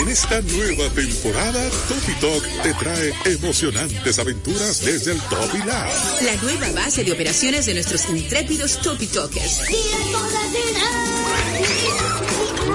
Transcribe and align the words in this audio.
En 0.00 0.08
esta 0.08 0.40
nueva 0.40 0.88
temporada, 0.94 1.68
Topi 1.86 2.12
Talk 2.22 2.62
te 2.62 2.72
trae 2.72 3.12
emocionantes 3.26 4.18
aventuras 4.18 4.82
desde 4.82 5.12
el 5.12 5.20
Topi 5.20 5.58
Lab. 5.58 5.90
La 6.22 6.36
nueva 6.36 6.72
base 6.72 7.04
de 7.04 7.12
operaciones 7.12 7.66
de 7.66 7.74
nuestros 7.74 8.08
intrépidos 8.08 8.80
Topi 8.80 9.06
Talkers. 9.08 9.60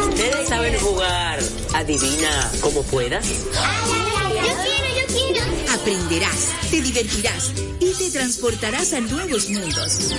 Ustedes 0.07 0.48
saben 0.48 0.80
jugar. 0.80 1.39
Adivina 1.73 2.52
como 2.61 2.84
puedas. 2.84 3.28
Yo 3.28 3.36
quiero, 4.36 4.88
yo 4.96 5.07
quiero. 5.07 5.73
Aprenderás, 5.73 6.52
te 6.70 6.80
divertirás 6.80 7.52
y 7.80 7.92
te 7.94 8.12
transportarás 8.12 8.94
a 8.94 9.00
nuevos 9.00 9.50
mundos. 9.50 10.14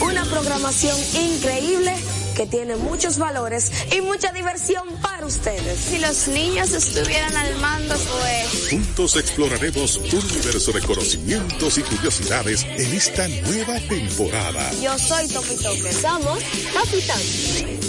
Una 0.00 0.24
programación 0.24 0.98
increíble 1.14 1.94
que 2.40 2.46
tiene 2.46 2.74
muchos 2.74 3.18
valores 3.18 3.70
y 3.94 4.00
mucha 4.00 4.32
diversión 4.32 4.88
para 5.02 5.26
ustedes. 5.26 5.78
Si 5.78 5.98
los 5.98 6.26
niños 6.28 6.72
estuvieran 6.72 7.36
al 7.36 7.54
mando, 7.56 7.94
pues... 7.94 8.70
Juntos 8.70 9.16
exploraremos 9.16 9.98
un 9.98 10.24
universo 10.24 10.72
de 10.72 10.80
conocimientos 10.80 11.76
y 11.76 11.82
curiosidades 11.82 12.64
en 12.64 12.94
esta 12.94 13.28
nueva 13.28 13.78
temporada. 13.80 14.70
Yo 14.80 14.98
soy 14.98 15.28
Topi 15.28 15.56
Toque. 15.56 15.92
Somos 15.92 16.38
Topi 16.72 17.02
Talk. 17.02 17.20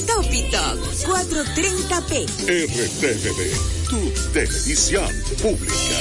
Topi 0.06 0.42
Talk 0.52 0.78
430p. 1.06 2.28
RTVD, 2.68 3.56
tu 3.90 4.12
televisión 4.34 5.08
pública. 5.42 5.96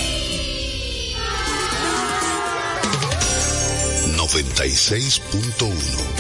96.1 4.17 6.20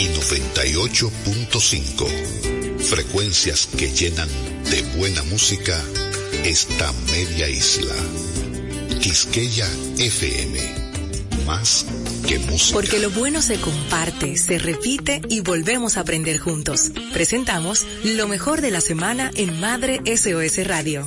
y 0.00 0.08
98.5. 0.08 2.78
Frecuencias 2.78 3.68
que 3.76 3.90
llenan 3.90 4.30
de 4.70 4.80
buena 4.96 5.22
música 5.24 5.78
esta 6.42 6.90
media 7.12 7.50
isla. 7.50 7.92
Quisqueya 9.02 9.68
FM. 9.98 10.58
Más 11.44 11.84
que 12.26 12.38
música. 12.38 12.72
Porque 12.72 12.98
lo 12.98 13.10
bueno 13.10 13.42
se 13.42 13.60
comparte, 13.60 14.38
se 14.38 14.58
repite 14.58 15.20
y 15.28 15.40
volvemos 15.40 15.98
a 15.98 16.00
aprender 16.00 16.38
juntos. 16.38 16.92
Presentamos 17.12 17.86
lo 18.02 18.26
mejor 18.26 18.62
de 18.62 18.70
la 18.70 18.80
semana 18.80 19.30
en 19.34 19.60
Madre 19.60 20.00
SOS 20.06 20.66
Radio. 20.66 21.06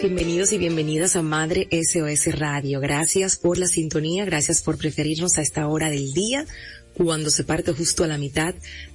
Bienvenidos 0.00 0.50
y 0.52 0.56
bienvenidas 0.56 1.14
a 1.16 1.20
Madre 1.20 1.68
SOS 1.70 2.38
Radio. 2.38 2.80
Gracias 2.80 3.36
por 3.36 3.58
la 3.58 3.66
sintonía, 3.66 4.24
gracias 4.24 4.62
por 4.62 4.78
preferirnos 4.78 5.36
a 5.36 5.42
esta 5.42 5.68
hora 5.68 5.90
del 5.90 6.14
día, 6.14 6.46
cuando 6.94 7.28
se 7.28 7.44
parte 7.44 7.72
justo 7.72 8.02
a 8.02 8.06
la 8.06 8.16
mitad 8.16 8.54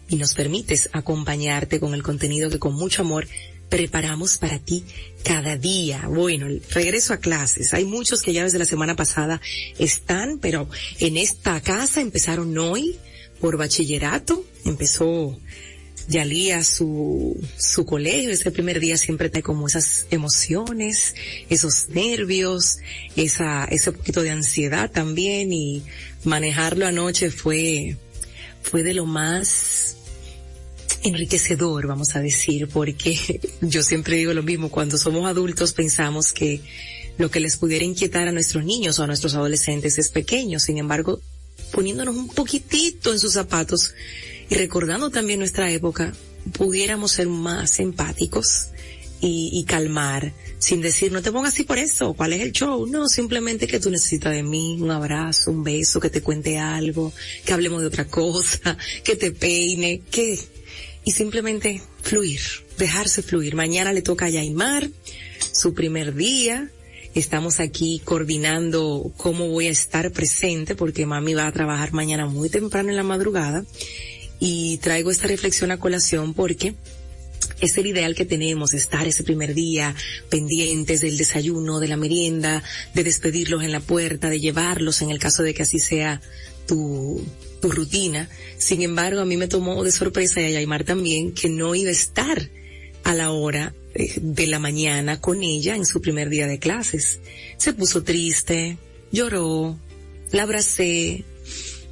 y 0.10 0.16
nos 0.16 0.34
permites 0.34 0.90
acompañarte 0.94 1.80
con 1.80 1.94
el 1.94 2.02
contenido 2.02 2.50
que 2.50 2.58
con 2.58 2.74
mucho 2.74 3.04
amor 3.04 3.28
preparamos 3.70 4.40
para 4.40 4.58
ti 4.58 4.84
cada 5.24 5.58
día. 5.58 6.08
Bueno, 6.08 6.48
regreso 6.72 7.14
a 7.14 7.18
clases. 7.18 7.76
Hay 7.76 7.86
muchos 7.86 8.24
que 8.24 8.34
ya 8.34 8.44
desde 8.44 8.58
la 8.58 8.66
semana 8.66 8.96
pasada 8.96 9.40
están, 9.78 10.40
pero 10.40 10.68
en 11.00 11.18
esta 11.18 11.62
casa 11.62 12.02
empezaron 12.02 12.58
hoy 12.58 12.98
por 13.40 13.58
bachillerato. 13.58 14.44
Empezó 14.66 15.38
Yalía 16.08 16.64
su, 16.64 17.36
su 17.58 17.86
colegio, 17.86 18.30
ese 18.30 18.52
primer 18.52 18.80
día 18.80 18.98
siempre 18.98 19.30
trae 19.30 19.42
como 19.42 19.68
esas 19.68 20.06
emociones, 20.12 21.16
esos 21.50 21.90
nervios, 21.90 22.78
esa, 23.16 23.66
ese 23.66 23.92
poquito 23.92 24.22
de 24.22 24.30
ansiedad 24.30 24.92
también 24.92 25.52
y 25.52 25.84
manejarlo 26.24 26.86
anoche 26.86 27.32
fue, 27.32 27.98
fue 28.62 28.84
de 28.84 28.94
lo 28.94 29.06
más 29.06 29.98
enriquecedor, 31.04 31.88
vamos 31.88 32.16
a 32.16 32.22
decir, 32.22 32.68
porque 32.68 33.40
yo 33.62 33.84
siempre 33.84 34.18
digo 34.18 34.34
lo 34.34 34.44
mismo, 34.44 34.70
cuando 34.70 34.98
somos 34.98 35.28
adultos 35.28 35.74
pensamos 35.74 36.34
que 36.34 36.62
lo 37.18 37.32
que 37.32 37.40
les 37.40 37.58
pudiera 37.58 37.86
inquietar 37.86 38.28
a 38.28 38.32
nuestros 38.32 38.66
niños 38.66 39.00
o 39.00 39.04
a 39.04 39.08
nuestros 39.08 39.36
adolescentes 39.36 39.98
es 39.98 40.10
pequeño, 40.10 40.60
sin 40.60 40.78
embargo, 40.78 41.22
poniéndonos 41.72 42.16
un 42.16 42.28
poquitito 42.28 43.12
en 43.12 43.20
sus 43.20 43.34
zapatos, 43.34 43.94
y 44.50 44.56
recordando 44.56 45.10
también 45.10 45.40
nuestra 45.40 45.72
época, 45.72 46.14
pudiéramos 46.54 47.12
ser 47.12 47.28
más 47.28 47.80
empáticos 47.80 48.68
y, 49.28 49.64
calmar, 49.68 50.34
sin 50.60 50.82
decir, 50.82 51.12
no 51.12 51.22
te 51.24 51.32
pongas 51.32 51.54
así 51.54 51.64
por 51.64 51.80
eso, 51.80 52.14
¿cuál 52.14 52.34
es 52.34 52.42
el 52.42 52.52
show? 52.52 52.86
No, 52.86 53.08
simplemente 53.08 53.66
que 53.66 53.80
tú 53.80 53.90
necesitas 53.90 54.34
de 54.34 54.44
mí, 54.44 54.78
un 54.80 54.92
abrazo, 54.92 55.50
un 55.50 55.64
beso, 55.64 56.00
que 56.00 56.12
te 56.12 56.22
cuente 56.22 56.60
algo, 56.60 57.12
que 57.44 57.54
hablemos 57.54 57.82
de 57.82 57.88
otra 57.88 58.06
cosa, 58.06 58.78
que 59.04 59.16
te 59.16 59.32
peine, 59.32 60.02
que, 60.12 60.38
y 61.04 61.12
simplemente 61.12 61.82
fluir, 62.04 62.42
dejarse 62.78 63.24
fluir. 63.24 63.56
Mañana 63.56 63.94
le 63.94 64.04
toca 64.04 64.26
a 64.26 64.30
Yaimar, 64.30 64.90
su 65.52 65.74
primer 65.74 66.14
día, 66.14 66.70
Estamos 67.16 67.62
aquí 67.62 68.02
coordinando 68.04 69.14
cómo 69.16 69.48
voy 69.48 69.68
a 69.68 69.72
estar 69.72 70.12
presente 70.12 70.76
porque 70.76 71.06
mami 71.06 71.34
va 71.34 71.48
a 71.48 71.52
trabajar 71.54 71.94
mañana 71.94 72.26
muy 72.26 72.50
temprano 72.50 72.90
en 72.90 72.98
la 72.98 73.04
madrugada 73.04 73.64
y 74.46 74.78
traigo 74.78 75.10
esta 75.10 75.28
reflexión 75.28 75.72
a 75.72 75.80
colación 75.80 76.36
porque 76.36 76.76
es 77.62 77.78
el 77.78 77.88
ideal 77.88 78.14
que 78.14 78.26
tenemos, 78.26 78.76
estar 78.76 79.08
ese 79.08 79.24
primer 79.24 79.56
día 79.56 79.96
pendientes 80.30 81.02
del 81.02 81.18
desayuno, 81.18 81.80
de 81.80 81.88
la 81.88 81.98
merienda, 81.98 82.62
de 82.94 83.04
despedirlos 83.04 83.64
en 83.64 83.72
la 83.72 83.80
puerta, 83.80 84.30
de 84.30 84.40
llevarlos 84.40 85.02
en 85.02 85.10
el 85.10 85.18
caso 85.18 85.42
de 85.42 85.56
que 85.56 85.64
así 85.64 85.80
sea 85.80 86.22
tu, 86.68 87.26
tu 87.60 87.72
rutina. 87.72 88.30
Sin 88.60 88.84
embargo, 88.84 89.22
a 89.22 89.26
mí 89.26 89.36
me 89.36 89.48
tomó 89.48 89.84
de 89.84 89.92
sorpresa 89.92 90.42
y 90.42 90.46
a 90.46 90.50
Yaimar 90.52 90.84
también 90.84 91.32
que 91.32 91.50
no 91.50 91.74
iba 91.74 91.90
a 91.90 91.94
estar 91.94 92.48
a 93.04 93.16
la 93.16 93.32
hora 93.32 93.74
de 93.96 94.46
la 94.46 94.60
mañana 94.60 95.20
con 95.22 95.42
ella 95.42 95.76
en 95.76 95.88
su 95.88 96.02
primer 96.02 96.30
día 96.30 96.46
de 96.46 96.60
clases. 96.60 97.20
Se 97.58 97.74
puso 97.74 98.04
triste, 98.04 98.78
lloró, 99.12 99.80
la 100.32 100.44
abracé, 100.44 101.24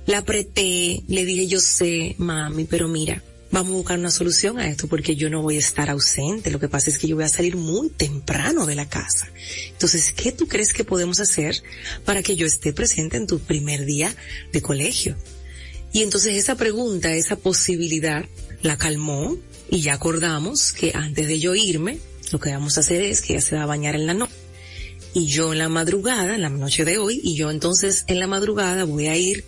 la 0.05 0.19
apreté, 0.19 1.03
le 1.07 1.25
dije 1.25 1.47
yo 1.47 1.59
sé, 1.59 2.15
mami, 2.17 2.65
pero 2.65 2.87
mira, 2.87 3.23
vamos 3.51 3.73
a 3.73 3.75
buscar 3.77 3.99
una 3.99 4.09
solución 4.09 4.57
a 4.59 4.67
esto 4.67 4.87
porque 4.87 5.15
yo 5.15 5.29
no 5.29 5.41
voy 5.41 5.57
a 5.57 5.59
estar 5.59 5.89
ausente. 5.89 6.51
Lo 6.51 6.59
que 6.59 6.67
pasa 6.67 6.89
es 6.89 6.97
que 6.97 7.07
yo 7.07 7.15
voy 7.15 7.25
a 7.25 7.29
salir 7.29 7.55
muy 7.55 7.89
temprano 7.89 8.65
de 8.65 8.75
la 8.75 8.89
casa. 8.89 9.29
Entonces, 9.69 10.11
¿qué 10.11 10.31
tú 10.31 10.47
crees 10.47 10.73
que 10.73 10.83
podemos 10.83 11.19
hacer 11.19 11.61
para 12.03 12.23
que 12.23 12.35
yo 12.35 12.47
esté 12.47 12.73
presente 12.73 13.17
en 13.17 13.27
tu 13.27 13.39
primer 13.39 13.85
día 13.85 14.15
de 14.51 14.61
colegio? 14.61 15.15
Y 15.93 16.01
entonces 16.01 16.35
esa 16.35 16.55
pregunta, 16.55 17.13
esa 17.13 17.35
posibilidad, 17.35 18.25
la 18.63 18.77
calmó 18.77 19.37
y 19.69 19.81
ya 19.81 19.93
acordamos 19.93 20.73
que 20.73 20.91
antes 20.95 21.27
de 21.27 21.39
yo 21.39 21.53
irme, 21.53 21.99
lo 22.31 22.39
que 22.39 22.49
vamos 22.49 22.77
a 22.77 22.79
hacer 22.79 23.03
es 23.03 23.21
que 23.21 23.33
ella 23.33 23.41
se 23.41 23.55
va 23.55 23.63
a 23.63 23.67
bañar 23.67 23.95
en 23.95 24.07
la 24.07 24.15
noche. 24.15 24.33
Y 25.13 25.27
yo 25.27 25.53
en 25.53 25.59
la 25.59 25.69
madrugada, 25.69 26.33
en 26.33 26.41
la 26.41 26.49
noche 26.49 26.85
de 26.85 26.97
hoy, 26.97 27.21
y 27.23 27.35
yo 27.35 27.51
entonces 27.51 28.03
en 28.07 28.19
la 28.19 28.25
madrugada 28.25 28.85
voy 28.85 29.05
a 29.05 29.15
ir 29.15 29.45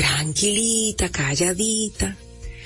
tranquilita, 0.00 1.10
calladita, 1.10 2.16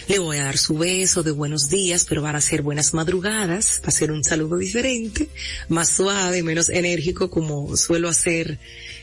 le 0.07 0.21
voy 0.21 0.37
a 0.37 0.45
dar 0.45 0.57
su 0.57 0.79
beso 0.79 1.25
de 1.25 1.33
buenos 1.33 1.69
días, 1.69 2.07
pero 2.09 2.23
van 2.23 2.37
a 2.37 2.41
ser 2.41 2.63
buenas 2.63 2.95
madrugadas, 2.95 3.81
va 3.83 3.89
a 3.89 3.91
ser 3.91 4.13
un 4.13 4.23
saludo 4.23 4.57
diferente, 4.57 5.29
más 5.69 5.89
suave, 5.89 6.45
menos 6.45 6.69
enérgico 6.69 7.31
como 7.31 7.77
suelo 7.77 8.09
hacer 8.09 8.61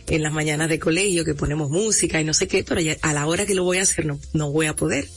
en 0.08 0.24
las 0.24 0.32
mañanas 0.32 0.70
de 0.70 0.80
colegio 0.80 1.26
que 1.26 1.36
ponemos 1.36 1.70
música 1.70 2.22
y 2.22 2.24
no 2.24 2.34
sé 2.34 2.48
qué, 2.48 2.64
pero 2.64 2.80
a 3.02 3.14
la 3.14 3.28
hora 3.28 3.46
que 3.46 3.54
lo 3.54 3.66
voy 3.66 3.80
a 3.80 3.82
hacer 3.82 4.06
no, 4.06 4.18
no 4.32 4.50
voy 4.50 4.68
a 4.68 4.78
poder. 4.78 5.10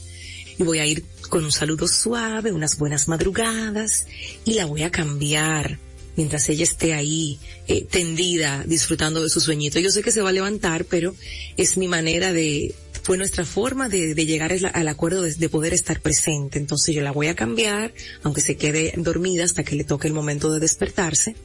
Y 0.57 0.63
voy 0.63 0.79
a 0.79 0.85
ir 0.85 1.05
con 1.29 1.45
un 1.45 1.53
saludo 1.53 1.87
suave, 1.87 2.51
unas 2.51 2.77
buenas 2.77 3.07
madrugadas 3.07 4.07
y 4.43 4.55
la 4.55 4.65
voy 4.65 4.83
a 4.83 4.91
cambiar 4.91 5.79
mientras 6.17 6.47
ella 6.49 6.63
esté 6.63 6.93
ahí 6.93 7.39
eh, 7.67 7.85
tendida 7.85 8.63
disfrutando 8.65 9.21
de 9.21 9.29
su 9.29 9.39
sueñito. 9.39 9.79
Yo 9.79 9.89
sé 9.89 10.01
que 10.01 10.11
se 10.11 10.21
va 10.21 10.29
a 10.29 10.33
levantar, 10.33 10.85
pero 10.85 11.15
es 11.57 11.77
mi 11.77 11.87
manera 11.87 12.33
de, 12.33 12.73
fue 13.05 13.19
nuestra 13.19 13.45
forma 13.45 13.87
de, 13.87 14.15
llegar 14.15 14.51
al 14.73 14.87
acuerdo 14.87 15.21
de, 15.21 15.35
de, 15.35 15.47
poder 15.47 15.75
estar 15.75 16.01
presente. 16.01 16.57
Entonces 16.57 16.95
yo 16.95 17.03
la 17.03 17.11
voy 17.11 17.27
a 17.27 17.35
cambiar, 17.35 17.93
aunque 18.23 18.41
se 18.41 18.57
quede 18.57 18.93
dormida 18.97 19.43
hasta 19.43 19.63
que 19.63 19.75
le 19.75 19.83
toque 19.83 20.07
el 20.07 20.13
momento 20.15 20.51
de 20.51 20.59
despertarse. 20.59 21.35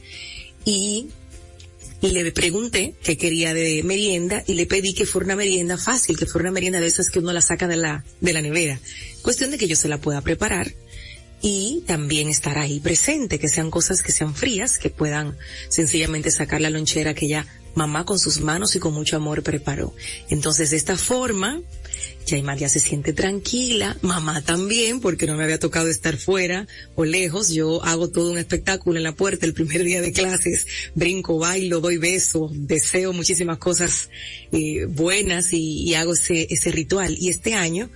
Y 0.65 1.09
le 2.01 2.33
pregunté 2.33 2.95
qué 3.03 3.19
quería 3.19 3.53
de 3.53 3.83
merienda 3.83 4.43
y 4.47 4.55
le 4.55 4.65
pedí 4.65 4.95
que 4.95 5.05
fuera 5.05 5.27
una 5.27 5.37
merienda 5.37 5.77
fácil, 5.77 6.19
que 6.19 6.25
fuera 6.25 6.45
una 6.45 6.55
merienda 6.55 6.81
de 6.81 6.87
esas 6.87 7.11
que 7.11 7.19
uno 7.19 7.31
la 7.31 7.43
saca 7.43 7.69
de 7.69 7.77
la, 7.77 8.07
de 8.23 8.33
la 8.33 8.41
nevera. 8.41 8.81
Cuestión 9.21 9.51
de 9.51 9.59
que 9.59 9.69
yo 9.69 9.77
se 9.77 9.89
la 9.89 9.99
pueda 9.99 10.23
preparar 10.23 10.73
y 11.43 11.85
también 11.87 12.31
estar 12.31 12.57
ahí 12.57 12.81
presente, 12.81 13.39
que 13.39 13.49
sean 13.49 13.71
cosas 13.71 14.03
que 14.03 14.13
sean 14.13 14.35
frías, 14.35 14.79
que 14.79 14.89
puedan 14.89 15.37
sencillamente 15.69 16.31
sacar 16.31 16.63
la 16.63 16.71
lonchera 16.71 17.13
que 17.13 17.29
ya 17.29 17.47
mamá 17.75 18.05
con 18.05 18.19
sus 18.19 18.41
manos 18.41 18.75
y 18.77 18.79
con 18.79 18.95
mucho 18.95 19.17
amor 19.17 19.43
preparó. 19.43 19.95
Entonces 20.29 20.71
de 20.71 20.77
esta 20.77 20.97
forma, 20.97 21.61
Yaimar 22.27 22.59
ya 22.59 22.69
se 22.69 22.81
siente 22.81 23.13
tranquila, 23.13 23.97
mamá 24.03 24.43
también, 24.43 25.01
porque 25.01 25.27
no 25.27 25.37
me 25.37 25.45
había 25.45 25.59
tocado 25.59 25.89
estar 25.89 26.17
fuera 26.17 26.67
o 26.95 27.05
lejos. 27.05 27.51
Yo 27.51 27.83
hago 27.85 28.09
todo 28.11 28.33
un 28.33 28.39
espectáculo 28.39 28.99
en 28.99 29.05
la 29.05 29.15
puerta 29.15 29.47
el 29.47 29.55
primer 29.55 29.83
día 29.83 30.01
de 30.01 30.13
clases, 30.13 30.67
brinco, 30.95 31.39
bailo, 31.39 31.81
doy 31.81 31.99
besos, 31.99 32.51
deseo 32.55 33.13
muchísimas 33.13 33.59
cosas 33.59 34.11
eh, 34.53 34.87
buenas 34.87 35.53
y, 35.53 35.95
hago 35.95 36.15
ese 36.15 36.71
ritual. 36.71 37.17
Y 37.19 37.29
este 37.31 37.55
año, 37.55 37.91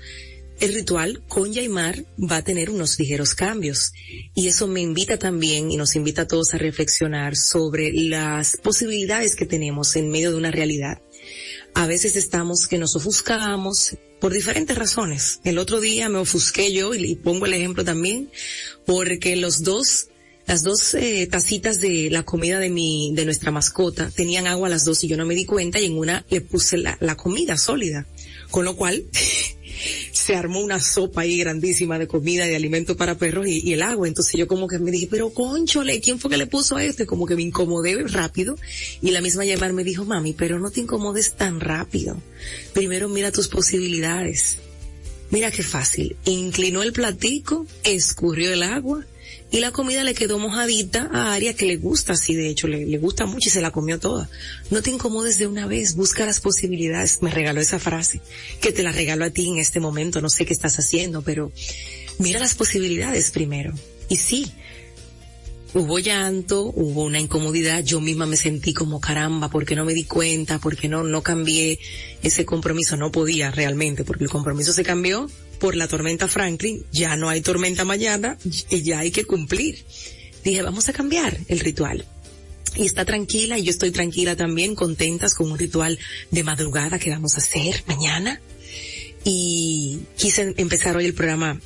el 0.60 0.74
ritual 0.74 1.22
con 1.28 1.52
Yaimar 1.52 2.04
va 2.18 2.36
a 2.36 2.44
tener 2.44 2.70
unos 2.70 2.98
ligeros 2.98 3.34
cambios 3.34 3.92
y 4.34 4.48
eso 4.48 4.66
me 4.66 4.80
invita 4.80 5.18
también 5.18 5.70
y 5.70 5.76
nos 5.76 5.96
invita 5.96 6.22
a 6.22 6.26
todos 6.28 6.54
a 6.54 6.58
reflexionar 6.58 7.36
sobre 7.36 7.92
las 7.92 8.56
posibilidades 8.56 9.36
que 9.36 9.46
tenemos 9.46 9.96
en 9.96 10.10
medio 10.10 10.30
de 10.30 10.36
una 10.36 10.50
realidad. 10.50 11.00
A 11.74 11.86
veces 11.86 12.14
estamos 12.14 12.68
que 12.68 12.78
nos 12.78 12.94
ofuscamos 12.94 13.96
por 14.20 14.32
diferentes 14.32 14.78
razones. 14.78 15.40
El 15.44 15.58
otro 15.58 15.80
día 15.80 16.08
me 16.08 16.18
ofusqué 16.18 16.72
yo 16.72 16.94
y, 16.94 17.16
pongo 17.16 17.46
el 17.46 17.54
ejemplo 17.54 17.84
también 17.84 18.30
porque 18.86 19.36
los 19.36 19.62
dos 19.64 20.08
las 20.46 20.62
dos 20.62 20.92
eh, 20.94 21.26
tacitas 21.26 21.80
de 21.80 22.10
la 22.10 22.22
comida 22.22 22.58
de 22.58 22.68
mi, 22.68 23.12
de 23.14 23.24
nuestra 23.24 23.50
mascota 23.50 24.10
tenían 24.14 24.46
agua 24.46 24.68
las 24.68 24.84
dos 24.84 25.02
y 25.02 25.08
yo 25.08 25.16
no 25.16 25.24
me 25.24 25.34
di 25.34 25.46
cuenta 25.46 25.80
y 25.80 25.86
en 25.86 25.96
una 25.96 26.26
le 26.28 26.42
puse 26.42 26.76
la, 26.76 26.98
la 27.00 27.16
comida 27.16 27.56
sólida. 27.56 28.06
Con 28.50 28.66
lo 28.66 28.76
cual, 28.76 29.04
se 30.12 30.34
armó 30.34 30.60
una 30.60 30.80
sopa 30.80 31.22
ahí 31.22 31.38
grandísima 31.38 31.98
de 31.98 32.06
comida, 32.06 32.46
de 32.46 32.56
alimento 32.56 32.96
para 32.96 33.16
perros 33.16 33.46
y, 33.46 33.60
y, 33.60 33.72
el 33.72 33.82
agua. 33.82 34.08
Entonces 34.08 34.34
yo 34.34 34.46
como 34.46 34.68
que 34.68 34.78
me 34.78 34.90
dije, 34.90 35.08
pero 35.10 35.30
conchole, 35.30 36.00
¿quién 36.00 36.18
fue 36.18 36.30
que 36.30 36.36
le 36.36 36.46
puso 36.46 36.78
esto? 36.78 37.02
Y 37.02 37.06
como 37.06 37.26
que 37.26 37.36
me 37.36 37.42
incomodé 37.42 38.02
rápido. 38.08 38.56
Y 39.02 39.10
la 39.10 39.20
misma 39.20 39.44
Yamar 39.44 39.72
me 39.72 39.84
dijo, 39.84 40.04
mami, 40.04 40.32
pero 40.32 40.58
no 40.58 40.70
te 40.70 40.80
incomodes 40.80 41.34
tan 41.34 41.60
rápido. 41.60 42.20
Primero 42.72 43.08
mira 43.08 43.32
tus 43.32 43.48
posibilidades. 43.48 44.58
Mira 45.30 45.50
qué 45.50 45.62
fácil. 45.62 46.16
Inclinó 46.24 46.82
el 46.82 46.92
platico, 46.92 47.66
escurrió 47.82 48.52
el 48.52 48.62
agua 48.62 49.04
y 49.50 49.60
la 49.60 49.70
comida 49.70 50.02
le 50.02 50.14
quedó 50.14 50.38
mojadita 50.38 51.08
a 51.12 51.32
Aria 51.34 51.54
que 51.54 51.66
le 51.66 51.76
gusta 51.76 52.14
así, 52.14 52.34
de 52.34 52.48
hecho, 52.48 52.66
le, 52.66 52.86
le, 52.86 52.98
gusta 52.98 53.26
mucho 53.26 53.48
y 53.48 53.52
se 53.52 53.60
la 53.60 53.70
comió 53.70 54.00
toda. 54.00 54.28
No 54.70 54.82
te 54.82 54.90
incomodes 54.90 55.38
de 55.38 55.46
una 55.46 55.66
vez, 55.66 55.94
busca 55.94 56.26
las 56.26 56.40
posibilidades. 56.40 57.22
Me 57.22 57.30
regaló 57.30 57.60
esa 57.60 57.78
frase, 57.78 58.20
que 58.60 58.72
te 58.72 58.82
la 58.82 58.90
regalo 58.90 59.24
a 59.24 59.30
ti 59.30 59.48
en 59.48 59.58
este 59.58 59.78
momento, 59.80 60.20
no 60.20 60.28
sé 60.28 60.44
qué 60.44 60.52
estás 60.52 60.78
haciendo, 60.78 61.22
pero 61.22 61.52
mira 62.18 62.40
las 62.40 62.54
posibilidades 62.54 63.30
primero. 63.30 63.72
Y 64.08 64.16
sí, 64.16 64.50
hubo 65.74 65.98
llanto, 65.98 66.62
hubo 66.74 67.04
una 67.04 67.20
incomodidad, 67.20 67.84
yo 67.84 68.00
misma 68.00 68.26
me 68.26 68.36
sentí 68.36 68.72
como 68.72 69.00
caramba, 69.00 69.50
porque 69.50 69.76
no 69.76 69.84
me 69.84 69.94
di 69.94 70.04
cuenta, 70.04 70.58
porque 70.58 70.88
no, 70.88 71.04
no 71.04 71.22
cambié 71.22 71.78
ese 72.22 72.44
compromiso, 72.44 72.96
no 72.96 73.12
podía 73.12 73.50
realmente, 73.50 74.04
porque 74.04 74.24
el 74.24 74.30
compromiso 74.30 74.72
se 74.72 74.84
cambió 74.84 75.28
por 75.64 75.76
la 75.76 75.88
tormenta 75.88 76.28
Franklin, 76.28 76.84
ya 76.92 77.16
no 77.16 77.30
hay 77.30 77.40
tormenta 77.40 77.86
mañana 77.86 78.36
y 78.68 78.82
ya 78.82 78.98
hay 78.98 79.10
que 79.10 79.24
cumplir. 79.24 79.82
Dije, 80.44 80.60
vamos 80.60 80.90
a 80.90 80.92
cambiar 80.92 81.38
el 81.48 81.60
ritual. 81.60 82.04
Y 82.76 82.84
está 82.84 83.06
tranquila 83.06 83.58
y 83.58 83.62
yo 83.62 83.70
estoy 83.70 83.90
tranquila 83.90 84.36
también, 84.36 84.74
contentas 84.74 85.34
con 85.34 85.50
un 85.50 85.58
ritual 85.58 85.98
de 86.30 86.44
madrugada 86.44 86.98
que 86.98 87.08
vamos 87.08 87.36
a 87.36 87.38
hacer 87.38 87.82
mañana. 87.86 88.42
Y 89.24 90.00
quise 90.18 90.52
empezar 90.58 90.98
hoy 90.98 91.06
el 91.06 91.14
programa 91.14 91.58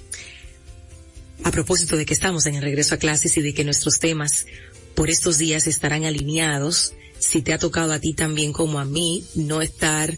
a 1.42 1.50
propósito 1.50 1.96
de 1.96 2.06
que 2.06 2.14
estamos 2.14 2.46
en 2.46 2.54
el 2.54 2.62
regreso 2.62 2.94
a 2.94 2.98
clases 2.98 3.36
y 3.36 3.42
de 3.42 3.52
que 3.52 3.64
nuestros 3.64 3.98
temas 3.98 4.46
por 4.94 5.10
estos 5.10 5.38
días 5.38 5.66
estarán 5.66 6.04
alineados. 6.04 6.92
Si 7.18 7.42
te 7.42 7.52
ha 7.52 7.58
tocado 7.58 7.92
a 7.92 7.98
ti 7.98 8.14
también 8.14 8.52
como 8.52 8.78
a 8.78 8.84
mí 8.84 9.24
no 9.34 9.60
estar 9.60 10.16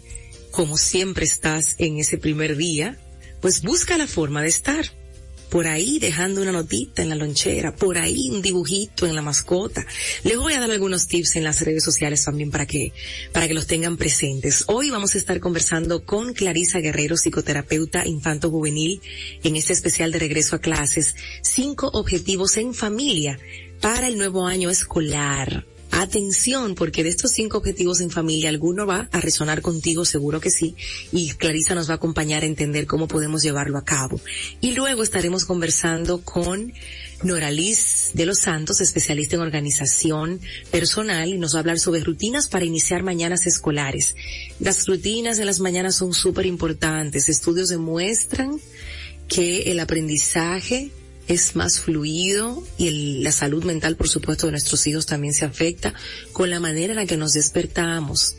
como 0.51 0.77
siempre 0.77 1.25
estás 1.25 1.73
en 1.79 1.97
ese 1.97 2.19
primer 2.19 2.57
día, 2.57 2.99
pues 3.41 3.61
busca 3.61 3.97
la 3.97 4.07
forma 4.07 4.41
de 4.41 4.49
estar. 4.49 4.85
Por 5.49 5.67
ahí 5.67 5.99
dejando 5.99 6.41
una 6.41 6.53
notita 6.53 7.01
en 7.01 7.09
la 7.09 7.15
lonchera, 7.15 7.75
por 7.75 7.97
ahí 7.97 8.29
un 8.29 8.41
dibujito 8.41 9.05
en 9.05 9.15
la 9.15 9.21
mascota. 9.21 9.85
Les 10.23 10.37
voy 10.37 10.53
a 10.53 10.61
dar 10.61 10.71
algunos 10.71 11.07
tips 11.07 11.35
en 11.35 11.43
las 11.43 11.59
redes 11.59 11.83
sociales 11.83 12.23
también 12.23 12.51
para 12.51 12.65
que, 12.65 12.93
para 13.33 13.49
que 13.49 13.53
los 13.53 13.67
tengan 13.67 13.97
presentes. 13.97 14.63
Hoy 14.67 14.91
vamos 14.91 15.13
a 15.13 15.17
estar 15.17 15.41
conversando 15.41 16.05
con 16.05 16.33
Clarisa 16.33 16.79
Guerrero, 16.79 17.17
psicoterapeuta 17.17 18.07
infanto 18.07 18.49
juvenil, 18.49 19.01
en 19.43 19.57
este 19.57 19.73
especial 19.73 20.13
de 20.13 20.19
regreso 20.19 20.55
a 20.55 20.59
clases. 20.59 21.15
Cinco 21.41 21.89
objetivos 21.93 22.55
en 22.55 22.73
familia 22.73 23.37
para 23.81 24.07
el 24.07 24.17
nuevo 24.17 24.47
año 24.47 24.69
escolar. 24.69 25.65
Atención, 25.91 26.75
porque 26.75 27.03
de 27.03 27.09
estos 27.09 27.31
cinco 27.31 27.57
objetivos 27.57 27.99
en 27.99 28.09
familia, 28.09 28.49
alguno 28.49 28.85
va 28.85 29.09
a 29.11 29.19
resonar 29.19 29.61
contigo, 29.61 30.05
seguro 30.05 30.39
que 30.39 30.49
sí, 30.49 30.75
y 31.11 31.31
Clarisa 31.31 31.75
nos 31.75 31.89
va 31.89 31.93
a 31.93 31.95
acompañar 31.97 32.43
a 32.43 32.45
entender 32.45 32.87
cómo 32.87 33.07
podemos 33.07 33.43
llevarlo 33.43 33.77
a 33.77 33.83
cabo. 33.83 34.19
Y 34.61 34.71
luego 34.71 35.03
estaremos 35.03 35.43
conversando 35.43 36.21
con 36.21 36.73
Noraliz 37.23 38.11
de 38.13 38.25
los 38.25 38.39
Santos, 38.39 38.79
especialista 38.79 39.35
en 39.35 39.41
organización 39.41 40.39
personal, 40.71 41.29
y 41.29 41.37
nos 41.37 41.53
va 41.53 41.57
a 41.57 41.59
hablar 41.59 41.79
sobre 41.79 42.03
rutinas 42.03 42.47
para 42.47 42.65
iniciar 42.65 43.03
mañanas 43.03 43.45
escolares. 43.45 44.15
Las 44.59 44.87
rutinas 44.87 45.37
de 45.37 45.45
las 45.45 45.59
mañanas 45.59 45.95
son 45.95 46.13
súper 46.13 46.45
importantes. 46.45 47.27
Estudios 47.27 47.67
demuestran 47.69 48.59
que 49.27 49.71
el 49.71 49.79
aprendizaje 49.79 50.91
es 51.31 51.55
más 51.55 51.79
fluido 51.79 52.63
y 52.77 52.87
el, 52.87 53.23
la 53.23 53.31
salud 53.31 53.63
mental, 53.63 53.95
por 53.95 54.09
supuesto, 54.09 54.47
de 54.47 54.51
nuestros 54.51 54.85
hijos 54.87 55.05
también 55.05 55.33
se 55.33 55.45
afecta 55.45 55.93
con 56.33 56.49
la 56.49 56.59
manera 56.59 56.91
en 56.91 56.97
la 56.97 57.05
que 57.05 57.17
nos 57.17 57.33
despertamos. 57.33 58.35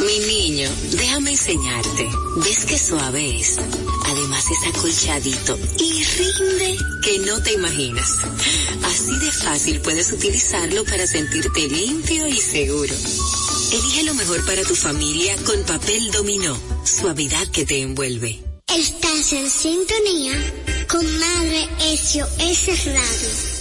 Mi 0.00 0.18
niño, 0.26 0.68
déjame 0.92 1.32
enseñarte. 1.32 2.08
¿Ves 2.36 2.64
qué 2.64 2.78
suave 2.78 3.38
es? 3.38 3.58
Además 4.06 4.44
es 4.50 4.74
acolchadito 4.74 5.58
y 5.78 6.04
rinde 6.04 6.78
que 7.02 7.18
no 7.20 7.40
te 7.42 7.52
imaginas. 7.52 8.16
Así 8.84 9.16
de 9.18 9.30
fácil 9.30 9.80
puedes 9.80 10.10
utilizarlo 10.10 10.84
para 10.84 11.06
sentirte 11.06 11.68
limpio 11.68 12.26
y 12.26 12.40
seguro. 12.40 12.94
Elige 13.72 14.02
lo 14.04 14.14
mejor 14.14 14.44
para 14.46 14.62
tu 14.64 14.74
familia 14.74 15.36
con 15.44 15.62
papel 15.64 16.10
dominó. 16.10 16.58
Suavidad 16.84 17.46
que 17.48 17.64
te 17.64 17.80
envuelve. 17.82 18.42
Estás 18.66 19.32
en 19.32 19.48
sintonía 19.48 20.67
con 20.88 21.04
Madre 21.18 21.68
SOS 21.78 22.86
Radio. 22.86 23.57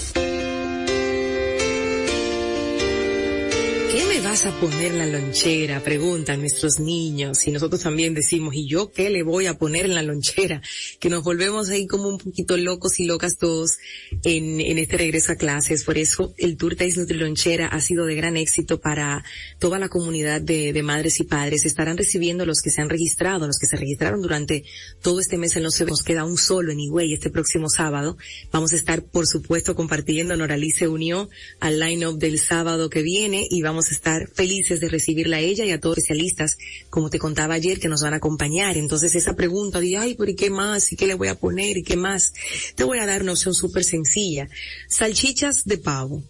Vas 4.37 4.45
a 4.45 4.59
poner 4.59 4.91
en 4.91 4.99
la 4.99 5.05
lonchera? 5.07 5.83
Preguntan 5.83 6.41
nuestros 6.41 6.79
niños 6.79 7.47
y 7.47 7.51
nosotros 7.51 7.81
también 7.81 8.13
decimos, 8.13 8.53
¿y 8.53 8.67
yo 8.67 8.91
qué 8.91 9.09
le 9.09 9.23
voy 9.23 9.47
a 9.47 9.57
poner 9.57 9.85
en 9.85 9.95
la 9.95 10.03
lonchera? 10.03 10.61
Que 10.99 11.09
nos 11.09 11.23
volvemos 11.23 11.69
ahí 11.69 11.87
como 11.87 12.07
un 12.07 12.19
poquito 12.19 12.55
locos 12.55 12.99
y 12.99 13.05
locas 13.05 13.37
todos 13.37 13.77
en, 14.23 14.61
en 14.61 14.77
este 14.77 14.97
regreso 14.97 15.31
a 15.31 15.37
clases. 15.37 15.83
Por 15.83 15.97
eso 15.97 16.35
el 16.37 16.55
Tour 16.55 16.75
Taste 16.75 16.99
Nutri 16.99 17.17
Lonchera 17.17 17.65
ha 17.65 17.81
sido 17.81 18.05
de 18.05 18.13
gran 18.13 18.37
éxito 18.37 18.79
para 18.79 19.25
toda 19.57 19.79
la 19.79 19.89
comunidad 19.89 20.39
de, 20.39 20.71
de 20.71 20.83
madres 20.83 21.19
y 21.19 21.23
padres. 21.23 21.65
Estarán 21.65 21.97
recibiendo 21.97 22.45
los 22.45 22.61
que 22.61 22.69
se 22.69 22.79
han 22.79 22.89
registrado, 22.89 23.47
los 23.47 23.57
que 23.57 23.65
se 23.65 23.75
registraron 23.75 24.21
durante 24.21 24.65
todo 25.01 25.19
este 25.19 25.39
mes 25.39 25.55
en 25.55 25.63
los 25.63 25.81
Nos 25.81 26.03
queda 26.03 26.25
un 26.25 26.37
solo 26.37 26.71
en 26.71 26.79
Higüey 26.79 27.11
este 27.11 27.31
próximo 27.31 27.69
sábado. 27.69 28.17
Vamos 28.51 28.73
a 28.73 28.75
estar, 28.75 29.03
por 29.03 29.25
supuesto, 29.25 29.73
compartiendo. 29.73 30.37
Noralice 30.37 30.79
se 30.79 30.87
unió 30.87 31.27
al 31.59 31.79
line-up 31.79 32.19
del 32.19 32.37
sábado 32.37 32.91
que 32.91 33.01
viene 33.01 33.47
y 33.49 33.63
vamos 33.63 33.89
a 33.89 33.95
estar 33.95 34.26
felices 34.33 34.79
de 34.79 34.89
recibirla 34.89 35.37
a 35.37 35.39
ella 35.41 35.65
y 35.65 35.71
a 35.71 35.79
todos 35.79 35.97
los 35.97 36.03
especialistas, 36.03 36.57
como 36.89 37.09
te 37.09 37.19
contaba 37.19 37.55
ayer, 37.55 37.79
que 37.79 37.87
nos 37.87 38.01
van 38.01 38.13
a 38.13 38.17
acompañar. 38.17 38.77
Entonces 38.77 39.15
esa 39.15 39.35
pregunta 39.35 39.79
de, 39.79 39.97
ay, 39.97 40.15
pero 40.15 40.31
¿y 40.31 40.35
qué 40.35 40.49
más? 40.49 40.91
¿Y 40.91 40.95
qué 40.95 41.07
le 41.07 41.15
voy 41.15 41.27
a 41.27 41.35
poner? 41.35 41.77
¿Y 41.77 41.83
qué 41.83 41.97
más? 41.97 42.33
Te 42.75 42.83
voy 42.83 42.99
a 42.99 43.05
dar 43.05 43.23
una 43.23 43.33
opción 43.33 43.53
súper 43.53 43.83
sencilla. 43.83 44.49
Salchichas 44.89 45.65
de 45.65 45.77
pavo. 45.77 46.23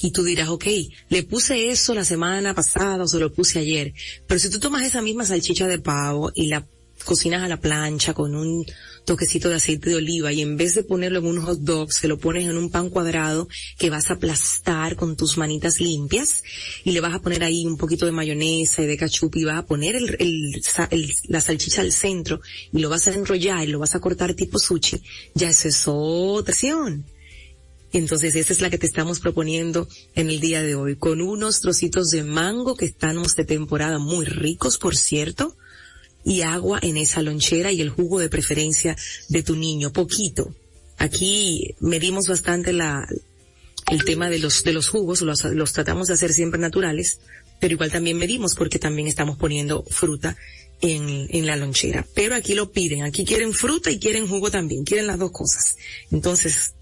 Y 0.00 0.12
tú 0.12 0.22
dirás, 0.22 0.48
ok, 0.48 0.66
le 1.08 1.24
puse 1.24 1.70
eso 1.70 1.92
la 1.92 2.04
semana 2.04 2.54
pasada 2.54 3.02
o 3.02 3.08
se 3.08 3.18
lo 3.18 3.32
puse 3.32 3.58
ayer. 3.58 3.92
Pero 4.28 4.38
si 4.38 4.48
tú 4.48 4.60
tomas 4.60 4.84
esa 4.84 5.02
misma 5.02 5.24
salchicha 5.24 5.66
de 5.66 5.80
pavo 5.80 6.30
y 6.34 6.46
la 6.46 6.64
cocinas 7.04 7.42
a 7.42 7.48
la 7.48 7.60
plancha 7.60 8.14
con 8.14 8.34
un 8.34 8.64
toquecito 9.08 9.48
de 9.48 9.54
aceite 9.54 9.88
de 9.88 9.96
oliva 9.96 10.34
y 10.34 10.42
en 10.42 10.58
vez 10.58 10.74
de 10.74 10.82
ponerlo 10.82 11.20
en 11.20 11.26
un 11.26 11.40
hot 11.40 11.60
dog, 11.60 11.90
se 11.94 12.08
lo 12.08 12.18
pones 12.18 12.46
en 12.46 12.58
un 12.58 12.68
pan 12.70 12.90
cuadrado 12.90 13.48
que 13.78 13.88
vas 13.88 14.10
a 14.10 14.14
aplastar 14.14 14.96
con 14.96 15.16
tus 15.16 15.38
manitas 15.38 15.80
limpias 15.80 16.42
y 16.84 16.92
le 16.92 17.00
vas 17.00 17.14
a 17.14 17.20
poner 17.20 17.42
ahí 17.42 17.64
un 17.66 17.78
poquito 17.78 18.04
de 18.04 18.12
mayonesa 18.12 18.82
y 18.82 18.86
de 18.86 18.98
ketchup 18.98 19.34
y 19.36 19.44
vas 19.44 19.60
a 19.60 19.66
poner 19.66 19.96
el, 19.96 20.62
la 21.28 21.40
salchicha 21.40 21.80
al 21.80 21.92
centro 21.92 22.42
y 22.70 22.80
lo 22.80 22.90
vas 22.90 23.08
a 23.08 23.14
enrollar 23.14 23.66
y 23.66 23.72
lo 23.72 23.78
vas 23.78 23.94
a 23.94 24.00
cortar 24.00 24.34
tipo 24.34 24.58
sushi, 24.58 25.00
ya 25.34 25.48
eso 25.48 25.68
es 25.68 25.84
otra 25.86 26.52
acción. 26.52 27.06
Entonces 27.94 28.36
esa 28.36 28.52
es 28.52 28.60
la 28.60 28.68
que 28.68 28.76
te 28.76 28.86
estamos 28.86 29.20
proponiendo 29.20 29.88
en 30.14 30.28
el 30.28 30.38
día 30.38 30.62
de 30.62 30.74
hoy, 30.74 30.96
con 30.96 31.22
unos 31.22 31.60
trocitos 31.60 32.10
de 32.10 32.24
mango 32.24 32.76
que 32.76 32.84
estamos 32.84 33.36
de 33.36 33.46
temporada 33.46 33.98
muy 33.98 34.26
ricos, 34.26 34.76
por 34.76 34.94
cierto, 34.96 35.56
y 36.28 36.42
agua 36.42 36.78
en 36.82 36.98
esa 36.98 37.22
lonchera 37.22 37.72
y 37.72 37.80
el 37.80 37.88
jugo 37.88 38.20
de 38.20 38.28
preferencia 38.28 38.96
de 39.28 39.42
tu 39.42 39.56
niño, 39.56 39.92
poquito. 39.92 40.54
Aquí 40.98 41.74
medimos 41.80 42.28
bastante 42.28 42.72
la, 42.74 43.08
el 43.90 44.04
tema 44.04 44.28
de 44.28 44.38
los, 44.38 44.62
de 44.62 44.74
los 44.74 44.88
jugos, 44.88 45.22
los, 45.22 45.42
los 45.44 45.72
tratamos 45.72 46.08
de 46.08 46.14
hacer 46.14 46.32
siempre 46.34 46.60
naturales, 46.60 47.20
pero 47.60 47.74
igual 47.74 47.90
también 47.90 48.18
medimos 48.18 48.54
porque 48.54 48.78
también 48.78 49.08
estamos 49.08 49.38
poniendo 49.38 49.84
fruta 49.88 50.36
en, 50.82 51.28
en 51.30 51.46
la 51.46 51.56
lonchera. 51.56 52.06
Pero 52.14 52.34
aquí 52.34 52.54
lo 52.54 52.72
piden, 52.72 53.04
aquí 53.04 53.24
quieren 53.24 53.54
fruta 53.54 53.90
y 53.90 53.98
quieren 53.98 54.28
jugo 54.28 54.50
también, 54.50 54.84
quieren 54.84 55.06
las 55.06 55.18
dos 55.18 55.32
cosas. 55.32 55.76
Entonces, 56.10 56.74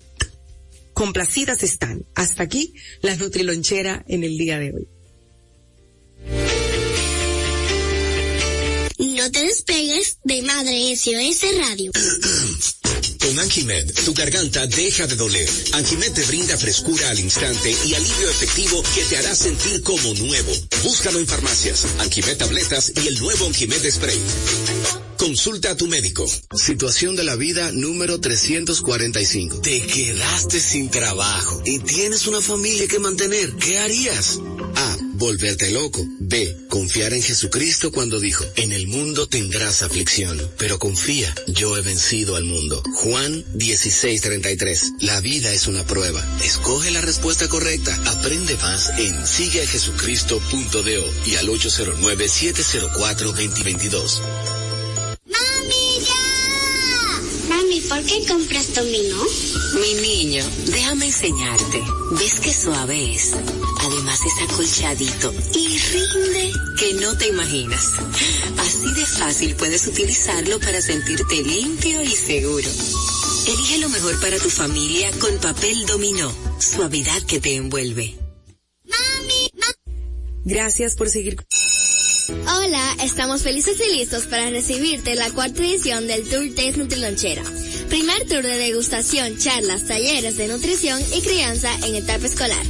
complacidas 0.92 1.62
están. 1.62 2.04
Hasta 2.16 2.42
aquí 2.42 2.74
la 3.00 3.14
Nutrilonchera 3.14 4.04
en 4.08 4.24
el 4.24 4.36
día 4.36 4.58
de 4.58 4.72
hoy. 4.72 4.88
No 8.98 9.30
te 9.30 9.40
despegues 9.44 10.18
de 10.24 10.42
Madre 10.42 10.96
SOS 10.96 11.58
Radio. 11.58 11.92
Con 13.20 13.38
Anjimed, 13.38 13.92
tu 14.04 14.14
garganta 14.14 14.66
deja 14.66 15.06
de 15.06 15.16
doler. 15.16 15.48
Anjimed 15.72 16.12
te 16.12 16.24
brinda 16.24 16.56
frescura 16.56 17.10
al 17.10 17.20
instante 17.20 17.76
y 17.84 17.94
alivio 17.94 18.30
efectivo 18.30 18.82
que 18.94 19.04
te 19.04 19.18
hará 19.18 19.34
sentir 19.34 19.82
como 19.82 20.14
nuevo. 20.14 20.52
Búscalo 20.82 21.18
en 21.18 21.26
farmacias, 21.26 21.86
Anjimed 21.98 22.38
tabletas 22.38 22.92
y 23.04 23.08
el 23.08 23.18
nuevo 23.18 23.46
Anjimed 23.46 23.90
Spray. 23.90 24.18
Consulta 25.18 25.72
a 25.72 25.76
tu 25.76 25.88
médico. 25.88 26.26
Situación 26.54 27.16
de 27.16 27.24
la 27.24 27.36
vida 27.36 27.72
número 27.72 28.20
345. 28.20 29.60
Te 29.60 29.80
quedaste 29.80 30.58
sin 30.60 30.90
trabajo 30.90 31.62
y 31.66 31.80
tienes 31.80 32.26
una 32.26 32.40
familia 32.40 32.86
que 32.86 32.98
mantener. 32.98 33.52
¿Qué 33.56 33.78
harías? 33.78 34.38
A. 34.74 35.05
Volverte 35.18 35.70
loco. 35.70 36.06
B. 36.18 36.54
Confiar 36.68 37.14
en 37.14 37.22
Jesucristo 37.22 37.90
cuando 37.90 38.20
dijo, 38.20 38.44
en 38.56 38.72
el 38.72 38.86
mundo 38.86 39.26
tendrás 39.26 39.80
aflicción, 39.82 40.38
pero 40.58 40.78
confía, 40.78 41.34
yo 41.46 41.74
he 41.76 41.80
vencido 41.80 42.36
al 42.36 42.44
mundo. 42.44 42.82
Juan 42.96 43.42
16:33. 43.54 44.92
La 45.00 45.18
vida 45.20 45.54
es 45.54 45.68
una 45.68 45.86
prueba. 45.86 46.22
Escoge 46.44 46.90
la 46.90 47.00
respuesta 47.00 47.48
correcta. 47.48 47.98
Aprende 48.06 48.56
más 48.56 48.90
en 48.98 49.26
sigueajesucristo.do 49.26 51.10
y 51.26 51.36
al 51.36 51.48
809-704-2022. 51.48 54.20
¿por 57.88 58.02
qué 58.04 58.24
compras 58.26 58.74
dominó? 58.74 59.22
Mi 59.80 59.94
niño, 59.94 60.44
déjame 60.66 61.06
enseñarte. 61.06 61.82
¿Ves 62.12 62.40
qué 62.40 62.52
suave 62.52 63.14
es? 63.14 63.32
Además 63.86 64.20
es 64.26 64.50
acolchadito 64.50 65.32
y 65.54 65.78
rinde 65.78 66.52
que 66.76 66.94
no 66.94 67.16
te 67.16 67.28
imaginas. 67.28 67.86
Así 68.58 68.92
de 68.92 69.06
fácil 69.06 69.54
puedes 69.54 69.86
utilizarlo 69.86 70.58
para 70.58 70.82
sentirte 70.82 71.40
limpio 71.40 72.02
y 72.02 72.10
seguro. 72.10 72.68
Elige 73.46 73.78
lo 73.78 73.88
mejor 73.88 74.20
para 74.20 74.38
tu 74.40 74.50
familia 74.50 75.08
con 75.20 75.38
papel 75.38 75.86
dominó. 75.86 76.34
Suavidad 76.58 77.22
que 77.22 77.38
te 77.38 77.54
envuelve. 77.54 78.16
Mami, 78.86 79.50
Gracias 80.44 80.96
por 80.96 81.08
seguir. 81.08 81.36
Hola, 82.28 82.96
estamos 83.04 83.42
felices 83.42 83.78
y 83.80 83.98
listos 83.98 84.26
para 84.26 84.50
recibirte 84.50 85.14
la 85.14 85.30
cuarta 85.30 85.62
edición 85.62 86.08
del 86.08 86.28
Tour 86.28 86.48
Taste 86.56 86.78
Nutrilonchera. 86.78 87.44
Primer 87.88 88.26
tour 88.26 88.42
de 88.42 88.58
degustación, 88.58 89.38
charlas, 89.38 89.86
talleres 89.86 90.36
de 90.36 90.48
nutrición 90.48 91.00
y 91.14 91.22
crianza 91.22 91.72
en 91.86 91.94
etapa 91.94 92.26
escolar. 92.26 92.66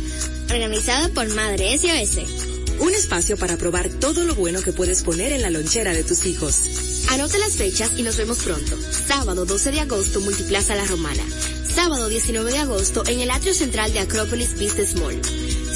Organizado 0.50 1.08
por 1.10 1.28
Madre 1.34 1.76
SOS. 1.76 2.46
Un 2.78 2.92
espacio 2.94 3.36
para 3.36 3.56
probar 3.56 3.88
todo 3.88 4.24
lo 4.24 4.34
bueno 4.34 4.62
que 4.62 4.72
puedes 4.72 5.02
poner 5.02 5.32
en 5.32 5.42
la 5.42 5.50
lonchera 5.50 5.92
de 5.92 6.04
tus 6.04 6.24
hijos. 6.26 7.06
Anote 7.08 7.38
las 7.38 7.54
fechas 7.54 7.90
y 7.96 8.02
nos 8.02 8.16
vemos 8.16 8.38
pronto. 8.38 8.76
Sábado 9.06 9.44
12 9.44 9.72
de 9.72 9.80
agosto, 9.80 10.20
Multiplaza 10.20 10.74
La 10.74 10.84
Romana. 10.84 11.22
Sábado 11.74 12.08
19 12.08 12.52
de 12.52 12.58
agosto 12.58 13.04
en 13.06 13.20
el 13.20 13.30
atrio 13.30 13.54
central 13.54 13.92
de 13.92 14.00
Acropolis 14.00 14.52
Business 14.52 14.94
Mall. 14.94 15.20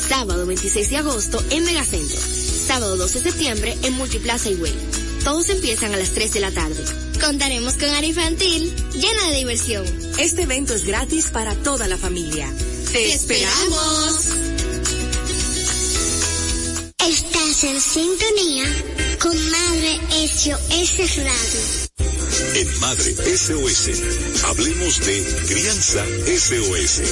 Sábado 0.09 0.47
26 0.47 0.91
de 0.91 0.97
agosto 0.97 1.43
en 1.50 1.65
Megacentro. 1.65 2.21
Sábado 2.67 2.97
12 2.97 3.21
de 3.21 3.31
septiembre 3.31 3.79
en 3.83 3.95
Multiplaza 3.95 4.50
Higüey. 4.50 4.73
Todos 5.25 5.49
empiezan 5.50 5.93
a 5.95 5.97
las 5.97 6.11
3 6.11 6.33
de 6.33 6.41
la 6.41 6.50
tarde. 6.50 6.83
Contaremos 7.21 7.75
con 7.75 7.89
área 7.91 8.09
infantil 8.09 8.75
llena 8.95 9.31
de 9.31 9.37
diversión. 9.37 9.85
Este 10.19 10.43
evento 10.43 10.75
es 10.75 10.85
gratis 10.85 11.29
para 11.31 11.55
toda 11.55 11.87
la 11.89 11.99
familia. 11.99 12.50
¡Te 12.93 13.12
esperamos! 13.12 14.50
Estás 17.61 17.75
en 17.75 17.81
sintonía 17.81 18.64
con 19.21 19.37
Madre 19.50 20.00
SOS 20.26 21.17
Radio. 21.19 21.61
En 22.55 22.81
Madre 22.81 23.14
SOS, 23.37 24.45
hablemos 24.45 25.00
de 25.05 25.23
crianza 25.47 26.07
SOS. 26.38 27.02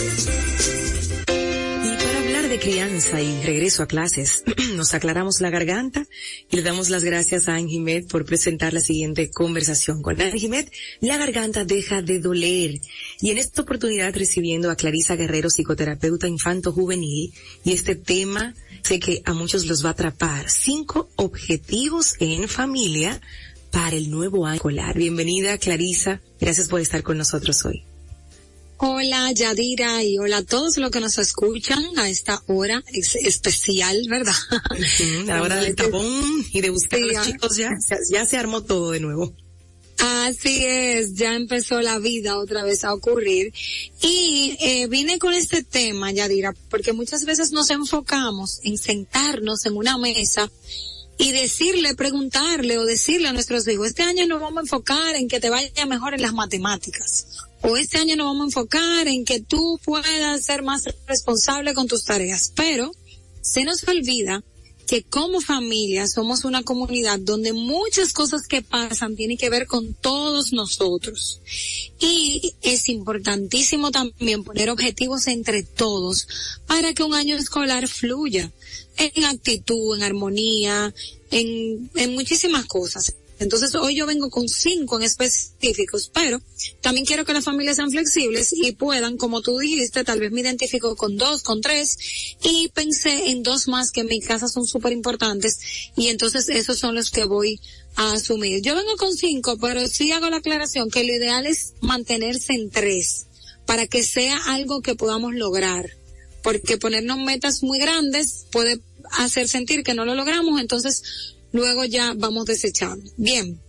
Y 1.84 1.96
para 2.02 2.18
hablar 2.20 2.48
de 2.48 2.58
crianza 2.58 3.20
y 3.20 3.42
regreso 3.42 3.82
a 3.82 3.86
clases, 3.86 4.42
nos 4.78 4.94
aclaramos 4.94 5.40
la 5.40 5.50
garganta 5.50 6.06
y 6.50 6.56
le 6.56 6.62
damos 6.62 6.88
las 6.88 7.04
gracias 7.04 7.48
a 7.48 7.56
Anjimet 7.56 8.08
por 8.08 8.24
presentar 8.24 8.72
la 8.72 8.80
siguiente 8.80 9.30
conversación. 9.30 10.00
Con 10.00 10.20
Anjimet, 10.20 10.72
la 11.00 11.18
garganta 11.18 11.64
deja 11.64 12.00
de 12.00 12.20
doler. 12.20 12.80
Y 13.20 13.30
en 13.30 13.38
esta 13.38 13.62
oportunidad 13.62 14.14
recibiendo 14.14 14.70
a 14.70 14.76
Clarisa 14.76 15.16
Guerrero, 15.16 15.50
psicoterapeuta 15.50 16.28
infanto 16.28 16.72
juvenil, 16.72 17.34
y 17.64 17.72
este 17.72 17.96
tema 17.96 18.54
sé 18.82 19.00
que 19.00 19.20
a 19.26 19.34
muchos 19.34 19.66
los 19.66 19.84
va 19.84 19.90
a 19.90 19.92
atrapar. 19.92 20.48
Cinco 20.48 21.10
objetivos 21.16 22.14
en 22.20 22.48
familia 22.48 23.20
para 23.70 23.96
el 23.96 24.10
nuevo 24.10 24.46
año 24.46 24.56
escolar. 24.56 24.96
Bienvenida 24.96 25.58
Clarisa, 25.58 26.22
gracias 26.40 26.68
por 26.68 26.80
estar 26.80 27.02
con 27.02 27.18
nosotros 27.18 27.64
hoy. 27.64 27.87
Hola 28.80 29.32
Yadira 29.32 30.04
y 30.04 30.18
hola 30.18 30.36
a 30.36 30.44
todos 30.44 30.76
los 30.76 30.92
que 30.92 31.00
nos 31.00 31.18
escuchan 31.18 31.84
a 31.98 32.08
esta 32.08 32.40
hora 32.46 32.84
especial, 32.92 34.00
¿verdad? 34.08 34.32
la 35.26 35.42
hora 35.42 35.56
del 35.56 35.74
tapón 35.74 36.46
y 36.52 36.60
de 36.60 36.70
buscar 36.70 37.00
a 37.00 37.06
los 37.06 37.26
chicos 37.26 37.56
ya, 37.56 37.70
ya 38.08 38.24
se 38.24 38.36
armó 38.36 38.62
todo 38.62 38.92
de 38.92 39.00
nuevo. 39.00 39.34
Así 39.98 40.64
es, 40.64 41.14
ya 41.14 41.34
empezó 41.34 41.80
la 41.80 41.98
vida 41.98 42.38
otra 42.38 42.62
vez 42.62 42.84
a 42.84 42.94
ocurrir. 42.94 43.52
Y 44.00 44.56
eh, 44.60 44.86
vine 44.86 45.18
con 45.18 45.34
este 45.34 45.64
tema, 45.64 46.12
Yadira, 46.12 46.54
porque 46.70 46.92
muchas 46.92 47.24
veces 47.24 47.50
nos 47.50 47.70
enfocamos 47.70 48.60
en 48.62 48.78
sentarnos 48.78 49.66
en 49.66 49.76
una 49.76 49.98
mesa 49.98 50.52
y 51.18 51.32
decirle, 51.32 51.96
preguntarle 51.96 52.78
o 52.78 52.84
decirle 52.84 53.26
a 53.26 53.32
nuestros 53.32 53.66
hijos, 53.66 53.88
este 53.88 54.04
año 54.04 54.24
nos 54.28 54.40
vamos 54.40 54.58
a 54.58 54.60
enfocar 54.60 55.16
en 55.16 55.26
que 55.26 55.40
te 55.40 55.50
vaya 55.50 55.84
mejor 55.84 56.14
en 56.14 56.22
las 56.22 56.32
matemáticas 56.32 57.47
o 57.62 57.76
este 57.76 57.98
año 57.98 58.16
nos 58.16 58.26
vamos 58.26 58.42
a 58.42 58.46
enfocar 58.46 59.08
en 59.08 59.24
que 59.24 59.40
tú 59.40 59.80
puedas 59.84 60.44
ser 60.44 60.62
más 60.62 60.84
responsable 61.06 61.74
con 61.74 61.88
tus 61.88 62.04
tareas, 62.04 62.52
pero 62.54 62.92
se 63.40 63.64
nos 63.64 63.86
olvida 63.88 64.42
que 64.88 65.02
como 65.02 65.42
familia 65.42 66.08
somos 66.08 66.44
una 66.44 66.62
comunidad 66.62 67.18
donde 67.18 67.52
muchas 67.52 68.14
cosas 68.14 68.48
que 68.48 68.62
pasan 68.62 69.16
tienen 69.16 69.36
que 69.36 69.50
ver 69.50 69.66
con 69.66 69.92
todos 69.92 70.54
nosotros. 70.54 71.42
Y 72.00 72.54
es 72.62 72.88
importantísimo 72.88 73.90
también 73.90 74.44
poner 74.44 74.70
objetivos 74.70 75.26
entre 75.26 75.62
todos 75.62 76.26
para 76.66 76.94
que 76.94 77.02
un 77.02 77.12
año 77.12 77.36
escolar 77.36 77.86
fluya 77.86 78.50
en 78.96 79.24
actitud, 79.24 79.94
en 79.94 80.04
armonía, 80.04 80.94
en, 81.30 81.90
en 81.94 82.14
muchísimas 82.14 82.64
cosas. 82.64 83.14
Entonces 83.40 83.74
hoy 83.76 83.94
yo 83.94 84.06
vengo 84.06 84.30
con 84.30 84.48
cinco 84.48 84.98
en 84.98 85.04
específicos, 85.04 86.10
pero 86.12 86.40
también 86.80 87.06
quiero 87.06 87.24
que 87.24 87.32
las 87.32 87.44
familias 87.44 87.76
sean 87.76 87.90
flexibles 87.90 88.52
y 88.52 88.72
puedan, 88.72 89.16
como 89.16 89.42
tú 89.42 89.58
dijiste, 89.58 90.02
tal 90.02 90.18
vez 90.18 90.32
me 90.32 90.40
identifico 90.40 90.96
con 90.96 91.16
dos, 91.16 91.42
con 91.42 91.60
tres, 91.60 91.98
y 92.42 92.68
pensé 92.68 93.30
en 93.30 93.42
dos 93.42 93.68
más 93.68 93.92
que 93.92 94.00
en 94.00 94.08
mi 94.08 94.20
casa 94.20 94.48
son 94.48 94.66
súper 94.66 94.92
importantes, 94.92 95.60
y 95.96 96.08
entonces 96.08 96.48
esos 96.48 96.78
son 96.78 96.94
los 96.94 97.10
que 97.10 97.24
voy 97.24 97.60
a 97.94 98.12
asumir. 98.12 98.60
Yo 98.62 98.74
vengo 98.74 98.96
con 98.96 99.14
cinco, 99.14 99.56
pero 99.60 99.86
sí 99.86 100.10
hago 100.10 100.30
la 100.30 100.38
aclaración 100.38 100.90
que 100.90 101.04
lo 101.04 101.14
ideal 101.14 101.46
es 101.46 101.74
mantenerse 101.80 102.54
en 102.54 102.70
tres, 102.70 103.26
para 103.66 103.86
que 103.86 104.02
sea 104.02 104.36
algo 104.46 104.82
que 104.82 104.96
podamos 104.96 105.34
lograr, 105.34 105.90
porque 106.42 106.76
ponernos 106.76 107.18
metas 107.18 107.62
muy 107.62 107.78
grandes 107.78 108.46
puede 108.50 108.80
hacer 109.12 109.48
sentir 109.48 109.84
que 109.84 109.94
no 109.94 110.04
lo 110.04 110.14
logramos, 110.14 110.60
entonces 110.60 111.36
luego 111.52 111.84
ya 111.84 112.14
vamos 112.16 112.46
desechando. 112.46 113.10
Bien. 113.16 113.60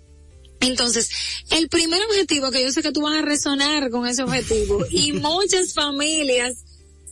Entonces, 0.61 1.09
el 1.51 1.69
primer 1.69 2.01
objetivo, 2.03 2.51
que 2.51 2.61
yo 2.61 2.71
sé 2.71 2.81
que 2.81 2.91
tú 2.91 3.01
vas 3.01 3.17
a 3.17 3.21
resonar 3.21 3.89
con 3.89 4.05
ese 4.07 4.23
objetivo, 4.23 4.85
y 4.91 5.13
muchas 5.13 5.73
familias 5.73 6.55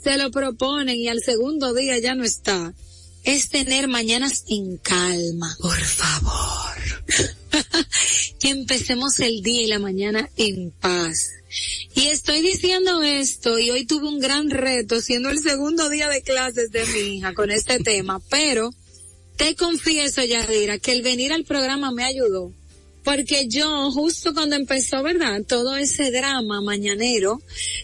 se 0.04 0.18
lo 0.18 0.32
proponen 0.32 0.98
y 0.98 1.08
al 1.08 1.22
segundo 1.22 1.74
día 1.74 1.98
ya 2.00 2.16
no 2.16 2.24
está, 2.24 2.74
es 3.24 3.50
tener 3.50 3.88
mañanas 3.88 4.46
en 4.48 4.78
calma. 4.78 5.56
Por 5.60 5.80
favor. 5.80 6.78
que 8.40 8.50
empecemos 8.50 9.20
el 9.20 9.42
día 9.42 9.64
y 9.64 9.68
la 9.68 9.80
mañana 9.80 10.30
en 10.38 10.72
paz. 10.72 11.30
Y 11.96 12.08
estoy 12.08 12.42
diciendo 12.42 13.02
esto 13.02 13.58
y 13.58 13.70
hoy 13.70 13.86
tuve 13.86 14.08
un 14.08 14.20
gran 14.20 14.50
reto 14.50 15.02
siendo 15.02 15.30
el 15.30 15.40
segundo 15.40 15.90
día 15.90 16.10
de 16.10 16.22
clases 16.22 16.72
de 16.72 16.86
mi 16.86 17.18
hija 17.18 17.34
con 17.34 17.52
este 17.52 17.80
tema, 17.80 18.22
pero 18.30 18.74
te 19.38 19.56
confieso, 19.56 20.24
Yadira, 20.24 20.80
que 20.80 20.92
el 20.92 21.02
venir 21.02 21.32
al 21.32 21.46
programa 21.46 21.92
me 21.92 22.04
ayudó. 22.04 22.52
Porque 23.04 23.48
yo, 23.48 23.90
justo 23.92 24.34
cuando 24.34 24.58
empezó, 24.58 25.02
¿verdad? 25.02 25.42
Todo 25.48 25.78
ese 25.78 26.12
drama 26.12 26.60
mañanero, 26.60 27.42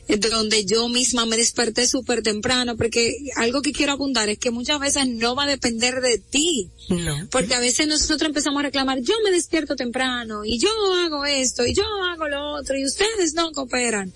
eh, 0.10 0.18
donde 0.18 0.66
yo 0.66 0.90
misma 0.90 1.26
me 1.26 1.38
desperté 1.38 1.88
súper 1.88 2.24
temprano, 2.24 2.76
porque 2.76 3.16
algo 3.38 3.62
que 3.62 3.72
quiero 3.72 3.94
apuntar 3.94 4.28
es 4.28 4.38
que 4.38 4.52
muchas 4.52 4.82
veces 4.82 5.08
no 5.08 5.34
va 5.34 5.44
a 5.44 5.48
depender 5.48 6.02
de 6.02 6.18
ti. 6.18 6.70
No. 6.90 7.16
Porque 7.32 7.54
a 7.54 7.62
veces 7.62 7.88
nosotros 7.88 8.28
empezamos 8.28 8.60
a 8.60 8.64
reclamar, 8.64 9.00
yo 9.00 9.14
me 9.24 9.32
despierto 9.32 9.78
temprano, 9.78 10.44
y 10.44 10.60
yo 10.60 10.68
hago 11.06 11.24
esto, 11.24 11.66
y 11.66 11.74
yo 11.74 11.86
hago 12.12 12.28
lo 12.28 12.56
otro, 12.56 12.78
y 12.78 12.84
ustedes 12.84 13.34
no 13.34 13.54
cooperan 13.54 14.14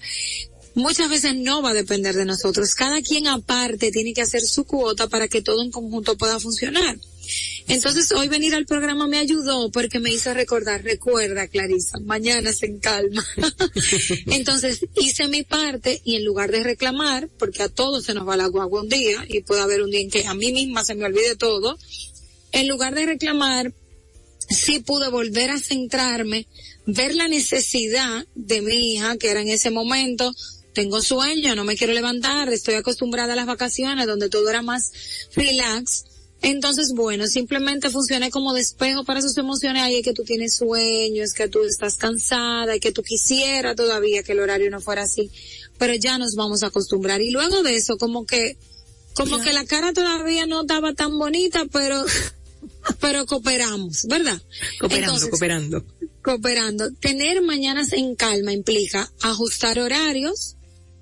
muchas 0.77 1.09
veces 1.09 1.35
no 1.35 1.61
va 1.61 1.71
a 1.71 1.73
depender 1.73 2.15
de 2.15 2.25
nosotros. 2.25 2.75
Cada 2.75 3.01
quien 3.01 3.27
aparte 3.27 3.91
tiene 3.91 4.13
que 4.13 4.21
hacer 4.21 4.41
su 4.41 4.63
cuota 4.63 5.07
para 5.07 5.27
que 5.27 5.41
todo 5.41 5.63
en 5.63 5.71
conjunto 5.71 6.17
pueda 6.17 6.39
funcionar. 6.39 6.97
Entonces 7.67 8.11
hoy 8.11 8.27
venir 8.27 8.55
al 8.55 8.65
programa 8.65 9.07
me 9.07 9.17
ayudó 9.17 9.69
porque 9.71 9.99
me 9.99 10.11
hizo 10.11 10.33
recordar, 10.33 10.83
recuerda 10.83 11.47
Clarisa, 11.47 11.99
mañana 11.99 12.53
se 12.53 12.67
en 12.67 12.79
calma. 12.79 13.25
Entonces 14.27 14.85
hice 14.95 15.27
mi 15.27 15.43
parte 15.43 16.01
y 16.03 16.15
en 16.15 16.25
lugar 16.25 16.51
de 16.51 16.63
reclamar, 16.63 17.29
porque 17.37 17.63
a 17.63 17.69
todos 17.69 18.05
se 18.05 18.13
nos 18.13 18.27
va 18.27 18.37
la 18.37 18.47
guagua 18.47 18.81
un 18.81 18.89
día 18.89 19.25
y 19.27 19.41
puede 19.41 19.61
haber 19.61 19.81
un 19.81 19.91
día 19.91 20.01
en 20.01 20.09
que 20.09 20.25
a 20.25 20.33
mí 20.33 20.51
misma 20.51 20.83
se 20.83 20.95
me 20.95 21.05
olvide 21.05 21.35
todo, 21.35 21.77
en 22.51 22.67
lugar 22.67 22.95
de 22.95 23.05
reclamar, 23.05 23.73
sí 24.49 24.79
pude 24.79 25.09
volver 25.09 25.51
a 25.51 25.59
centrarme, 25.59 26.47
ver 26.85 27.15
la 27.15 27.27
necesidad 27.27 28.25
de 28.35 28.61
mi 28.61 28.93
hija, 28.93 29.17
que 29.17 29.29
era 29.29 29.41
en 29.41 29.49
ese 29.49 29.71
momento, 29.71 30.33
tengo 30.73 31.01
sueño, 31.01 31.55
no 31.55 31.63
me 31.63 31.75
quiero 31.75 31.93
levantar, 31.93 32.49
estoy 32.49 32.75
acostumbrada 32.75 33.33
a 33.33 33.35
las 33.35 33.47
vacaciones 33.47 34.05
donde 34.05 34.29
todo 34.29 34.49
era 34.49 34.61
más 34.61 34.91
relax 35.35 36.05
entonces, 36.41 36.93
bueno, 36.93 37.27
simplemente 37.27 37.89
funcione 37.89 38.29
como 38.29 38.53
despejo 38.53 39.03
para 39.03 39.21
sus 39.21 39.37
emociones. 39.37 39.83
Ahí 39.83 39.97
es 39.97 40.03
que 40.03 40.13
tú 40.13 40.23
tienes 40.23 40.55
sueño, 40.55 41.23
es 41.23 41.33
que 41.33 41.47
tú 41.47 41.63
estás 41.63 41.97
cansada, 41.97 42.75
y 42.75 42.79
que 42.79 42.91
tú 42.91 43.01
quisieras 43.03 43.75
todavía 43.75 44.23
que 44.23 44.33
el 44.33 44.39
horario 44.39 44.69
no 44.69 44.79
fuera 44.79 45.03
así. 45.03 45.31
Pero 45.79 45.95
ya 45.95 46.17
nos 46.17 46.35
vamos 46.35 46.63
a 46.63 46.67
acostumbrar. 46.67 47.21
Y 47.21 47.31
luego 47.31 47.63
de 47.63 47.75
eso, 47.75 47.97
como 47.97 48.25
que, 48.25 48.57
como 49.15 49.39
que 49.39 49.51
la 49.51 49.65
cara 49.65 49.93
todavía 49.93 50.45
no 50.45 50.61
estaba 50.61 50.93
tan 50.93 51.17
bonita, 51.17 51.65
pero, 51.71 52.05
pero 52.99 53.25
cooperamos, 53.25 54.05
¿verdad? 54.07 54.39
Cooperando, 54.79 55.29
cooperando. 55.29 55.85
Cooperando. 56.21 56.91
Tener 56.99 57.41
mañanas 57.41 57.93
en 57.93 58.15
calma 58.15 58.53
implica 58.53 59.11
ajustar 59.21 59.79
horarios, 59.79 60.56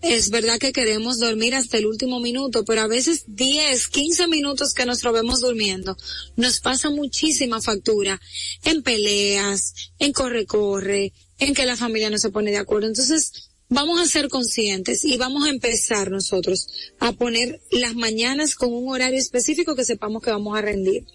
es 0.08 0.30
verdad 0.30 0.60
que 0.60 0.72
queremos 0.72 1.20
dormir 1.20 1.56
hasta 1.56 1.78
el 1.78 1.88
último 1.88 2.20
minuto, 2.20 2.64
pero 2.64 2.82
a 2.82 2.88
veces 2.88 3.24
10, 3.28 3.88
15 3.88 4.28
minutos 4.28 4.74
que 4.74 4.86
nos 4.86 5.02
robemos 5.02 5.42
durmiendo 5.42 5.98
nos 6.36 6.60
pasa 6.60 6.90
muchísima 6.90 7.62
factura 7.62 8.22
en 8.64 8.84
peleas, 8.84 9.74
en 9.98 10.14
corre-corre, 10.14 11.14
en 11.40 11.54
que 11.54 11.66
la 11.66 11.76
familia 11.76 12.10
no 12.10 12.20
se 12.20 12.30
pone 12.30 12.52
de 12.52 12.58
acuerdo. 12.58 12.88
Entonces, 12.88 13.50
vamos 13.68 14.00
a 14.00 14.06
ser 14.06 14.30
conscientes 14.30 15.04
y 15.04 15.18
vamos 15.18 15.46
a 15.46 15.50
empezar 15.50 16.12
nosotros 16.12 16.68
a 17.00 17.12
poner 17.14 17.62
las 17.72 17.96
mañanas 17.96 18.56
con 18.56 18.72
un 18.74 18.90
horario 18.90 19.20
específico 19.20 19.76
que 19.76 19.86
sepamos 19.86 20.22
que 20.22 20.32
vamos 20.32 20.58
a 20.58 20.62
rendir. 20.62 21.06